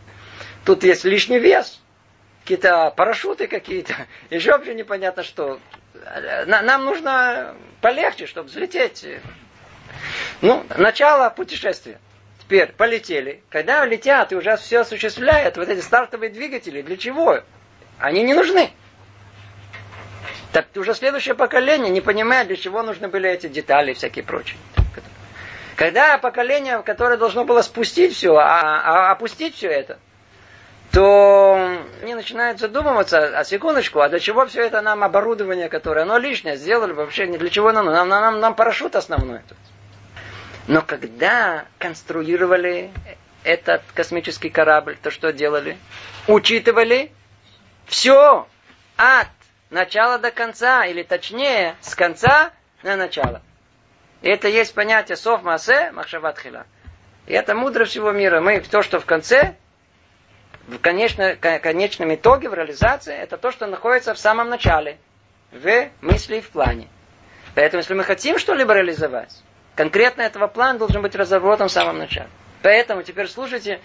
Тут 0.67 0.85
есть 0.85 1.05
лишний 1.05 1.39
вес, 1.39 1.81
какие-то 2.43 2.93
парашюты 2.95 3.47
какие-то, 3.47 3.95
еще 4.31 4.53
вообще 4.53 4.75
непонятно 4.75 5.23
что. 5.23 5.61
Нам 6.47 6.85
нужно 6.85 7.55
полегче, 7.81 8.27
чтобы 8.27 8.49
взлететь. 8.49 9.07
Ну, 10.41 10.65
начало 10.77 11.31
путешествия. 11.31 11.99
Теперь 12.41 12.73
полетели. 12.73 13.43
Когда 13.49 13.85
летят 13.87 14.33
и 14.33 14.37
уже 14.37 14.57
все 14.57 14.81
осуществляют, 14.81 15.57
вот 15.57 15.69
эти 15.69 15.81
стартовые 15.81 16.31
двигатели, 16.31 16.83
для 16.83 16.97
чего? 16.97 17.41
Они 17.99 18.23
не 18.23 18.35
нужны. 18.35 18.71
Так 20.53 20.67
уже 20.77 20.95
следующее 20.95 21.35
поколение 21.35 21.91
не 21.91 22.01
понимает, 22.01 22.49
для 22.49 22.57
чего 22.57 22.83
нужны 22.83 23.09
были 23.09 23.31
эти 23.31 23.49
детали 23.49 23.93
и 23.93 23.95
всякие 23.95 24.25
прочие. 24.25 24.59
Когда 25.75 26.19
поколение, 26.19 26.83
которое 26.83 27.17
должно 27.17 27.45
было 27.45 27.63
спустить 27.63 28.15
все, 28.15 28.37
а, 28.37 29.09
а 29.09 29.11
опустить 29.11 29.57
все 29.57 29.69
это, 29.69 29.99
то 30.95 31.81
они 32.03 32.15
начинают 32.15 32.61
задумываться, 32.61 33.37
а 33.37 33.45
секундочку, 33.45 34.01
а 34.01 34.09
для 34.09 34.21
чего 34.21 34.47
все 34.47 34.63
это 34.63 34.81
нам 34.81 35.03
оборудование, 35.03 35.69
которое, 35.69 36.03
оно 36.03 36.19
лишнее, 36.19 36.57
сделали 36.57 36.93
вообще, 36.93 37.27
не 37.27 37.37
для 37.37 37.51
чего 37.51 37.73
нам, 37.73 37.87
нам, 37.87 38.09
нам, 38.09 38.39
нам 38.39 38.55
парашют 38.55 38.95
основной. 38.95 39.41
Тут. 39.49 39.59
Но 40.69 40.83
когда 40.83 41.65
конструировали 41.79 42.93
этот 43.43 43.83
космический 43.93 44.51
корабль, 44.51 44.97
то 45.03 45.11
что 45.11 45.33
делали? 45.33 45.77
Учитывали 46.29 47.11
все 47.87 48.47
от 48.97 49.29
начала 49.71 50.19
до 50.19 50.31
конца, 50.31 50.87
или 50.87 51.03
точнее, 51.03 51.75
с 51.81 51.97
конца 51.97 52.53
на 52.85 52.95
начало. 52.95 53.43
И 54.23 54.29
это 54.29 54.47
есть 54.49 54.73
понятие 54.75 55.17
сов 55.17 55.43
масе 55.43 55.91
махшаватхила. 55.91 56.67
И 57.27 57.33
это 57.33 57.55
мудро 57.57 57.85
всего 57.85 58.13
мира. 58.13 58.41
Мы 58.41 58.61
то, 58.61 58.83
что 58.83 59.01
в 59.01 59.07
конце, 59.07 59.57
в 60.67 60.79
конечно, 60.79 61.37
конечном 61.37 62.15
итоге, 62.15 62.49
в 62.49 62.55
реализации, 62.55 63.15
это 63.15 63.37
то, 63.37 63.51
что 63.53 63.67
находится 63.67 64.15
в 64.15 64.19
самом 64.19 64.49
начале, 64.49 64.99
в 65.53 65.89
мысли 66.01 66.37
и 66.37 66.41
в 66.41 66.51
плане. 66.51 66.89
Поэтому, 67.55 67.81
если 67.81 67.95
мы 67.95 68.05
хотим 68.05 68.39
что-либо 68.39 68.73
реализовать, 68.73 69.43
конкретно 69.77 70.23
этого 70.23 70.47
плана 70.47 70.79
должен 70.79 71.03
быть 71.03 71.15
разработан 71.15 71.69
в 71.69 71.73
самом 71.73 71.99
начале. 71.99 72.29
Поэтому 72.63 73.03
теперь 73.03 73.29
слушайте, 73.29 73.81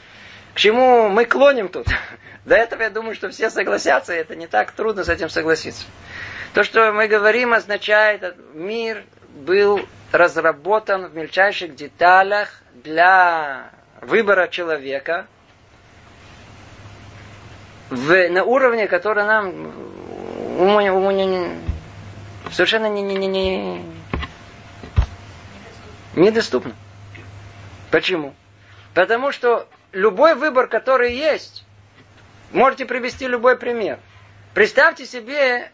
к 0.53 0.57
чему 0.57 1.09
мы 1.09 1.25
клоним 1.25 1.67
тут. 1.67 1.87
До 2.45 2.55
этого 2.55 2.83
я 2.83 2.89
думаю, 2.89 3.13
что 3.13 3.29
все 3.29 3.49
согласятся, 3.49 4.13
и 4.13 4.17
это 4.17 4.35
не 4.35 4.47
так 4.47 4.71
трудно 4.71 5.03
с 5.03 5.09
этим 5.09 5.29
согласиться. 5.29 5.85
То, 6.53 6.63
что 6.63 6.91
мы 6.91 7.07
говорим, 7.07 7.53
означает, 7.53 8.35
мир 8.53 9.03
был 9.29 9.81
разработан 10.11 11.07
в 11.07 11.15
мельчайших 11.15 11.75
деталях 11.75 12.61
для 12.73 13.69
выбора 14.01 14.47
человека, 14.47 15.27
в, 17.89 18.29
на 18.29 18.43
уровне, 18.43 18.87
который 18.87 19.23
нам 19.25 19.49
уму, 20.59 20.77
уму, 20.77 21.11
не, 21.11 21.49
совершенно 22.51 22.87
не, 22.87 23.01
не, 23.01 23.15
не, 23.15 23.27
не, 23.27 23.85
недоступно. 26.15 26.75
Почему? 27.91 28.33
Потому 28.93 29.31
что 29.31 29.67
любой 29.91 30.35
выбор, 30.35 30.67
который 30.67 31.13
есть, 31.15 31.65
можете 32.51 32.85
привести 32.85 33.27
любой 33.27 33.57
пример. 33.57 33.99
Представьте 34.53 35.05
себе, 35.05 35.71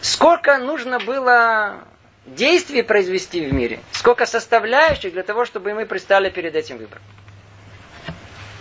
сколько 0.00 0.58
нужно 0.58 0.98
было 0.98 1.84
действий 2.26 2.82
произвести 2.82 3.44
в 3.44 3.52
мире, 3.52 3.80
сколько 3.92 4.26
составляющих 4.26 5.12
для 5.12 5.22
того, 5.22 5.44
чтобы 5.44 5.74
мы 5.74 5.86
пристали 5.86 6.30
перед 6.30 6.54
этим 6.54 6.78
выбором. 6.78 7.02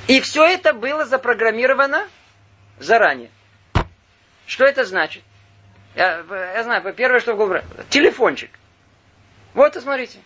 И 0.07 0.19
все 0.21 0.45
это 0.45 0.73
было 0.73 1.05
запрограммировано 1.05 2.07
заранее. 2.79 3.29
Что 4.45 4.65
это 4.65 4.85
значит? 4.85 5.23
Я, 5.95 6.23
я 6.29 6.63
знаю, 6.63 6.93
первое, 6.93 7.19
что 7.19 7.33
в 7.33 7.37
голову... 7.37 7.59
Телефончик. 7.89 8.49
Вот, 9.53 9.75
смотрите. 9.75 10.19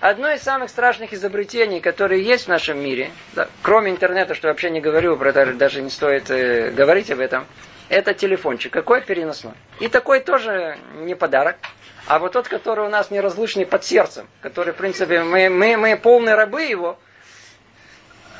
Одно 0.00 0.30
из 0.30 0.40
самых 0.40 0.70
страшных 0.70 1.12
изобретений, 1.12 1.80
которые 1.80 2.24
есть 2.24 2.46
в 2.46 2.48
нашем 2.48 2.78
мире, 2.78 3.10
да, 3.34 3.48
кроме 3.62 3.90
интернета, 3.90 4.34
что 4.34 4.48
вообще 4.48 4.70
не 4.70 4.80
говорю, 4.80 5.16
про 5.18 5.32
даже, 5.32 5.52
даже 5.52 5.82
не 5.82 5.90
стоит 5.90 6.30
э, 6.30 6.70
говорить 6.70 7.10
об 7.10 7.20
этом, 7.20 7.46
это 7.90 8.14
телефончик. 8.14 8.72
Какой 8.72 9.02
переносной. 9.02 9.52
И 9.78 9.88
такой 9.88 10.20
тоже 10.20 10.78
не 10.94 11.14
подарок. 11.14 11.56
А 12.06 12.18
вот 12.18 12.32
тот, 12.32 12.48
который 12.48 12.86
у 12.86 12.88
нас 12.88 13.10
неразлучный 13.10 13.66
под 13.66 13.84
сердцем, 13.84 14.26
который, 14.40 14.72
в 14.72 14.76
принципе, 14.76 15.22
мы, 15.22 15.50
мы, 15.50 15.76
мы 15.76 15.96
полные 15.96 16.34
рабы 16.34 16.62
его, 16.62 16.98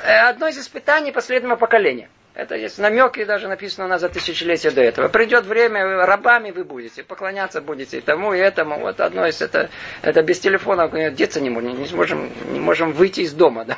одно 0.03 0.47
из 0.47 0.57
испытаний 0.57 1.11
последнего 1.11 1.55
поколения– 1.55 2.09
это 2.33 2.55
есть 2.55 2.79
намеки, 2.79 3.25
даже 3.25 3.49
написано 3.49 3.85
у 3.85 3.89
нас 3.89 3.99
за 3.99 4.07
тысячелетия 4.07 4.71
до 4.71 4.81
этого. 4.81 5.09
Придет 5.09 5.45
время, 5.45 6.05
рабами 6.05 6.51
вы 6.51 6.63
будете, 6.63 7.03
поклоняться 7.03 7.59
будете 7.59 7.97
и 7.97 8.01
тому, 8.01 8.33
и 8.33 8.37
этому. 8.37 8.79
Вот 8.79 9.01
одно 9.01 9.27
из 9.27 9.41
это, 9.41 9.69
это 10.01 10.21
без 10.23 10.39
телефона 10.39 10.87
деться 11.11 11.41
не 11.41 11.49
можем, 11.49 11.77
не 11.77 11.87
сможем, 11.87 12.31
не 12.53 12.59
можем 12.59 12.93
выйти 12.93 13.21
из 13.21 13.33
дома. 13.33 13.65
Да? 13.71 13.77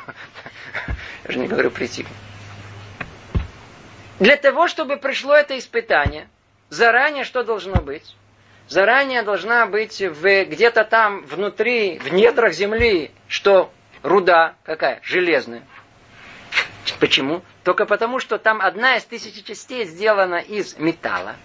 Я 1.24 1.32
же 1.32 1.38
не 1.38 1.46
говорю 1.46 1.70
прийти. 1.70 2.06
Для 4.18 4.36
того, 4.36 4.66
чтобы 4.66 4.96
пришло 4.96 5.34
это 5.34 5.58
испытание, 5.58 6.28
заранее 6.68 7.24
что 7.24 7.44
должно 7.44 7.76
быть? 7.80 8.16
Заранее 8.66 9.22
должна 9.22 9.66
быть 9.66 10.00
в, 10.00 10.44
где-то 10.46 10.84
там 10.84 11.24
внутри, 11.26 11.98
в 11.98 12.12
недрах 12.12 12.54
земли, 12.54 13.10
что 13.28 13.70
руда 14.02 14.54
какая? 14.64 15.00
Железная. 15.02 15.62
Почему? 17.00 17.42
Только 17.62 17.86
потому, 17.86 18.18
что 18.18 18.38
там 18.38 18.60
одна 18.60 18.96
из 18.96 19.04
тысячи 19.04 19.42
частей 19.42 19.84
сделана 19.84 20.36
из 20.36 20.76
металла. 20.78 21.36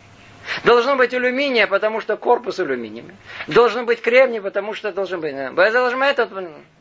Должно 0.64 0.96
быть 0.96 1.14
алюминия, 1.14 1.68
потому 1.68 2.02
что 2.02 2.18
корпус 2.18 2.60
алюминиевый. 2.60 3.16
Должен 3.48 3.86
быть 3.86 4.02
кремний, 4.02 4.42
потому 4.42 4.74
что 4.74 4.92
должен 4.92 5.22
быть... 5.22 5.34
Этот, 5.34 6.32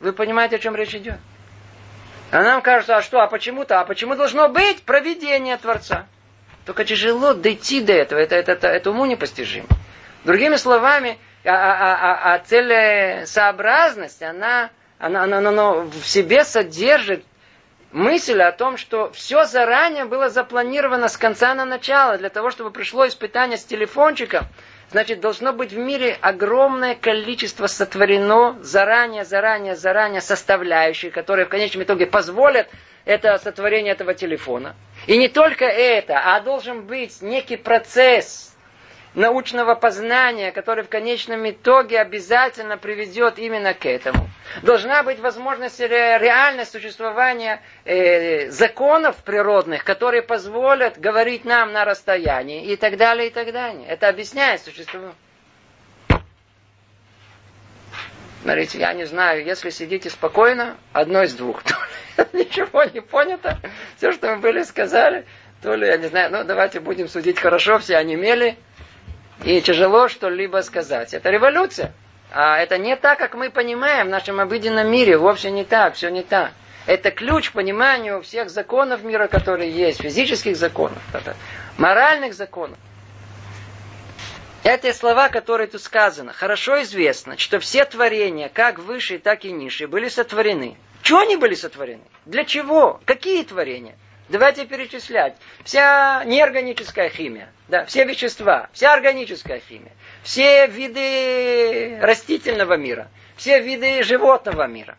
вы 0.00 0.12
понимаете, 0.12 0.56
о 0.56 0.58
чем 0.58 0.74
речь 0.74 0.94
идет? 0.94 1.18
А 2.30 2.42
нам 2.42 2.60
кажется, 2.60 2.96
а 2.96 3.02
что, 3.02 3.20
а 3.20 3.26
почему-то, 3.26 3.80
а 3.80 3.84
почему 3.84 4.14
должно 4.14 4.48
быть 4.48 4.82
проведение 4.82 5.56
Творца? 5.56 6.06
Только 6.66 6.84
тяжело 6.84 7.32
дойти 7.32 7.80
до 7.80 7.94
этого, 7.94 8.18
это, 8.18 8.36
это, 8.36 8.52
это, 8.52 8.68
это 8.68 8.90
уму 8.90 9.06
непостижимо. 9.06 9.68
Другими 10.24 10.56
словами, 10.56 11.18
а, 11.44 11.50
а, 11.50 11.94
а, 11.94 12.34
а 12.34 12.38
целесообразность, 12.40 14.22
она, 14.22 14.70
она, 14.98 15.24
она, 15.24 15.38
она, 15.38 15.48
она 15.48 15.72
в 15.84 16.04
себе 16.04 16.44
содержит 16.44 17.24
мысль 17.92 18.40
о 18.42 18.52
том, 18.52 18.76
что 18.76 19.10
все 19.12 19.44
заранее 19.44 20.04
было 20.04 20.28
запланировано 20.28 21.08
с 21.08 21.16
конца 21.16 21.54
на 21.54 21.64
начало, 21.64 22.18
для 22.18 22.28
того, 22.28 22.50
чтобы 22.50 22.70
пришло 22.70 23.06
испытание 23.06 23.56
с 23.56 23.64
телефончиком, 23.64 24.46
значит, 24.90 25.20
должно 25.20 25.52
быть 25.52 25.72
в 25.72 25.78
мире 25.78 26.16
огромное 26.20 26.94
количество 26.94 27.66
сотворено 27.66 28.58
заранее, 28.60 29.24
заранее, 29.24 29.76
заранее 29.76 30.20
составляющих, 30.20 31.12
которые 31.12 31.46
в 31.46 31.50
конечном 31.50 31.82
итоге 31.82 32.06
позволят 32.06 32.68
это 33.04 33.38
сотворение 33.38 33.92
этого 33.92 34.14
телефона. 34.14 34.76
И 35.06 35.16
не 35.16 35.28
только 35.28 35.64
это, 35.64 36.20
а 36.24 36.40
должен 36.40 36.82
быть 36.82 37.22
некий 37.22 37.56
процесс, 37.56 38.54
научного 39.14 39.74
познания, 39.74 40.52
который 40.52 40.84
в 40.84 40.88
конечном 40.88 41.48
итоге 41.48 42.00
обязательно 42.00 42.76
приведет 42.76 43.38
именно 43.38 43.74
к 43.74 43.86
этому. 43.86 44.28
Должна 44.62 45.02
быть 45.02 45.18
возможность 45.18 45.80
реальность 45.80 46.72
существования 46.72 47.60
э, 47.84 48.50
законов 48.50 49.16
природных, 49.24 49.84
которые 49.84 50.22
позволят 50.22 50.98
говорить 50.98 51.44
нам 51.44 51.72
на 51.72 51.84
расстоянии 51.84 52.66
и 52.66 52.76
так 52.76 52.96
далее, 52.96 53.28
и 53.28 53.30
так 53.30 53.52
далее. 53.52 53.86
Это 53.86 54.08
объясняет 54.08 54.62
существование. 54.62 55.14
Смотрите, 58.42 58.78
я 58.78 58.94
не 58.94 59.04
знаю, 59.04 59.44
если 59.44 59.70
сидите 59.70 60.10
спокойно, 60.10 60.76
одно 60.92 61.22
из 61.22 61.34
двух. 61.34 61.62
Ничего 62.32 62.84
не 62.84 63.00
понято. 63.00 63.58
Все, 63.96 64.12
что 64.12 64.34
мы 64.34 64.40
были 64.40 64.62
сказали, 64.62 65.26
то 65.60 65.74
ли, 65.74 65.86
я 65.86 65.96
не 65.96 66.06
знаю, 66.06 66.30
ну 66.30 66.44
давайте 66.44 66.80
будем 66.80 67.08
судить 67.08 67.38
хорошо, 67.40 67.78
все 67.78 67.96
онемели, 67.96 68.56
и 69.44 69.60
тяжело 69.60 70.08
что-либо 70.08 70.62
сказать. 70.62 71.14
Это 71.14 71.30
революция. 71.30 71.92
А 72.30 72.58
это 72.58 72.76
не 72.78 72.96
так, 72.96 73.18
как 73.18 73.34
мы 73.34 73.50
понимаем 73.50 74.08
в 74.08 74.10
нашем 74.10 74.40
обыденном 74.40 74.90
мире. 74.90 75.16
Вовсе 75.16 75.50
не 75.50 75.64
так, 75.64 75.94
все 75.94 76.10
не 76.10 76.22
так. 76.22 76.52
Это 76.86 77.10
ключ 77.10 77.50
к 77.50 77.52
пониманию 77.52 78.22
всех 78.22 78.50
законов 78.50 79.02
мира, 79.02 79.26
которые 79.26 79.70
есть, 79.70 80.00
физических 80.00 80.56
законов, 80.56 80.98
моральных 81.76 82.34
законов. 82.34 82.78
Это 84.64 84.92
слова, 84.92 85.28
которые 85.28 85.66
тут 85.68 85.82
сказаны. 85.82 86.32
Хорошо 86.32 86.82
известно, 86.82 87.38
что 87.38 87.58
все 87.58 87.84
творения, 87.84 88.48
как 88.48 88.78
высшие, 88.78 89.18
так 89.18 89.44
и 89.44 89.52
низшие, 89.52 89.86
были 89.86 90.08
сотворены. 90.08 90.76
Чего 91.02 91.20
они 91.20 91.36
были 91.36 91.54
сотворены? 91.54 92.02
Для 92.26 92.44
чего? 92.44 93.00
Какие 93.04 93.44
творения? 93.44 93.96
Давайте 94.28 94.66
перечислять. 94.66 95.36
Вся 95.64 96.22
неорганическая 96.24 97.08
химия, 97.08 97.48
да, 97.68 97.86
все 97.86 98.04
вещества, 98.04 98.68
вся 98.72 98.92
органическая 98.92 99.60
химия, 99.60 99.92
все 100.22 100.66
виды 100.66 101.98
растительного 102.00 102.76
мира, 102.76 103.08
все 103.36 103.60
виды 103.60 104.02
животного 104.02 104.66
мира. 104.66 104.96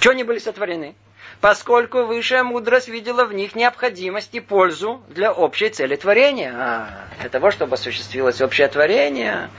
Что 0.00 0.10
они 0.10 0.24
были 0.24 0.38
сотворены? 0.38 0.96
Поскольку 1.40 2.04
высшая 2.04 2.42
мудрость 2.42 2.88
видела 2.88 3.24
в 3.24 3.32
них 3.32 3.54
необходимость 3.54 4.34
и 4.34 4.40
пользу 4.40 5.02
для 5.08 5.32
общей 5.32 5.68
цели 5.68 5.96
творения. 5.96 6.52
А, 6.56 6.88
для 7.20 7.28
того, 7.28 7.50
чтобы 7.50 7.74
осуществилось 7.74 8.40
общее 8.40 8.66
творение, 8.68 9.50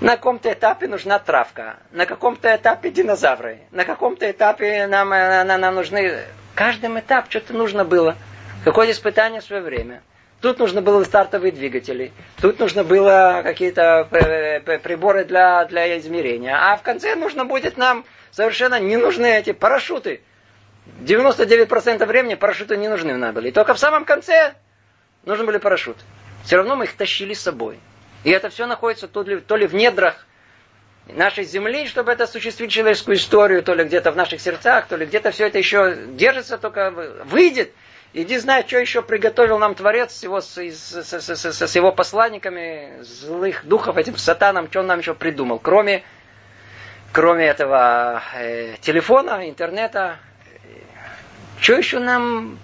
на 0.00 0.16
каком-то 0.16 0.52
этапе 0.52 0.88
нужна 0.88 1.18
травка, 1.18 1.76
на 1.92 2.06
каком-то 2.06 2.54
этапе 2.54 2.90
динозавры, 2.90 3.60
на 3.70 3.84
каком-то 3.84 4.30
этапе 4.30 4.86
нам, 4.86 5.10
нам, 5.10 5.60
нам 5.60 5.74
нужны 5.74 6.24
каждом 6.54 6.98
этапе 6.98 7.26
что-то 7.30 7.54
нужно 7.54 7.84
было. 7.84 8.16
Какое 8.64 8.90
испытание 8.90 9.40
в 9.40 9.44
свое 9.44 9.62
время. 9.62 10.02
Тут 10.40 10.58
нужно 10.58 10.82
было 10.82 11.02
стартовые 11.04 11.52
двигатели, 11.52 12.12
тут 12.40 12.58
нужно 12.58 12.84
было 12.84 13.40
какие-то 13.42 14.06
э, 14.10 14.60
э, 14.66 14.78
приборы 14.78 15.24
для, 15.24 15.64
для 15.64 15.98
измерения. 15.98 16.54
А 16.54 16.76
в 16.76 16.82
конце 16.82 17.14
нужно 17.14 17.46
будет 17.46 17.78
нам 17.78 18.04
совершенно 18.30 18.78
не 18.78 18.98
нужны 18.98 19.24
эти 19.38 19.52
парашюты. 19.52 20.20
99% 21.00 22.04
времени 22.04 22.34
парашюты 22.34 22.76
не 22.76 22.88
нужны 22.88 23.16
нам 23.16 23.32
были. 23.32 23.48
И 23.48 23.52
только 23.52 23.72
в 23.72 23.78
самом 23.78 24.04
конце 24.04 24.54
нужны 25.24 25.46
были 25.46 25.56
парашюты. 25.56 26.00
Все 26.44 26.56
равно 26.56 26.76
мы 26.76 26.84
их 26.84 26.94
тащили 26.94 27.32
с 27.32 27.40
собой. 27.40 27.78
И 28.22 28.30
это 28.30 28.50
все 28.50 28.66
находится 28.66 29.08
то 29.08 29.22
ли, 29.22 29.40
то 29.40 29.56
ли 29.56 29.66
в 29.66 29.74
недрах 29.74 30.26
нашей 31.08 31.44
земли, 31.44 31.86
чтобы 31.86 32.12
это 32.12 32.24
осуществить 32.24 32.70
человеческую 32.70 33.16
историю, 33.16 33.62
то 33.62 33.74
ли 33.74 33.84
где-то 33.84 34.10
в 34.12 34.16
наших 34.16 34.40
сердцах, 34.40 34.86
то 34.86 34.96
ли 34.96 35.06
где-то 35.06 35.30
все 35.30 35.46
это 35.46 35.58
еще 35.58 35.96
держится, 36.08 36.58
только 36.58 36.90
выйдет. 37.24 37.72
Иди 38.12 38.38
знай, 38.38 38.64
что 38.66 38.78
еще 38.78 39.02
приготовил 39.02 39.58
нам 39.58 39.74
Творец 39.74 40.22
его, 40.22 40.40
с, 40.40 40.56
с, 40.56 41.02
с, 41.02 41.28
с, 41.28 41.60
с 41.60 41.76
его 41.76 41.90
посланниками, 41.90 43.02
злых 43.02 43.66
духов, 43.66 43.96
этим 43.96 44.16
сатаном, 44.16 44.68
что 44.68 44.80
он 44.80 44.86
нам 44.86 45.00
еще 45.00 45.14
придумал. 45.14 45.58
Кроме, 45.58 46.04
кроме 47.12 47.46
этого 47.46 48.22
э, 48.34 48.76
телефона, 48.80 49.48
интернета, 49.48 50.18
что 51.60 51.74
еще 51.74 51.98
нам 51.98 52.58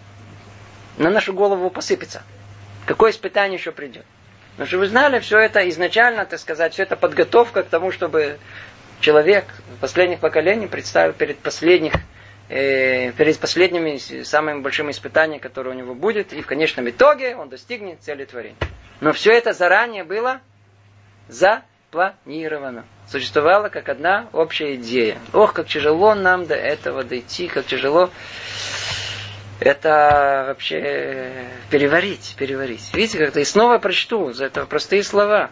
на 0.98 1.10
нашу 1.10 1.32
голову 1.32 1.68
посыпется? 1.68 2.22
Какое 2.86 3.10
испытание 3.10 3.58
еще 3.58 3.72
придет? 3.72 4.06
Но 4.60 4.66
чтобы 4.66 4.82
вы 4.82 4.88
знали, 4.88 5.20
все 5.20 5.38
это 5.38 5.66
изначально, 5.70 6.26
так 6.26 6.38
сказать, 6.38 6.74
все 6.74 6.82
это 6.82 6.94
подготовка 6.94 7.62
к 7.62 7.70
тому, 7.70 7.90
чтобы 7.90 8.38
человек 9.00 9.46
последних 9.80 10.20
поколений 10.20 10.66
представил 10.66 11.14
перед 11.14 11.38
последних 11.38 11.94
э, 12.50 13.12
перед 13.12 13.38
последними 13.38 13.96
самыми 14.22 14.60
большими 14.60 14.90
испытаниями, 14.90 15.40
которые 15.40 15.74
у 15.74 15.78
него 15.78 15.94
будет, 15.94 16.34
и 16.34 16.42
в 16.42 16.46
конечном 16.46 16.90
итоге 16.90 17.36
он 17.36 17.48
достигнет 17.48 18.02
цели 18.02 18.26
творения. 18.26 18.58
Но 19.00 19.14
все 19.14 19.32
это 19.32 19.54
заранее 19.54 20.04
было 20.04 20.42
запланировано. 21.28 22.84
Существовала 23.08 23.70
как 23.70 23.88
одна 23.88 24.28
общая 24.34 24.74
идея. 24.74 25.16
Ох, 25.32 25.54
как 25.54 25.68
тяжело 25.68 26.14
нам 26.14 26.44
до 26.44 26.54
этого 26.54 27.02
дойти, 27.02 27.48
как 27.48 27.64
тяжело 27.64 28.10
это 29.60 30.44
вообще 30.48 31.46
переварить, 31.70 32.34
переварить. 32.38 32.90
Видите, 32.94 33.18
как-то 33.18 33.40
и 33.40 33.44
снова 33.44 33.78
прочту, 33.78 34.32
за 34.32 34.46
это 34.46 34.64
простые 34.66 35.04
слова. 35.04 35.50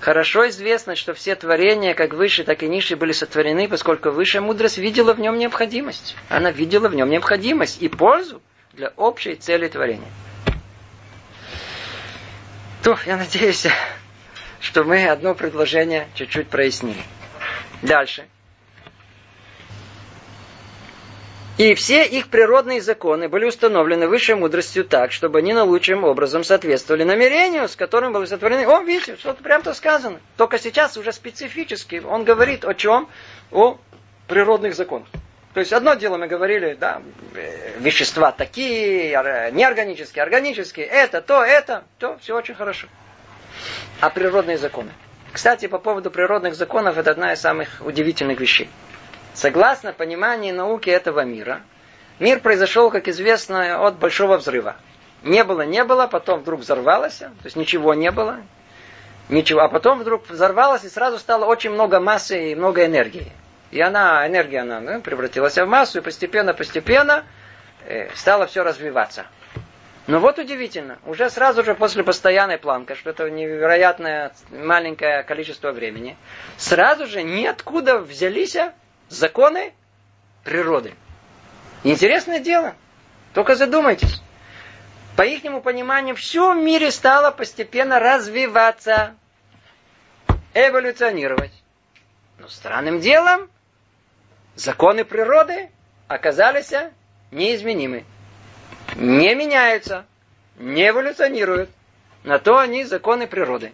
Хорошо 0.00 0.48
известно, 0.48 0.96
что 0.96 1.14
все 1.14 1.36
творения, 1.36 1.94
как 1.94 2.14
выше, 2.14 2.42
так 2.42 2.64
и 2.64 2.68
ниже, 2.68 2.96
были 2.96 3.12
сотворены, 3.12 3.68
поскольку 3.68 4.10
высшая 4.10 4.40
мудрость 4.40 4.78
видела 4.78 5.14
в 5.14 5.20
нем 5.20 5.38
необходимость. 5.38 6.16
Она 6.28 6.50
видела 6.50 6.88
в 6.88 6.94
нем 6.96 7.08
необходимость 7.08 7.80
и 7.80 7.88
пользу 7.88 8.42
для 8.72 8.92
общей 8.96 9.36
цели 9.36 9.68
творения. 9.68 10.10
То, 12.82 12.98
я 13.06 13.16
надеюсь, 13.16 13.68
что 14.60 14.82
мы 14.82 15.06
одно 15.06 15.36
предложение 15.36 16.08
чуть-чуть 16.14 16.48
прояснили. 16.48 17.02
Дальше. 17.82 18.26
И 21.58 21.74
все 21.74 22.06
их 22.06 22.28
природные 22.28 22.80
законы 22.80 23.28
были 23.28 23.44
установлены 23.44 24.08
высшей 24.08 24.36
мудростью 24.36 24.84
так, 24.84 25.12
чтобы 25.12 25.40
они 25.40 25.52
наилучшим 25.52 26.02
образом 26.02 26.44
соответствовали 26.44 27.04
намерению, 27.04 27.68
с 27.68 27.76
которым 27.76 28.14
были 28.14 28.24
сотворены. 28.24 28.66
О, 28.66 28.82
видите, 28.82 29.16
что-то 29.16 29.42
прям-то 29.42 29.74
сказано. 29.74 30.18
Только 30.38 30.58
сейчас 30.58 30.96
уже 30.96 31.12
специфически 31.12 32.02
он 32.04 32.24
говорит 32.24 32.64
о 32.64 32.72
чем? 32.72 33.08
О 33.50 33.76
природных 34.28 34.74
законах. 34.74 35.08
То 35.52 35.60
есть 35.60 35.74
одно 35.74 35.92
дело 35.92 36.16
мы 36.16 36.26
говорили, 36.26 36.74
да, 36.80 37.02
вещества 37.78 38.32
такие, 38.32 39.10
неорганические, 39.52 40.22
органические, 40.22 40.86
это, 40.86 41.20
то, 41.20 41.44
это, 41.44 41.84
то, 41.98 42.16
все 42.22 42.34
очень 42.34 42.54
хорошо. 42.54 42.88
А 44.00 44.08
природные 44.08 44.56
законы. 44.56 44.90
Кстати, 45.30 45.66
по 45.66 45.78
поводу 45.78 46.10
природных 46.10 46.54
законов, 46.54 46.96
это 46.96 47.10
одна 47.10 47.34
из 47.34 47.40
самых 47.40 47.82
удивительных 47.84 48.40
вещей. 48.40 48.70
Согласно 49.34 49.92
пониманию 49.92 50.54
науки 50.54 50.90
этого 50.90 51.24
мира, 51.24 51.62
мир 52.18 52.40
произошел, 52.40 52.90
как 52.90 53.08
известно, 53.08 53.86
от 53.86 53.96
большого 53.96 54.36
взрыва. 54.36 54.76
Не 55.22 55.44
было, 55.44 55.62
не 55.62 55.84
было, 55.84 56.06
потом 56.06 56.40
вдруг 56.40 56.60
взорвалось, 56.60 57.18
то 57.18 57.32
есть 57.44 57.56
ничего 57.56 57.94
не 57.94 58.10
было, 58.10 58.38
ничего, 59.28 59.60
а 59.60 59.68
потом 59.68 60.00
вдруг 60.00 60.28
взорвалось 60.28 60.84
и 60.84 60.88
сразу 60.88 61.18
стало 61.18 61.46
очень 61.46 61.70
много 61.70 62.00
массы 62.00 62.52
и 62.52 62.54
много 62.54 62.84
энергии. 62.84 63.32
И 63.70 63.80
она, 63.80 64.26
энергия, 64.26 64.60
она 64.60 64.80
ну, 64.80 65.00
превратилась 65.00 65.56
в 65.56 65.64
массу, 65.64 65.98
и 65.98 66.02
постепенно-постепенно 66.02 67.24
э, 67.86 68.10
стало 68.14 68.46
все 68.46 68.62
развиваться. 68.62 69.24
Но 70.08 70.18
вот 70.18 70.38
удивительно, 70.38 70.98
уже 71.06 71.30
сразу 71.30 71.64
же 71.64 71.74
после 71.74 72.02
постоянной 72.02 72.58
планки, 72.58 72.94
что 72.94 73.10
это 73.10 73.30
невероятное 73.30 74.32
маленькое 74.50 75.22
количество 75.22 75.70
времени, 75.70 76.16
сразу 76.58 77.06
же 77.06 77.22
ниоткуда 77.22 77.98
взялись 77.98 78.56
законы 79.12 79.72
природы. 80.44 80.94
Интересное 81.84 82.40
дело. 82.40 82.74
Только 83.34 83.54
задумайтесь. 83.54 84.20
По 85.16 85.22
их 85.22 85.42
пониманию, 85.62 86.16
все 86.16 86.54
в 86.54 86.56
мире 86.56 86.90
стало 86.90 87.30
постепенно 87.30 88.00
развиваться, 88.00 89.14
эволюционировать. 90.54 91.52
Но 92.38 92.48
странным 92.48 93.00
делом 93.00 93.50
законы 94.54 95.04
природы 95.04 95.70
оказались 96.08 96.72
неизменимы. 97.30 98.04
Не 98.96 99.34
меняются, 99.34 100.06
не 100.56 100.88
эволюционируют. 100.88 101.70
На 102.24 102.38
то 102.38 102.58
они 102.58 102.84
законы 102.84 103.26
природы. 103.26 103.72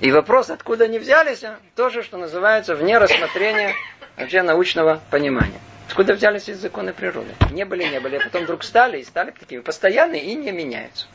И 0.00 0.10
вопрос, 0.12 0.48
откуда 0.48 0.84
они 0.84 0.98
взялись, 0.98 1.44
тоже, 1.76 2.02
что 2.02 2.16
называется, 2.16 2.74
вне 2.74 2.96
рассмотрения 2.98 3.74
вообще 4.16 4.42
научного 4.42 5.00
понимания. 5.10 5.60
Откуда 5.88 6.14
взялись 6.14 6.44
эти 6.44 6.56
законы 6.56 6.92
природы? 6.92 7.34
Не 7.50 7.64
были, 7.64 7.84
не 7.84 8.00
были, 8.00 8.16
а 8.16 8.20
потом 8.20 8.44
вдруг 8.44 8.62
стали 8.64 9.00
и 9.00 9.04
стали 9.04 9.32
такими 9.32 9.60
постоянные 9.60 10.24
и 10.24 10.34
не 10.34 10.52
меняются. 10.52 11.06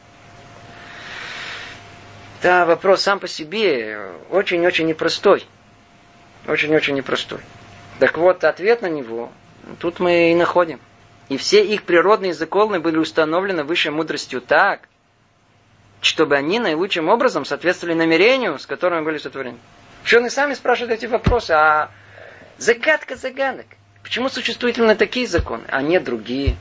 Да, 2.43 2.65
вопрос 2.65 3.01
сам 3.01 3.19
по 3.19 3.27
себе 3.27 4.11
очень-очень 4.29 4.85
непростой. 4.85 5.47
Очень-очень 6.47 6.93
непростой. 6.93 7.39
Так 7.99 8.17
вот, 8.17 8.43
ответ 8.43 8.83
на 8.83 8.89
него 8.89 9.31
тут 9.79 9.99
мы 9.99 10.31
и 10.31 10.35
находим. 10.35 10.79
И 11.29 11.37
все 11.37 11.65
их 11.65 11.83
природные 11.83 12.35
законы 12.35 12.79
были 12.79 12.97
установлены 12.97 13.63
высшей 13.63 13.91
мудростью 13.91 14.41
так, 14.41 14.87
чтобы 16.01 16.35
они 16.35 16.59
наилучшим 16.59 17.09
образом 17.09 17.45
соответствовали 17.45 17.95
намерению, 17.95 18.59
с 18.59 18.65
которым 18.65 19.03
были 19.03 19.17
сотворены. 19.17 19.57
Ученые 20.03 20.29
сами 20.29 20.53
спрашивают 20.53 20.91
эти 20.91 21.07
вопросы, 21.07 21.51
а 21.51 21.89
загадка 22.57 23.15
загадок. 23.15 23.65
Почему 24.03 24.29
существуют 24.29 24.77
именно 24.77 24.95
такие 24.95 25.25
законы, 25.25 25.63
а 25.67 25.81
не 25.81 25.99
другие? 25.99 26.57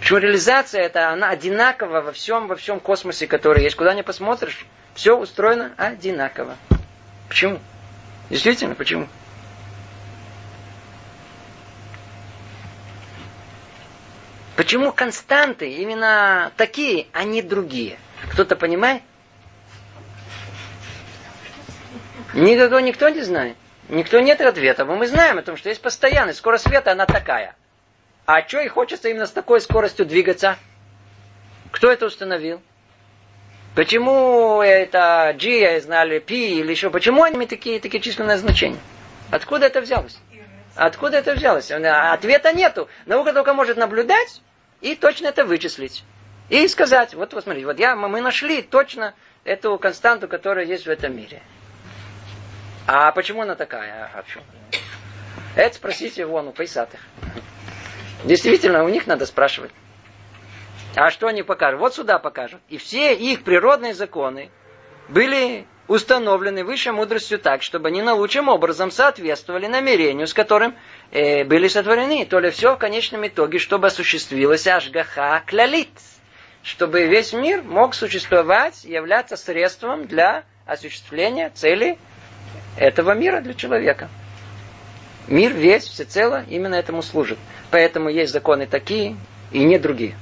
Почему 0.00 0.18
реализация 0.18 0.82
это 0.82 1.10
она 1.10 1.30
одинакова 1.30 2.02
во 2.02 2.12
всем, 2.12 2.48
во 2.48 2.56
всем 2.56 2.80
космосе, 2.80 3.26
который 3.26 3.62
есть. 3.62 3.76
Куда 3.76 3.94
ни 3.94 4.02
посмотришь, 4.02 4.66
все 4.94 5.16
устроено 5.16 5.72
одинаково. 5.76 6.56
Почему? 7.28 7.58
Действительно, 8.30 8.74
почему? 8.74 9.08
Почему 14.56 14.90
константы 14.90 15.70
именно 15.70 16.50
такие, 16.56 17.06
а 17.12 17.24
не 17.24 17.42
другие? 17.42 17.98
Кто-то 18.36 18.54
понимает? 18.54 19.02
Никого 22.34 22.80
никто 22.80 23.08
не 23.08 23.22
знает. 23.22 23.56
Никто 23.88 24.20
нет 24.20 24.42
ответа. 24.42 24.84
Но 24.84 24.94
мы 24.94 25.06
знаем 25.06 25.38
о 25.38 25.42
том, 25.42 25.56
что 25.56 25.70
есть 25.70 25.80
постоянность. 25.80 26.40
Скорость 26.40 26.68
света, 26.68 26.92
она 26.92 27.06
такая. 27.06 27.56
А 28.26 28.46
что 28.46 28.60
и 28.60 28.68
хочется 28.68 29.08
именно 29.08 29.24
с 29.24 29.30
такой 29.30 29.62
скоростью 29.62 30.04
двигаться? 30.04 30.58
Кто 31.70 31.90
это 31.90 32.04
установил? 32.04 32.60
Почему 33.74 34.60
это 34.60 35.34
G, 35.40 35.80
знали, 35.80 36.18
P 36.18 36.34
или 36.34 36.70
еще? 36.70 36.90
Почему 36.90 37.22
они 37.22 37.46
такие, 37.46 37.80
такие 37.80 38.02
численные 38.02 38.36
значения? 38.36 38.80
Откуда 39.30 39.64
это 39.64 39.80
взялось? 39.80 40.18
Откуда 40.74 41.16
это 41.16 41.32
взялось? 41.32 41.70
Ответа 41.70 42.52
нету. 42.52 42.90
Наука 43.06 43.32
только 43.32 43.54
может 43.54 43.78
наблюдать 43.78 44.42
и 44.82 44.94
точно 44.94 45.28
это 45.28 45.46
вычислить. 45.46 46.04
И 46.48 46.66
сказать, 46.68 47.14
вот, 47.14 47.32
вот 47.32 47.42
смотрите, 47.42 47.66
вот 47.66 47.78
я, 47.78 47.96
мы 47.96 48.20
нашли 48.20 48.62
точно 48.62 49.14
эту 49.44 49.78
константу, 49.78 50.28
которая 50.28 50.64
есть 50.64 50.86
в 50.86 50.90
этом 50.90 51.16
мире. 51.16 51.42
А 52.86 53.10
почему 53.10 53.42
она 53.42 53.56
такая? 53.56 54.10
А 54.14 54.22
почему? 54.22 54.44
Это 55.56 55.74
спросите 55.74 56.24
вон 56.24 56.48
у 56.48 56.52
пейсатых. 56.52 57.00
Действительно, 58.24 58.84
у 58.84 58.88
них 58.88 59.06
надо 59.06 59.26
спрашивать. 59.26 59.72
А 60.94 61.10
что 61.10 61.26
они 61.26 61.42
покажут? 61.42 61.80
Вот 61.80 61.94
сюда 61.94 62.18
покажут. 62.18 62.60
И 62.68 62.78
все 62.78 63.14
их 63.14 63.42
природные 63.42 63.92
законы 63.92 64.50
были 65.08 65.66
установлены 65.88 66.64
высшей 66.64 66.92
мудростью 66.92 67.38
так, 67.38 67.62
чтобы 67.62 67.88
они 67.88 68.02
наилучшим 68.02 68.48
образом 68.48 68.90
соответствовали 68.90 69.66
намерению, 69.66 70.26
с 70.26 70.34
которым 70.34 70.74
э, 71.10 71.44
были 71.44 71.68
сотворены. 71.68 72.24
То 72.24 72.38
ли 72.38 72.50
все 72.50 72.74
в 72.74 72.78
конечном 72.78 73.26
итоге, 73.26 73.58
чтобы 73.58 73.88
осуществилась 73.88 74.66
ажгаха 74.66 75.42
клялит 75.46 75.88
чтобы 76.66 77.06
весь 77.06 77.32
мир 77.32 77.62
мог 77.62 77.94
существовать, 77.94 78.82
являться 78.82 79.36
средством 79.36 80.06
для 80.08 80.42
осуществления 80.66 81.50
цели 81.54 81.96
этого 82.76 83.12
мира 83.12 83.40
для 83.40 83.54
человека. 83.54 84.08
Мир 85.28 85.52
весь, 85.52 85.84
всецело 85.84 86.44
именно 86.48 86.74
этому 86.74 87.02
служит. 87.02 87.38
Поэтому 87.70 88.08
есть 88.08 88.32
законы 88.32 88.66
такие 88.66 89.16
и 89.52 89.62
не 89.62 89.78
другие. 89.78 90.16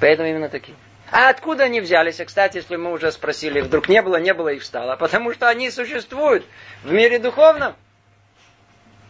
Поэтому 0.00 0.28
именно 0.28 0.48
такие. 0.48 0.76
А 1.10 1.28
откуда 1.28 1.64
они 1.64 1.80
взялись? 1.80 2.20
А, 2.20 2.24
кстати, 2.24 2.58
если 2.58 2.76
мы 2.76 2.92
уже 2.92 3.10
спросили, 3.10 3.60
вдруг 3.60 3.88
не 3.88 4.00
было, 4.00 4.18
не 4.18 4.32
было 4.32 4.50
их 4.50 4.62
стало. 4.62 4.94
Потому 4.94 5.32
что 5.32 5.48
они 5.48 5.72
существуют 5.72 6.46
в 6.84 6.92
мире 6.92 7.18
духовном. 7.18 7.74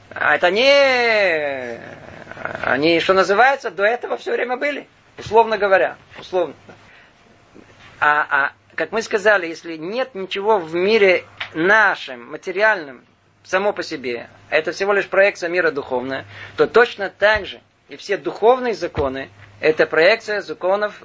А 0.08 0.34
это 0.34 0.50
не... 0.50 1.78
Они, 2.62 3.00
что 3.00 3.12
называется, 3.12 3.70
до 3.70 3.84
этого 3.84 4.16
все 4.16 4.32
время 4.32 4.56
были. 4.56 4.88
Условно 5.18 5.58
говоря. 5.58 5.96
Условно. 6.18 6.54
А, 8.00 8.26
а 8.30 8.52
как 8.74 8.92
мы 8.92 9.02
сказали, 9.02 9.46
если 9.46 9.76
нет 9.76 10.14
ничего 10.14 10.58
в 10.58 10.74
мире 10.74 11.24
нашем, 11.54 12.30
материальном, 12.30 13.04
само 13.44 13.72
по 13.72 13.82
себе, 13.82 14.28
это 14.50 14.72
всего 14.72 14.92
лишь 14.92 15.08
проекция 15.08 15.48
мира 15.48 15.70
духовная, 15.70 16.24
то 16.56 16.66
точно 16.66 17.10
так 17.10 17.46
же 17.46 17.60
и 17.88 17.96
все 17.96 18.16
духовные 18.16 18.74
законы, 18.74 19.30
это 19.60 19.86
проекция 19.86 20.40
законов 20.40 21.02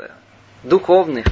духовных. 0.64 1.26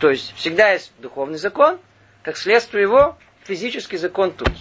То 0.00 0.10
есть 0.10 0.34
всегда 0.34 0.70
есть 0.70 0.92
духовный 0.98 1.38
закон, 1.38 1.78
как 2.22 2.36
следствие 2.36 2.82
его 2.82 3.16
физический 3.44 3.96
закон 3.96 4.32
тут. 4.32 4.52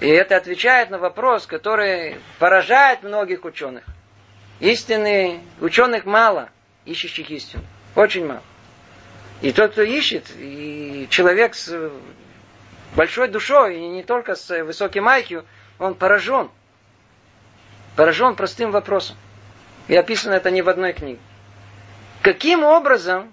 И 0.00 0.08
это 0.08 0.36
отвечает 0.36 0.90
на 0.90 0.98
вопрос, 0.98 1.46
который 1.46 2.16
поражает 2.38 3.02
многих 3.02 3.44
ученых. 3.44 3.84
Истины 4.60 5.40
ученых 5.60 6.04
мало, 6.04 6.48
ищущих 6.84 7.30
истину. 7.30 7.64
Очень 7.96 8.26
мало. 8.26 8.42
И 9.42 9.52
тот, 9.52 9.72
кто 9.72 9.82
ищет, 9.82 10.30
и 10.36 11.06
человек 11.10 11.54
с 11.54 11.90
большой 12.94 13.28
душой, 13.28 13.78
и 13.78 13.88
не 13.88 14.02
только 14.02 14.36
с 14.36 14.62
высоким 14.62 15.08
IQ, 15.08 15.44
он 15.78 15.94
поражен. 15.94 16.50
Поражен 17.96 18.36
простым 18.36 18.70
вопросом. 18.70 19.16
И 19.88 19.96
описано 19.96 20.34
это 20.34 20.50
не 20.50 20.62
в 20.62 20.68
одной 20.68 20.92
книге. 20.92 21.20
Каким 22.22 22.64
образом 22.64 23.32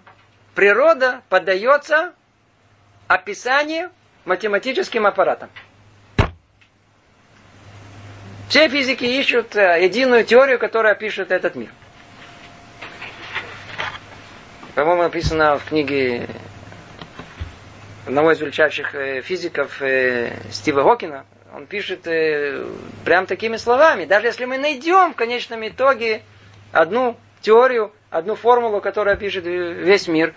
природа 0.53 1.21
поддается 1.29 2.13
описанию 3.07 3.91
математическим 4.25 5.05
аппаратам? 5.05 5.49
Все 8.51 8.67
физики 8.67 9.05
ищут 9.05 9.55
э, 9.55 9.81
единую 9.81 10.25
теорию, 10.25 10.59
которая 10.59 10.91
опишет 10.91 11.31
этот 11.31 11.55
мир. 11.55 11.69
По-моему, 14.75 15.03
написано 15.03 15.57
в 15.57 15.63
книге 15.63 16.27
одного 18.05 18.33
из 18.33 18.41
величайших 18.41 18.93
э, 18.93 19.21
физиков 19.21 19.81
э, 19.81 20.33
Стива 20.51 20.83
Хокина. 20.83 21.25
Он 21.55 21.65
пишет 21.65 22.01
прям 23.05 23.25
такими 23.25 23.55
словами. 23.55 24.03
Даже 24.03 24.27
если 24.27 24.43
мы 24.43 24.57
найдем 24.57 25.13
в 25.13 25.15
конечном 25.15 25.65
итоге 25.65 26.21
одну 26.73 27.15
теорию, 27.39 27.93
одну 28.09 28.35
формулу, 28.35 28.81
которая 28.81 29.15
пишет 29.15 29.45
весь 29.45 30.09
мир, 30.09 30.33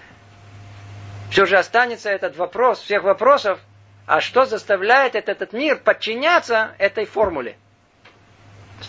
все 1.32 1.46
же 1.46 1.56
останется 1.56 2.10
этот 2.10 2.36
вопрос, 2.36 2.78
всех 2.80 3.02
вопросов, 3.02 3.58
а 4.06 4.20
что 4.20 4.44
заставляет 4.44 5.16
этот, 5.16 5.42
этот 5.42 5.52
мир 5.52 5.80
подчиняться 5.80 6.76
этой 6.78 7.06
формуле? 7.06 7.56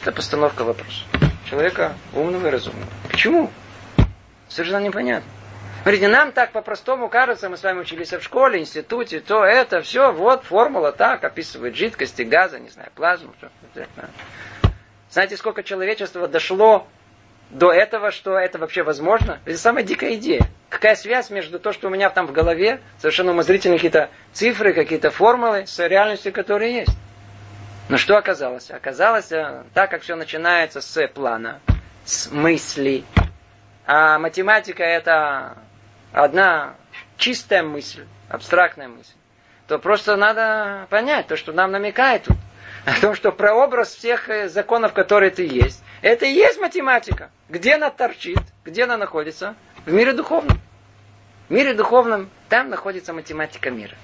Это 0.02 0.12
постановка 0.12 0.64
вопроса. 0.64 1.04
Человека 1.50 1.94
умного 2.14 2.48
и 2.48 2.50
разумного. 2.50 2.88
Почему? 3.10 3.52
Совершенно 4.48 4.84
непонятно. 4.84 5.30
Смотрите, 5.82 6.08
нам 6.08 6.32
так 6.32 6.52
по-простому 6.52 7.10
кажется, 7.10 7.48
мы 7.48 7.58
с 7.58 7.64
вами 7.64 7.82
учились 7.82 8.12
в 8.12 8.22
школе, 8.22 8.60
институте, 8.60 9.20
то 9.20 9.46
это, 9.46 9.82
все, 9.82 10.12
вот 10.12 10.44
формула 10.44 10.92
так, 10.92 11.24
описывает 11.24 11.76
жидкости, 11.76 12.24
газа, 12.24 12.60
не 12.60 12.70
знаю, 12.70 12.90
плазму. 12.96 13.36
Знаете, 15.12 15.38
сколько 15.38 15.62
человечества 15.62 16.28
дошло 16.28 16.88
до 17.52 17.72
этого, 17.72 18.10
что 18.10 18.38
это 18.38 18.58
вообще 18.58 18.82
возможно? 18.82 19.40
Это 19.46 19.60
самая 19.60 19.84
дикая 19.84 20.16
идея. 20.16 20.48
Какая 20.70 20.96
связь 20.96 21.30
между 21.30 21.60
то, 21.60 21.72
что 21.72 21.88
у 21.88 21.92
меня 21.92 22.10
там 22.10 22.26
в 22.26 22.32
голове, 22.32 22.82
совершенно 22.98 23.32
умозрительные 23.32 23.78
какие-то 23.78 24.10
цифры, 24.34 24.74
какие-то 24.74 25.12
формулы, 25.12 25.68
с 25.68 25.80
реальностью, 25.88 26.34
которая 26.34 26.70
есть? 26.70 26.98
Но 27.88 27.98
что 27.98 28.18
оказалось? 28.18 28.72
Оказалось, 28.72 29.32
э, 29.32 29.64
так 29.74 29.92
как 29.92 30.02
все 30.02 30.16
начинается 30.16 30.82
с 30.82 31.08
плана, 31.08 31.60
с 32.04 32.32
мысли, 32.32 33.04
а 33.86 34.18
математика 34.18 34.84
это 34.84 35.58
одна 36.12 36.76
чистая 37.18 37.62
мысль, 37.62 38.06
абстрактная 38.30 38.88
мысль, 38.88 39.14
то 39.68 39.78
просто 39.78 40.16
надо 40.16 40.88
понять 40.90 41.28
то, 41.28 41.38
что 41.38 41.52
нам 41.52 41.72
намекает 41.72 42.24
тут. 42.24 42.38
О 42.86 43.02
том, 43.02 43.16
что 43.16 43.32
прообраз 43.32 43.96
всех 43.96 44.30
э, 44.30 44.50
законов, 44.50 44.94
которые 44.94 45.32
ты 45.32 45.48
есть, 45.48 45.84
Это 46.02 46.26
и 46.26 46.34
есть 46.34 46.60
математика. 46.60 47.32
Где 47.50 47.76
она 47.76 47.90
торчит? 47.90 48.38
Где 48.64 48.84
она 48.84 48.96
находится? 48.96 49.56
В 49.86 49.92
мире 49.92 50.14
духовном. 50.14 50.60
В 51.50 51.52
мире 51.52 51.74
духовном 51.74 52.30
там 52.48 52.70
находится 52.70 53.12
математика 53.12 53.72
мира. 53.72 53.96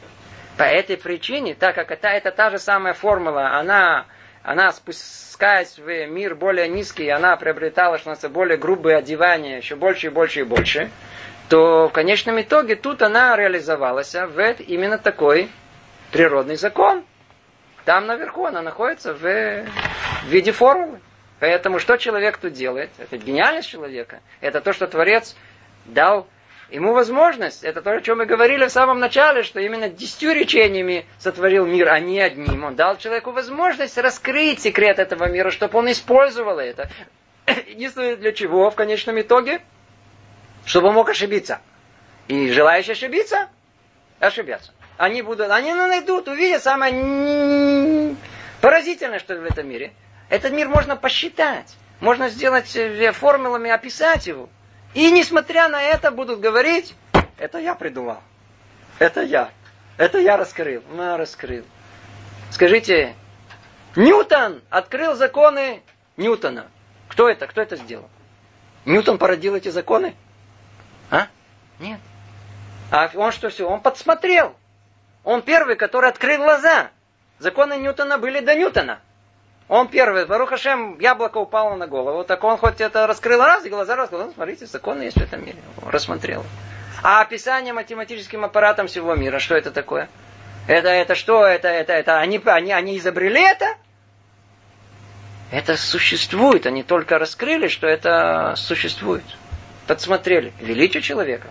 По 0.62 0.66
этой 0.66 0.96
причине, 0.96 1.56
так 1.56 1.74
как 1.74 1.90
это, 1.90 2.08
это 2.10 2.30
та 2.30 2.52
же 2.52 2.60
самая 2.60 2.94
формула, 2.94 3.58
она, 3.58 4.06
она 4.44 4.72
спускаясь 4.72 5.80
в 5.80 6.06
мир 6.06 6.36
более 6.36 6.68
низкий, 6.68 7.10
она 7.10 7.36
приобретала, 7.36 7.98
что 7.98 8.10
называется, 8.10 8.30
более 8.30 8.58
грубые 8.60 8.98
одевания, 8.98 9.58
еще 9.58 9.76
больше 9.76 10.06
и 10.06 10.10
больше 10.12 10.42
и 10.42 10.44
больше, 10.44 10.92
то 11.50 11.88
в 11.88 11.92
конечном 11.92 12.40
итоге 12.40 12.76
тут 12.76 13.02
она 13.02 13.36
реализовалась 13.36 14.14
в 14.14 14.40
именно 14.60 15.00
такой 15.00 15.50
природный 16.12 16.58
закон. 16.58 17.06
Там 17.84 18.06
наверху 18.06 18.46
она 18.46 18.62
находится 18.62 19.16
в, 19.16 19.66
виде 20.28 20.52
формулы. 20.52 21.00
Поэтому 21.40 21.80
что 21.80 21.98
человек 21.98 22.38
тут 22.38 22.54
делает? 22.54 22.92
Это 23.00 23.18
гениальность 23.18 23.68
человека. 23.68 24.20
Это 24.42 24.62
то, 24.62 24.74
что 24.74 24.86
Творец 24.86 25.36
дал 25.86 26.28
ему 26.72 26.94
возможность. 26.94 27.64
Это 27.64 27.82
то, 27.82 27.92
о 27.92 28.02
чем 28.02 28.20
мы 28.20 28.26
говорили 28.26 28.66
в 28.66 28.72
самом 28.72 29.00
начале, 29.00 29.44
что 29.44 29.60
именно 29.60 29.90
десятью 29.90 30.34
речениями 30.34 31.06
сотворил 31.20 31.66
мир, 31.66 31.90
а 31.90 32.00
не 32.00 32.20
одним. 32.20 32.64
Он 32.64 32.76
дал 32.76 32.98
человеку 32.98 33.32
возможность 33.32 33.98
раскрыть 33.98 34.62
секрет 34.62 34.98
этого 34.98 35.28
мира, 35.28 35.52
чтобы 35.52 35.78
он 35.78 35.92
использовал 35.92 36.60
это. 36.60 36.90
Единственное 37.68 38.16
для 38.16 38.32
чего 38.32 38.70
в 38.72 38.76
конечном 38.76 39.20
итоге? 39.20 39.62
Чтобы 40.66 40.88
он 40.88 40.96
мог 40.96 41.10
ошибиться. 41.10 41.60
И 42.28 42.52
желающие 42.52 42.94
ошибиться, 42.94 43.50
ошибятся. 44.20 44.72
Они 44.98 45.22
будут, 45.22 45.50
они 45.50 45.74
найдут, 45.74 46.28
увидят 46.28 46.64
самое 46.64 48.16
поразительное, 48.62 49.20
что 49.20 49.36
в 49.36 49.44
этом 49.44 49.68
мире. 49.68 49.92
Этот 50.30 50.54
мир 50.54 50.70
можно 50.70 50.96
посчитать. 50.96 51.76
Можно 52.00 52.30
сделать 52.30 52.76
э, 52.76 53.12
формулами, 53.12 53.70
описать 53.70 54.28
его. 54.28 54.50
И 54.94 55.10
несмотря 55.12 55.70
на 55.70 55.82
это 55.82 56.12
будут 56.12 56.40
говорить, 56.40 56.96
это 57.38 57.60
я 57.60 57.76
придумал. 57.76 58.18
Это 59.00 59.22
я. 59.22 59.52
Это 59.98 60.20
я 60.20 60.38
раскрыл. 60.38 60.84
Ну, 60.90 61.18
раскрыл. 61.18 61.64
Скажите, 62.50 63.16
Ньютон 63.96 64.62
открыл 64.70 65.16
законы 65.16 65.82
Ньютона. 66.18 66.68
Кто 67.08 67.30
это? 67.30 67.48
Кто 67.48 67.62
это 67.62 67.78
сделал? 67.78 68.10
Ньютон 68.86 69.18
породил 69.18 69.56
эти 69.56 69.70
законы? 69.70 70.16
А? 71.10 71.28
Нет. 71.80 72.00
А 72.90 73.10
он 73.16 73.32
что 73.32 73.50
все? 73.50 73.68
Он 73.68 73.82
подсмотрел. 73.82 74.56
Он 75.24 75.42
первый, 75.42 75.76
который 75.76 76.10
открыл 76.10 76.38
глаза. 76.44 76.92
Законы 77.40 77.78
Ньютона 77.78 78.18
были 78.18 78.40
до 78.40 78.56
Ньютона. 78.56 79.00
Он 79.72 79.88
первый, 79.88 80.26
Барухашем, 80.26 81.00
яблоко 81.00 81.38
упало 81.38 81.78
на 81.78 81.88
голову. 81.88 82.26
Так 82.26 82.44
он 82.44 82.58
хоть 82.58 82.82
это 82.82 83.08
раскрыл 83.08 83.40
раз, 83.40 83.66
и 83.66 83.70
глаза 83.70 83.96
раскрыл. 83.96 84.26
Ну, 84.26 84.34
смотрите, 84.34 84.66
законы 84.66 85.04
есть 85.04 85.16
в 85.16 85.22
этом 85.22 85.46
мире. 85.46 85.60
Рассмотрел. 85.82 86.44
А 87.02 87.22
описание 87.22 87.72
математическим 87.72 88.44
аппаратом 88.44 88.88
всего 88.88 89.16
мира, 89.16 89.40
что 89.40 89.56
это 89.56 89.72
такое? 89.72 90.10
Это, 90.68 90.90
это 90.90 91.16
что? 91.16 91.46
Это, 91.46 91.70
это, 91.70 91.94
это, 91.94 92.20
они, 92.20 92.42
они, 92.44 92.74
они 92.74 92.98
изобрели 92.98 93.42
это? 93.42 93.78
Это 95.52 95.78
существует. 95.78 96.66
Они 96.66 96.84
только 96.84 97.18
раскрыли, 97.18 97.70
что 97.70 97.88
это 97.88 98.56
существует. 98.58 99.24
Подсмотрели. 99.88 100.52
Величие 100.60 101.02
человека. 101.02 101.48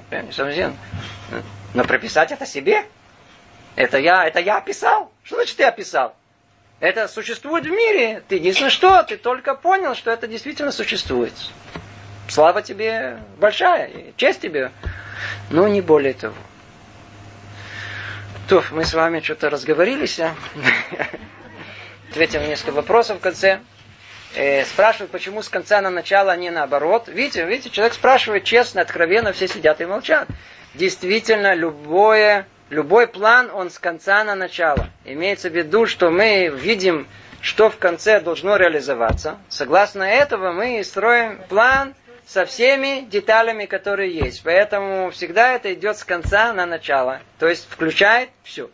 Но 1.73 1.85
прописать 1.85 2.33
это 2.33 2.45
себе? 2.45 2.85
Это 3.77 3.97
я, 3.97 4.27
это 4.27 4.41
я 4.41 4.59
описал? 4.59 5.11
Что 5.25 5.37
значит 5.37 5.59
я 5.59 5.69
описал? 5.69 6.15
Это 6.81 7.09
существует 7.09 7.67
в 7.67 7.71
мире. 7.71 8.23
Ты 8.27 8.37
единственное 8.37 8.71
что, 8.71 9.03
ты 9.03 9.19
только 9.19 9.55
понял, 9.55 9.95
что 9.95 10.11
это 10.11 10.27
действительно 10.27 10.73
существует. 10.73 11.35
Слава 12.29 12.63
тебе 12.63 13.19
большая, 13.39 13.91
честь 14.17 14.41
тебе. 14.41 14.73
Но 15.51 15.69
не 15.69 15.83
более 15.83 16.15
того. 16.15 16.35
То, 18.49 18.65
мы 18.71 18.85
с 18.85 18.95
вами 18.95 19.21
что-то 19.21 19.51
разговорились. 19.51 20.19
А? 20.21 20.35
Ответим 22.11 22.43
несколько 22.43 22.73
вопросов 22.73 23.19
в 23.19 23.21
конце. 23.21 23.61
Э, 24.35 24.65
спрашивают, 24.65 25.11
почему 25.11 25.43
с 25.43 25.49
конца 25.49 25.81
на 25.83 25.91
начало, 25.91 26.33
а 26.33 26.37
не 26.37 26.51
наоборот. 26.51 27.09
Видите, 27.09 27.45
видите, 27.45 27.71
человек 27.71 27.95
спрашивает 27.95 28.45
честно, 28.45 28.81
откровенно, 28.81 29.33
все 29.33 29.49
сидят 29.49 29.81
и 29.81 29.87
молчат. 29.87 30.29
Действительно, 30.75 31.55
любое 31.55 32.47
любой 32.71 33.07
план, 33.09 33.51
он 33.53 33.71
с 33.71 33.79
конца 33.79 34.25
на 34.25 34.35
начало. 34.35 34.89
Имеется 35.05 35.51
в 35.51 35.55
виду, 35.55 35.87
что 35.87 36.11
мы 36.11 36.49
видим, 36.49 37.07
что 37.43 37.69
в 37.69 37.77
конце 37.77 38.21
должно 38.21 38.57
реализоваться. 38.57 39.39
Согласно 39.49 40.05
этого 40.05 40.53
мы 40.53 40.83
строим 40.85 41.41
план 41.49 41.95
со 42.27 42.45
всеми 42.45 43.01
деталями, 43.01 43.67
которые 43.67 44.13
есть. 44.15 44.43
Поэтому 44.45 45.11
всегда 45.11 45.53
это 45.53 45.75
идет 45.75 45.99
с 45.99 46.05
конца 46.05 46.53
на 46.53 46.65
начало. 46.65 47.21
То 47.39 47.49
есть 47.49 47.69
включает 47.69 48.31
все. 48.45 48.71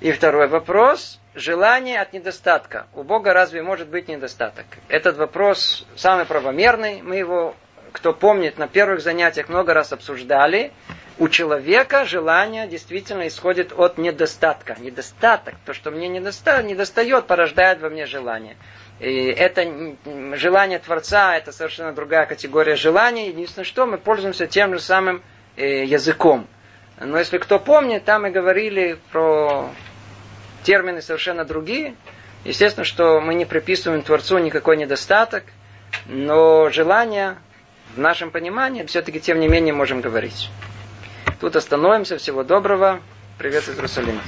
И 0.00 0.10
второй 0.10 0.48
вопрос. 0.48 1.20
Желание 1.34 2.00
от 2.00 2.12
недостатка. 2.12 2.88
У 2.92 3.04
Бога 3.04 3.32
разве 3.32 3.62
может 3.62 3.88
быть 3.88 4.08
недостаток? 4.08 4.66
Этот 4.88 5.16
вопрос 5.16 5.86
самый 5.96 6.26
правомерный. 6.26 7.00
Мы 7.02 7.16
его, 7.16 7.54
кто 7.92 8.12
помнит, 8.12 8.58
на 8.58 8.68
первых 8.68 9.00
занятиях 9.00 9.48
много 9.48 9.72
раз 9.72 9.92
обсуждали 9.92 10.72
у 11.22 11.28
человека 11.28 12.04
желание 12.04 12.66
действительно 12.66 13.28
исходит 13.28 13.72
от 13.76 13.96
недостатка. 13.96 14.74
Недостаток, 14.80 15.54
то, 15.64 15.72
что 15.72 15.92
мне 15.92 16.08
недоста, 16.08 16.60
недостает, 16.64 17.28
порождает 17.28 17.80
во 17.80 17.90
мне 17.90 18.06
желание. 18.06 18.56
И 18.98 19.26
это 19.26 19.64
желание 20.34 20.80
Творца, 20.80 21.36
это 21.36 21.52
совершенно 21.52 21.92
другая 21.92 22.26
категория 22.26 22.74
желаний. 22.74 23.28
Единственное, 23.28 23.64
что 23.64 23.86
мы 23.86 23.98
пользуемся 23.98 24.48
тем 24.48 24.74
же 24.74 24.80
самым 24.80 25.22
э, 25.56 25.84
языком. 25.84 26.48
Но 27.00 27.16
если 27.16 27.38
кто 27.38 27.60
помнит, 27.60 28.04
там 28.04 28.22
мы 28.22 28.30
говорили 28.30 28.98
про 29.12 29.70
термины 30.64 31.02
совершенно 31.02 31.44
другие. 31.44 31.94
Естественно, 32.44 32.84
что 32.84 33.20
мы 33.20 33.34
не 33.34 33.44
приписываем 33.44 34.02
Творцу 34.02 34.38
никакой 34.38 34.76
недостаток, 34.76 35.44
но 36.06 36.68
желание 36.70 37.36
в 37.94 38.00
нашем 38.00 38.32
понимании 38.32 38.84
все-таки 38.86 39.20
тем 39.20 39.38
не 39.38 39.46
менее 39.46 39.72
можем 39.72 40.00
говорить. 40.00 40.50
Тут 41.42 41.56
остановимся. 41.56 42.18
Всего 42.18 42.44
доброго. 42.44 43.00
Привет 43.36 43.66
из 43.66 43.74
Иерусалима. 43.74 44.20